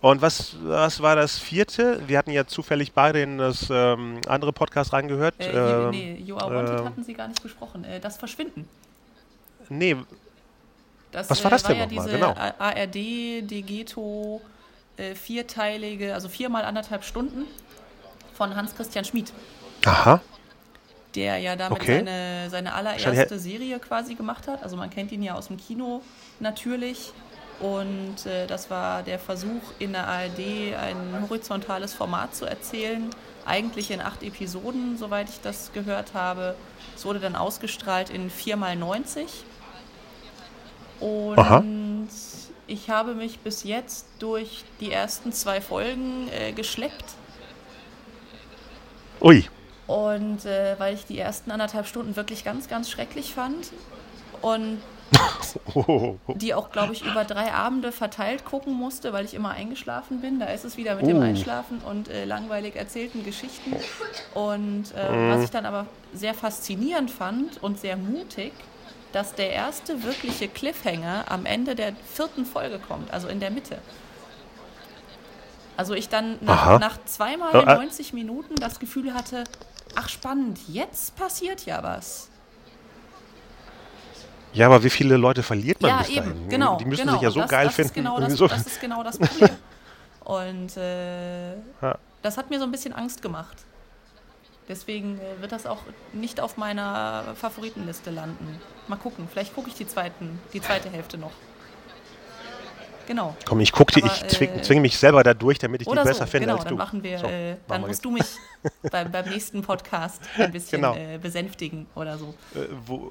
Und 0.00 0.22
was, 0.22 0.56
was 0.62 1.02
war 1.02 1.14
das 1.14 1.38
vierte? 1.38 2.00
Wir 2.06 2.16
hatten 2.16 2.30
ja 2.30 2.46
zufällig 2.46 2.92
beide 2.92 3.20
in 3.20 3.36
das 3.36 3.68
ähm, 3.70 4.20
andere 4.26 4.52
Podcast 4.52 4.94
reingehört. 4.94 5.34
Äh, 5.38 5.50
ähm, 5.50 5.90
nee, 5.90 6.14
You 6.24 6.36
Are 6.38 6.54
Wanted 6.54 6.80
äh, 6.80 6.84
hatten 6.84 7.04
Sie 7.04 7.12
gar 7.12 7.28
nicht 7.28 7.42
besprochen. 7.42 7.84
Äh, 7.84 8.00
das 8.00 8.16
Verschwinden. 8.16 8.66
Nee. 9.68 9.96
Das, 11.12 11.28
was 11.28 11.44
war 11.44 11.50
das 11.50 11.64
war 11.64 11.74
denn 11.74 11.90
ja 11.90 12.02
nochmal? 12.02 12.08
Genau. 12.08 12.34
ARD, 12.58 12.94
Degeto, 13.50 14.40
äh, 14.96 15.14
vierteilige, 15.14 16.14
also 16.14 16.28
viermal 16.28 16.64
anderthalb 16.64 17.04
Stunden 17.04 17.44
von 18.32 18.56
Hans-Christian 18.56 19.04
Schmid. 19.04 19.32
Aha. 19.84 20.22
Der 21.14 21.38
ja 21.38 21.56
damit 21.56 21.80
okay. 21.80 21.96
seine, 21.98 22.48
seine 22.48 22.74
allererste 22.74 23.38
Serie 23.38 23.78
quasi 23.80 24.14
gemacht 24.14 24.48
hat. 24.48 24.62
Also 24.62 24.76
man 24.76 24.88
kennt 24.88 25.12
ihn 25.12 25.22
ja 25.22 25.34
aus 25.34 25.48
dem 25.48 25.58
Kino 25.58 26.00
natürlich. 26.38 27.12
Und 27.60 28.24
äh, 28.24 28.46
das 28.46 28.70
war 28.70 29.02
der 29.02 29.18
Versuch, 29.18 29.62
in 29.78 29.92
der 29.92 30.08
ARD 30.08 30.74
ein 30.80 31.26
horizontales 31.28 31.92
Format 31.92 32.34
zu 32.34 32.46
erzählen. 32.46 33.10
Eigentlich 33.44 33.90
in 33.90 34.00
acht 34.00 34.22
Episoden, 34.22 34.96
soweit 34.96 35.28
ich 35.28 35.40
das 35.40 35.72
gehört 35.72 36.14
habe. 36.14 36.54
Es 36.96 37.04
wurde 37.04 37.20
dann 37.20 37.36
ausgestrahlt 37.36 38.08
in 38.08 38.30
4x90. 38.30 39.26
Und 41.00 41.38
Aha. 41.38 41.62
ich 42.66 42.90
habe 42.90 43.14
mich 43.14 43.40
bis 43.40 43.64
jetzt 43.64 44.06
durch 44.18 44.64
die 44.80 44.92
ersten 44.92 45.32
zwei 45.32 45.60
Folgen 45.60 46.28
äh, 46.28 46.52
geschleppt. 46.52 47.04
Ui. 49.20 49.46
Und 49.86 50.46
äh, 50.46 50.78
weil 50.78 50.94
ich 50.94 51.04
die 51.04 51.18
ersten 51.18 51.50
anderthalb 51.50 51.86
Stunden 51.86 52.16
wirklich 52.16 52.44
ganz, 52.44 52.68
ganz 52.68 52.90
schrecklich 52.90 53.34
fand 53.34 53.72
und 54.40 54.78
die 56.34 56.54
auch, 56.54 56.70
glaube 56.70 56.92
ich, 56.92 57.04
über 57.04 57.24
drei 57.24 57.52
Abende 57.52 57.92
verteilt 57.92 58.44
gucken 58.44 58.72
musste, 58.74 59.12
weil 59.12 59.24
ich 59.24 59.34
immer 59.34 59.50
eingeschlafen 59.50 60.20
bin. 60.20 60.38
Da 60.38 60.46
ist 60.46 60.64
es 60.64 60.76
wieder 60.76 60.94
mit 60.94 61.06
dem 61.06 61.18
Uh. 61.18 61.22
Einschlafen 61.22 61.78
und 61.78 62.08
äh, 62.08 62.24
langweilig 62.24 62.76
erzählten 62.76 63.24
Geschichten. 63.24 63.74
Und 64.34 64.94
äh, 64.94 65.30
was 65.30 65.44
ich 65.44 65.50
dann 65.50 65.66
aber 65.66 65.86
sehr 66.12 66.34
faszinierend 66.34 67.10
fand 67.10 67.62
und 67.62 67.78
sehr 67.80 67.96
mutig, 67.96 68.52
dass 69.12 69.34
der 69.34 69.50
erste 69.50 70.04
wirkliche 70.04 70.48
Cliffhanger 70.48 71.24
am 71.28 71.46
Ende 71.46 71.74
der 71.74 71.94
vierten 72.12 72.46
Folge 72.46 72.78
kommt, 72.78 73.12
also 73.12 73.28
in 73.28 73.40
der 73.40 73.50
Mitte. 73.50 73.78
Also 75.76 75.94
ich 75.94 76.08
dann 76.08 76.38
nach, 76.42 76.78
nach 76.78 77.04
zweimal 77.06 77.54
Äh, 77.54 77.62
äh. 77.62 77.74
90 77.74 78.12
Minuten 78.12 78.54
das 78.56 78.78
Gefühl 78.78 79.14
hatte, 79.14 79.44
ach 79.94 80.08
spannend, 80.08 80.58
jetzt 80.68 81.16
passiert 81.16 81.66
ja 81.66 81.82
was. 81.82 82.29
Ja, 84.52 84.66
aber 84.66 84.82
wie 84.82 84.90
viele 84.90 85.16
Leute 85.16 85.42
verliert 85.42 85.80
man 85.80 85.90
ja, 85.90 85.98
bis 85.98 86.08
eben, 86.08 86.26
dahin? 86.26 86.48
genau. 86.48 86.76
Die 86.76 86.84
müssen 86.84 87.02
genau. 87.02 87.12
sich 87.14 87.22
ja 87.22 87.30
so 87.30 87.40
das, 87.40 87.50
geil 87.50 87.66
das 87.66 87.74
finden. 87.76 87.94
Genau 87.94 88.18
das, 88.20 88.32
so. 88.34 88.46
das 88.48 88.66
ist 88.66 88.80
genau 88.80 89.02
das 89.02 89.18
Problem. 89.18 89.50
Und 90.24 90.76
äh, 90.76 91.52
Ja. 91.54 91.98
das 92.22 92.36
hat 92.36 92.50
mir 92.50 92.58
so 92.58 92.64
ein 92.64 92.70
bisschen 92.72 92.92
Angst 92.92 93.22
gemacht. 93.22 93.56
Deswegen 94.68 95.18
äh, 95.18 95.40
wird 95.40 95.52
das 95.52 95.66
auch 95.66 95.78
nicht 96.12 96.40
auf 96.40 96.56
meiner 96.56 97.24
Favoritenliste 97.34 98.10
landen. 98.10 98.60
Mal 98.88 98.96
gucken, 98.96 99.28
vielleicht 99.30 99.54
gucke 99.54 99.68
ich 99.68 99.74
die, 99.74 99.86
zweiten, 99.86 100.38
die 100.52 100.60
zweite 100.60 100.88
Hälfte 100.90 101.18
noch. 101.18 101.32
Genau. 103.06 103.34
Komm, 103.44 103.58
ich 103.58 103.72
guck 103.72 103.90
die, 103.90 104.04
ich 104.04 104.28
zwing, 104.28 104.58
äh, 104.58 104.62
zwinge 104.62 104.82
mich 104.82 104.96
selber 104.96 105.24
da 105.24 105.34
durch, 105.34 105.58
damit 105.58 105.82
ich 105.82 105.88
die 105.88 105.94
besser 105.94 106.14
so, 106.14 106.26
finde 106.26 106.46
genau, 106.46 106.54
als 106.58 106.64
dann 106.64 106.74
du. 106.74 106.78
machen 106.78 107.02
wir, 107.02 107.18
So, 107.18 107.26
äh, 107.26 107.50
machen 107.52 107.60
dann 107.66 107.80
musst 107.82 108.04
du 108.04 108.10
mich 108.12 108.24
beim, 108.92 109.10
beim 109.10 109.28
nächsten 109.28 109.62
Podcast 109.62 110.22
ein 110.38 110.52
bisschen 110.52 110.80
Genau. 110.82 110.94
äh, 110.94 111.18
besänftigen 111.18 111.86
oder 111.96 112.16
so. 112.18 112.34
Äh, 112.54 112.66
wo 112.86 113.10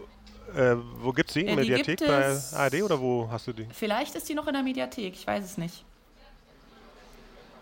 äh, 0.55 0.75
wo 1.01 1.11
gibt's 1.11 1.33
die? 1.33 1.41
In 1.41 1.47
Äh, 1.49 1.55
der 1.55 1.63
die 1.63 1.71
Mediathek 1.71 1.97
gibt 1.99 2.09
bei 2.09 2.37
ARD 2.57 2.81
oder 2.83 2.99
wo 2.99 3.27
hast 3.31 3.47
du 3.47 3.53
die? 3.53 3.67
Vielleicht 3.71 4.15
ist 4.15 4.27
die 4.29 4.33
noch 4.33 4.47
in 4.47 4.53
der 4.53 4.63
Mediathek, 4.63 5.13
ich 5.13 5.25
weiß 5.27 5.43
es 5.43 5.57
nicht. 5.57 5.83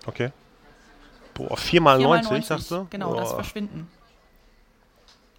Okay. 0.06 0.32
Boah, 1.34 1.56
4 1.58 1.58
4 1.58 1.82
mal 1.82 2.00
x 2.02 2.30
90, 2.30 2.46
sagst 2.46 2.72
du? 2.72 2.88
Genau, 2.90 3.14
das 3.16 3.30
Boah. 3.30 3.36
Verschwinden. 3.36 3.88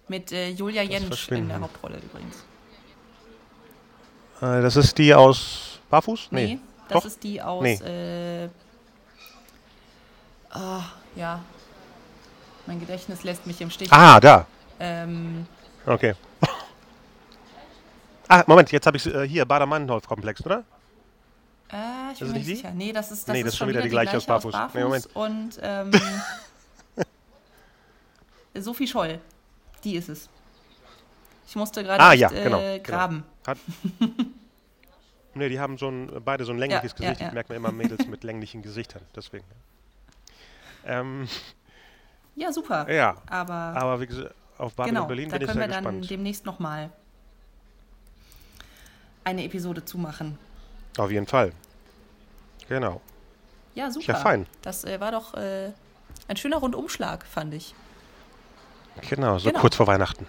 Mit 0.07 0.31
äh, 0.31 0.49
Julia 0.49 0.81
Jentsch 0.83 1.29
in 1.29 1.47
der 1.49 1.59
Hauptrolle 1.59 1.97
übrigens. 1.97 2.37
Äh, 4.41 4.61
das 4.61 4.75
ist 4.75 4.97
die 4.97 5.13
aus 5.13 5.79
Barfuß? 5.89 6.29
Nee, 6.31 6.45
Nee. 6.45 6.59
das 6.87 6.97
Doch? 6.99 7.05
ist 7.05 7.23
die 7.23 7.41
aus. 7.41 7.61
Nee. 7.63 7.73
Äh, 8.45 8.49
ah, 10.51 10.83
ja. 11.15 11.41
Mein 12.65 12.79
Gedächtnis 12.79 13.23
lässt 13.23 13.45
mich 13.47 13.59
im 13.61 13.69
Stich. 13.69 13.91
Ah, 13.91 14.19
da. 14.19 14.45
Ähm, 14.79 15.45
Okay. 15.85 16.13
Ah, 18.29 18.43
Moment, 18.47 18.71
jetzt 18.71 18.85
habe 18.87 18.97
ich 18.97 19.05
äh, 19.05 19.27
hier 19.27 19.45
Bader-Meinhof-Komplex, 19.45 20.45
oder? 20.45 20.63
äh, 21.71 22.11
ich 22.13 22.19
Das 22.19 22.21
bin 22.21 22.27
ist 22.27 22.33
mir 22.33 22.39
nicht 22.39 22.47
die? 22.49 22.55
sicher. 22.55 22.71
Nee, 22.71 22.93
das 22.93 23.11
ist, 23.11 23.27
das 23.27 23.33
Nee, 23.33 23.43
das 23.43 23.53
ist 23.53 23.57
schon 23.57 23.67
wieder 23.67 23.81
die 23.81 23.89
gleiche 23.89 24.15
aus 24.17 24.25
Barfuß. 24.25 24.55
Nee, 24.73 24.83
Moment. 24.83 25.07
und 25.15 25.59
ähm, 25.61 25.91
Sophie 28.55 28.87
Scholl. 28.87 29.19
Die 29.83 29.95
ist 29.95 30.09
es. 30.09 30.29
Ich 31.47 31.55
musste 31.55 31.83
gerade 31.83 32.03
Ah, 32.03 32.13
ja, 32.13 32.29
äh, 32.31 32.43
genau, 32.43 32.59
genau. 32.59 32.83
graben. 32.83 33.23
Hat 33.47 33.57
ne, 35.33 35.49
die 35.49 35.59
haben 35.59 35.77
so 35.77 35.87
ein, 35.89 36.11
beide 36.23 36.45
so 36.45 36.51
ein 36.51 36.57
längliches 36.59 36.93
Ja, 36.97 37.05
ja, 37.05 37.09
Gesicht. 37.09 37.21
ja. 37.21 37.27
Ich 37.27 37.33
merke 37.33 37.53
mir 37.53 37.57
immer 37.57 37.71
Mädels 37.71 38.05
mit 38.07 38.23
länglichen 38.23 38.61
Gesichtern, 38.61 39.01
deswegen. 39.15 39.45
Ähm, 40.85 41.27
Ja, 42.35 42.51
super. 42.51 42.91
ja, 42.91 43.15
Aber 43.29 43.53
aber 43.53 44.01
wie 44.01 44.07
gesagt, 44.07 44.33
auf 44.57 44.73
Babylon 44.75 44.95
genau, 44.95 45.07
Berlin 45.07 45.29
da 45.29 45.37
bin 45.37 45.41
ich 45.41 45.47
können 45.47 45.59
sehr 45.59 45.67
wir 45.69 45.73
dann 45.73 45.83
gespannt. 45.83 46.09
demnächst 46.09 46.45
nochmal 46.45 46.91
eine 49.29 49.43
Episode 49.43 49.85
zu 49.85 49.97
machen. 49.97 50.37
Auf 50.97 51.11
jeden 51.11 51.27
Fall. 51.27 51.51
Genau. 52.67 52.99
Ja, 53.75 53.91
super. 53.91 54.13
Ja, 54.13 54.15
fein. 54.15 54.45
Das 54.61 54.83
äh, 54.83 54.99
war 54.99 55.11
doch 55.11 55.33
äh, 55.35 55.71
ein 56.27 56.35
schöner 56.37 56.57
Rundumschlag, 56.57 57.25
fand 57.25 57.53
ich. 57.53 57.73
Genau, 59.09 59.37
so 59.37 59.49
Genau. 59.49 59.61
kurz 59.61 59.75
vor 59.75 59.87
Weihnachten. 59.87 60.25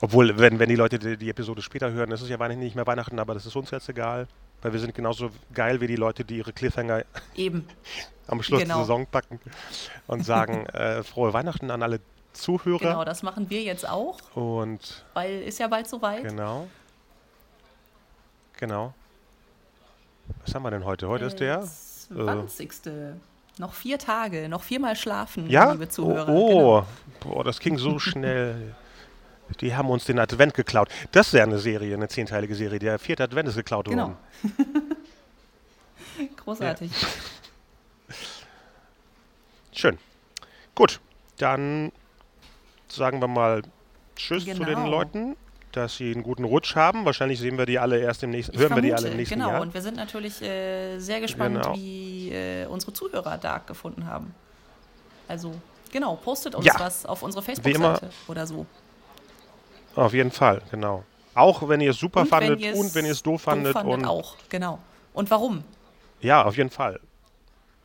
Obwohl, 0.00 0.38
wenn, 0.38 0.58
wenn 0.60 0.68
die 0.68 0.76
Leute 0.76 0.98
die, 0.98 1.16
die 1.16 1.28
Episode 1.28 1.60
später 1.62 1.90
hören, 1.90 2.10
ist 2.12 2.20
es 2.20 2.28
ja 2.28 2.38
Weihnachten 2.38 2.60
nicht 2.60 2.76
mehr 2.76 2.86
Weihnachten, 2.86 3.18
aber 3.18 3.34
das 3.34 3.46
ist 3.46 3.56
uns 3.56 3.70
jetzt 3.72 3.88
egal. 3.88 4.28
Weil 4.62 4.72
wir 4.72 4.80
sind 4.80 4.94
genauso 4.94 5.30
geil 5.54 5.80
wie 5.80 5.86
die 5.86 5.96
Leute, 5.96 6.24
die 6.24 6.38
ihre 6.38 6.52
Cliffhanger 6.52 7.04
Eben. 7.34 7.66
am 8.26 8.42
Schluss 8.42 8.62
Genau. 8.62 8.74
der 8.76 8.82
Saison 8.84 9.06
packen 9.06 9.40
und 10.06 10.24
sagen, 10.24 10.66
äh, 10.72 11.02
frohe 11.02 11.32
Weihnachten 11.32 11.70
an 11.70 11.82
alle 11.82 12.00
Zuhörer. 12.32 12.78
Genau, 12.78 13.04
das 13.04 13.22
machen 13.22 13.50
wir 13.50 13.62
jetzt 13.62 13.88
auch, 13.88 14.18
Und 14.36 15.04
weil 15.14 15.42
ist 15.42 15.58
ja 15.58 15.66
bald 15.66 15.88
soweit. 15.88 16.22
genau. 16.22 16.68
Genau. 18.58 18.92
Was 20.44 20.54
haben 20.54 20.62
wir 20.64 20.70
denn 20.70 20.84
heute? 20.84 21.08
Heute 21.08 21.24
ist 21.24 21.34
Äh, 21.34 21.46
der. 21.46 21.62
20. 22.10 22.72
Noch 23.58 23.72
vier 23.74 23.98
Tage, 23.98 24.48
noch 24.48 24.62
viermal 24.62 24.94
schlafen, 24.94 25.48
Ja? 25.50 25.72
liebe 25.72 25.88
Zuhörer. 25.88 26.28
Oh, 26.28 26.48
Genau. 26.48 26.78
oh. 26.80 26.84
Boah, 27.20 27.44
das 27.44 27.58
ging 27.60 27.76
so 27.78 27.98
schnell. 27.98 28.74
Die 29.60 29.74
haben 29.74 29.88
uns 29.90 30.04
den 30.04 30.18
Advent 30.18 30.54
geklaut. 30.54 30.88
Das 31.12 31.28
ist 31.28 31.32
ja 31.32 31.42
eine 31.42 31.58
Serie, 31.58 31.94
eine 31.94 32.08
zehnteilige 32.08 32.54
Serie. 32.54 32.78
Der 32.78 32.98
vierte 32.98 33.24
Advent 33.24 33.48
ist 33.48 33.56
geklaut 33.56 33.86
Genau. 33.86 34.08
worden. 34.08 34.16
Großartig. 36.36 36.90
Schön. 39.72 39.98
Gut, 40.74 41.00
dann 41.38 41.92
sagen 42.88 43.20
wir 43.20 43.28
mal 43.28 43.62
Tschüss 44.16 44.44
zu 44.44 44.50
den 44.54 44.64
Genau. 44.66 44.88
Leuten, 44.88 45.36
dass 45.72 45.96
sie 45.96 46.12
einen 46.12 46.22
guten 46.22 46.44
Rutsch 46.44 46.74
haben. 46.76 47.04
Wahrscheinlich 47.04 47.38
sehen 47.38 47.58
wir 47.58 47.66
die 47.66 47.78
alle 47.78 47.98
erst 47.98 48.22
im 48.22 48.30
nächsten, 48.30 48.54
Ich 48.54 48.60
hören 48.60 48.74
wir 48.74 48.82
die 48.82 48.88
vermute, 48.88 49.02
alle 49.04 49.10
im 49.12 49.16
nächsten 49.18 49.34
genau. 49.36 49.50
Jahr. 49.50 49.60
Und 49.60 49.74
wir 49.74 49.82
sind 49.82 49.96
natürlich 49.96 50.40
äh, 50.42 50.98
sehr 50.98 51.20
gespannt, 51.20 51.56
Genau. 51.62 51.74
wie 51.76 52.30
äh, 52.30 52.66
unsere 52.66 52.92
Zuhörer 52.92 53.38
Dark 53.38 53.66
gefunden 53.66 54.06
haben. 54.06 54.34
Also, 55.28 55.54
genau, 55.92 56.16
postet 56.16 56.54
uns 56.54 56.64
Ja. 56.66 56.74
was 56.78 57.04
auf 57.06 57.22
unsere. 57.22 57.42
Facebook-Seite 57.42 58.10
oder 58.28 58.46
so. 58.46 58.66
Auf 59.94 60.14
jeden 60.14 60.30
Fall, 60.30 60.62
genau. 60.70 61.04
Auch 61.34 61.68
wenn 61.68 61.80
ihr 61.80 61.90
es 61.90 61.98
super 61.98 62.22
Und 62.22 62.28
fandet 62.28 62.60
wenn 62.60 62.74
und 62.74 62.94
wenn 62.94 63.04
ihr 63.04 63.12
es 63.12 63.22
doof 63.22 63.42
fandet. 63.42 63.74
und 63.76 64.04
auch, 64.04 64.36
genau. 64.48 64.78
Und 65.12 65.30
warum? 65.30 65.64
Ja, 66.20 66.44
auf 66.44 66.56
jeden 66.56 66.70
Fall. 66.70 67.00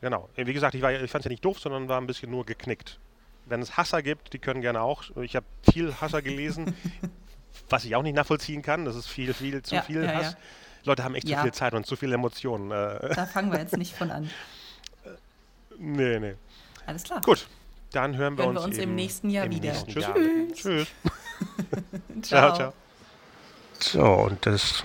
Genau. 0.02 0.28
Wie 0.36 0.54
gesagt, 0.54 0.76
ich, 0.76 0.82
war 0.82 0.92
ich 0.92 1.10
fand 1.12 1.22
es 1.22 1.26
ja 1.26 1.30
nicht 1.30 1.46
doof, 1.46 1.60
sondern 1.60 1.88
war 1.88 2.00
ein 2.02 2.08
bisschen 2.08 2.30
nur 2.32 2.46
geknickt. 2.46 3.00
Wenn 3.46 3.62
es 3.62 3.78
Hasser 3.78 4.02
gibt, 4.02 4.34
die 4.34 4.40
können 4.40 4.62
gerne 4.62 4.82
auch. 4.82 5.04
Ich 5.22 5.36
habe 5.36 5.46
viel 5.72 5.94
Hasser 6.00 6.22
gelesen, 6.22 6.76
was 7.70 7.86
ich 7.86 7.96
auch 7.96 8.04
nicht 8.04 8.16
nachvollziehen 8.16 8.62
kann. 8.62 8.86
Das 8.86 8.96
ist 8.96 9.08
viel, 9.08 9.34
viel, 9.34 9.62
zu 9.62 9.76
Ja, 9.76 9.82
viel 9.82 10.04
ja, 10.04 10.14
Hass. 10.14 10.32
ja. 10.32 10.38
Leute 10.86 11.04
haben 11.04 11.16
echt 11.16 11.28
Ja. 11.30 11.38
zu 11.38 11.44
viel 11.44 11.54
Zeit 11.54 11.74
und 11.74 11.86
zu 11.86 11.96
viele 11.96 12.16
Emotionen. 12.16 12.72
Äh, 12.72 13.14
Da 13.16 13.26
fangen 13.26 13.52
wir 13.52 13.60
jetzt 13.60 13.78
nicht 13.78 13.96
von 13.96 14.12
an. 14.12 14.30
nee, 15.78 16.20
nee. 16.20 16.36
Alles 16.86 17.04
klar. 17.04 17.22
Gut, 17.22 17.48
dann 17.92 18.18
hören 18.18 18.38
wir 18.38 18.46
Hören 18.46 18.58
uns, 18.58 18.66
wir 18.66 18.70
uns 18.72 18.78
im 18.80 18.96
nächsten 18.96 19.30
Jahr 19.30 19.46
im 19.46 19.52
wieder. 19.52 19.72
nächsten 19.72 19.92
Tschüss. 19.92 20.04
Jahr. 20.04 20.16
Tschüss. 20.54 20.88
Ciao. 22.22 22.54
Ciao, 22.54 22.56
ciao. 22.56 22.74
So, 23.80 24.04
und 24.04 24.46
das 24.46 24.84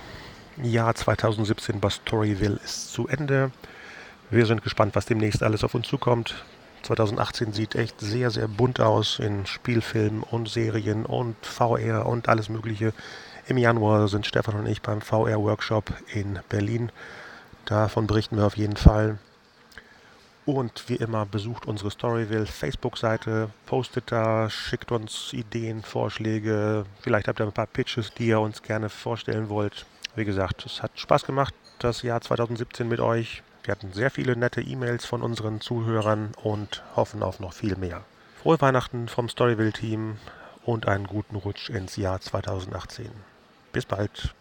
Jahr 0.61 0.93
2017 0.95 1.79
bei 1.79 1.89
Storyville 1.89 2.59
ist 2.63 2.91
zu 2.93 3.07
Ende. 3.07 3.51
Wir 4.29 4.45
sind 4.45 4.61
gespannt, 4.63 4.95
was 4.95 5.05
demnächst 5.05 5.41
alles 5.43 5.63
auf 5.63 5.73
uns 5.73 5.87
zukommt. 5.87 6.43
2018 6.89 7.53
sieht 7.53 7.75
echt 7.75 8.01
sehr, 8.01 8.31
sehr 8.31 8.47
bunt 8.47 8.79
aus 8.79 9.19
in 9.19 9.45
Spielfilmen 9.45 10.23
und 10.23 10.49
Serien 10.49 11.05
und 11.05 11.35
VR 11.45 12.07
und 12.07 12.27
alles 12.27 12.49
Mögliche. 12.49 12.93
Im 13.47 13.59
Januar 13.59 14.07
sind 14.07 14.25
Stefan 14.25 14.55
und 14.55 14.65
ich 14.65 14.81
beim 14.81 14.99
VR-Workshop 14.99 15.93
in 16.11 16.39
Berlin. 16.49 16.91
Davon 17.65 18.07
berichten 18.07 18.37
wir 18.37 18.47
auf 18.47 18.57
jeden 18.57 18.75
Fall. 18.75 19.19
Und 20.47 20.89
wie 20.89 20.95
immer 20.95 21.27
besucht 21.27 21.67
unsere 21.67 21.91
Storyville 21.91 22.47
Facebook-Seite, 22.47 23.51
postet 23.67 24.11
da, 24.11 24.49
schickt 24.49 24.91
uns 24.91 25.31
Ideen, 25.31 25.83
Vorschläge. 25.83 26.87
Vielleicht 27.01 27.27
habt 27.27 27.39
ihr 27.39 27.45
ein 27.45 27.51
paar 27.51 27.67
Pitches, 27.67 28.15
die 28.15 28.29
ihr 28.29 28.39
uns 28.39 28.63
gerne 28.63 28.89
vorstellen 28.89 29.49
wollt. 29.49 29.85
Wie 30.15 30.25
gesagt, 30.25 30.65
es 30.65 30.81
hat 30.81 30.93
Spaß 30.95 31.23
gemacht, 31.27 31.53
das 31.77 32.01
Jahr 32.01 32.19
2017 32.19 32.87
mit 32.87 32.99
euch. 32.99 33.43
Wir 33.69 33.75
hatten 33.75 33.93
sehr 33.93 34.09
viele 34.09 34.35
nette 34.35 34.61
E-Mails 34.61 35.05
von 35.05 35.21
unseren 35.21 35.61
Zuhörern 35.61 36.31
und 36.41 36.81
hoffen 36.95 37.21
auf 37.21 37.39
noch 37.39 37.53
viel 37.53 37.75
mehr. 37.75 38.03
Frohe 38.41 38.59
Weihnachten 38.59 39.07
vom 39.07 39.29
Storyville-Team 39.29 40.17
und 40.65 40.87
einen 40.87 41.05
guten 41.05 41.35
Rutsch 41.35 41.69
ins 41.69 41.95
Jahr 41.95 42.19
2018. 42.19 43.11
Bis 43.71 43.85
bald. 43.85 44.33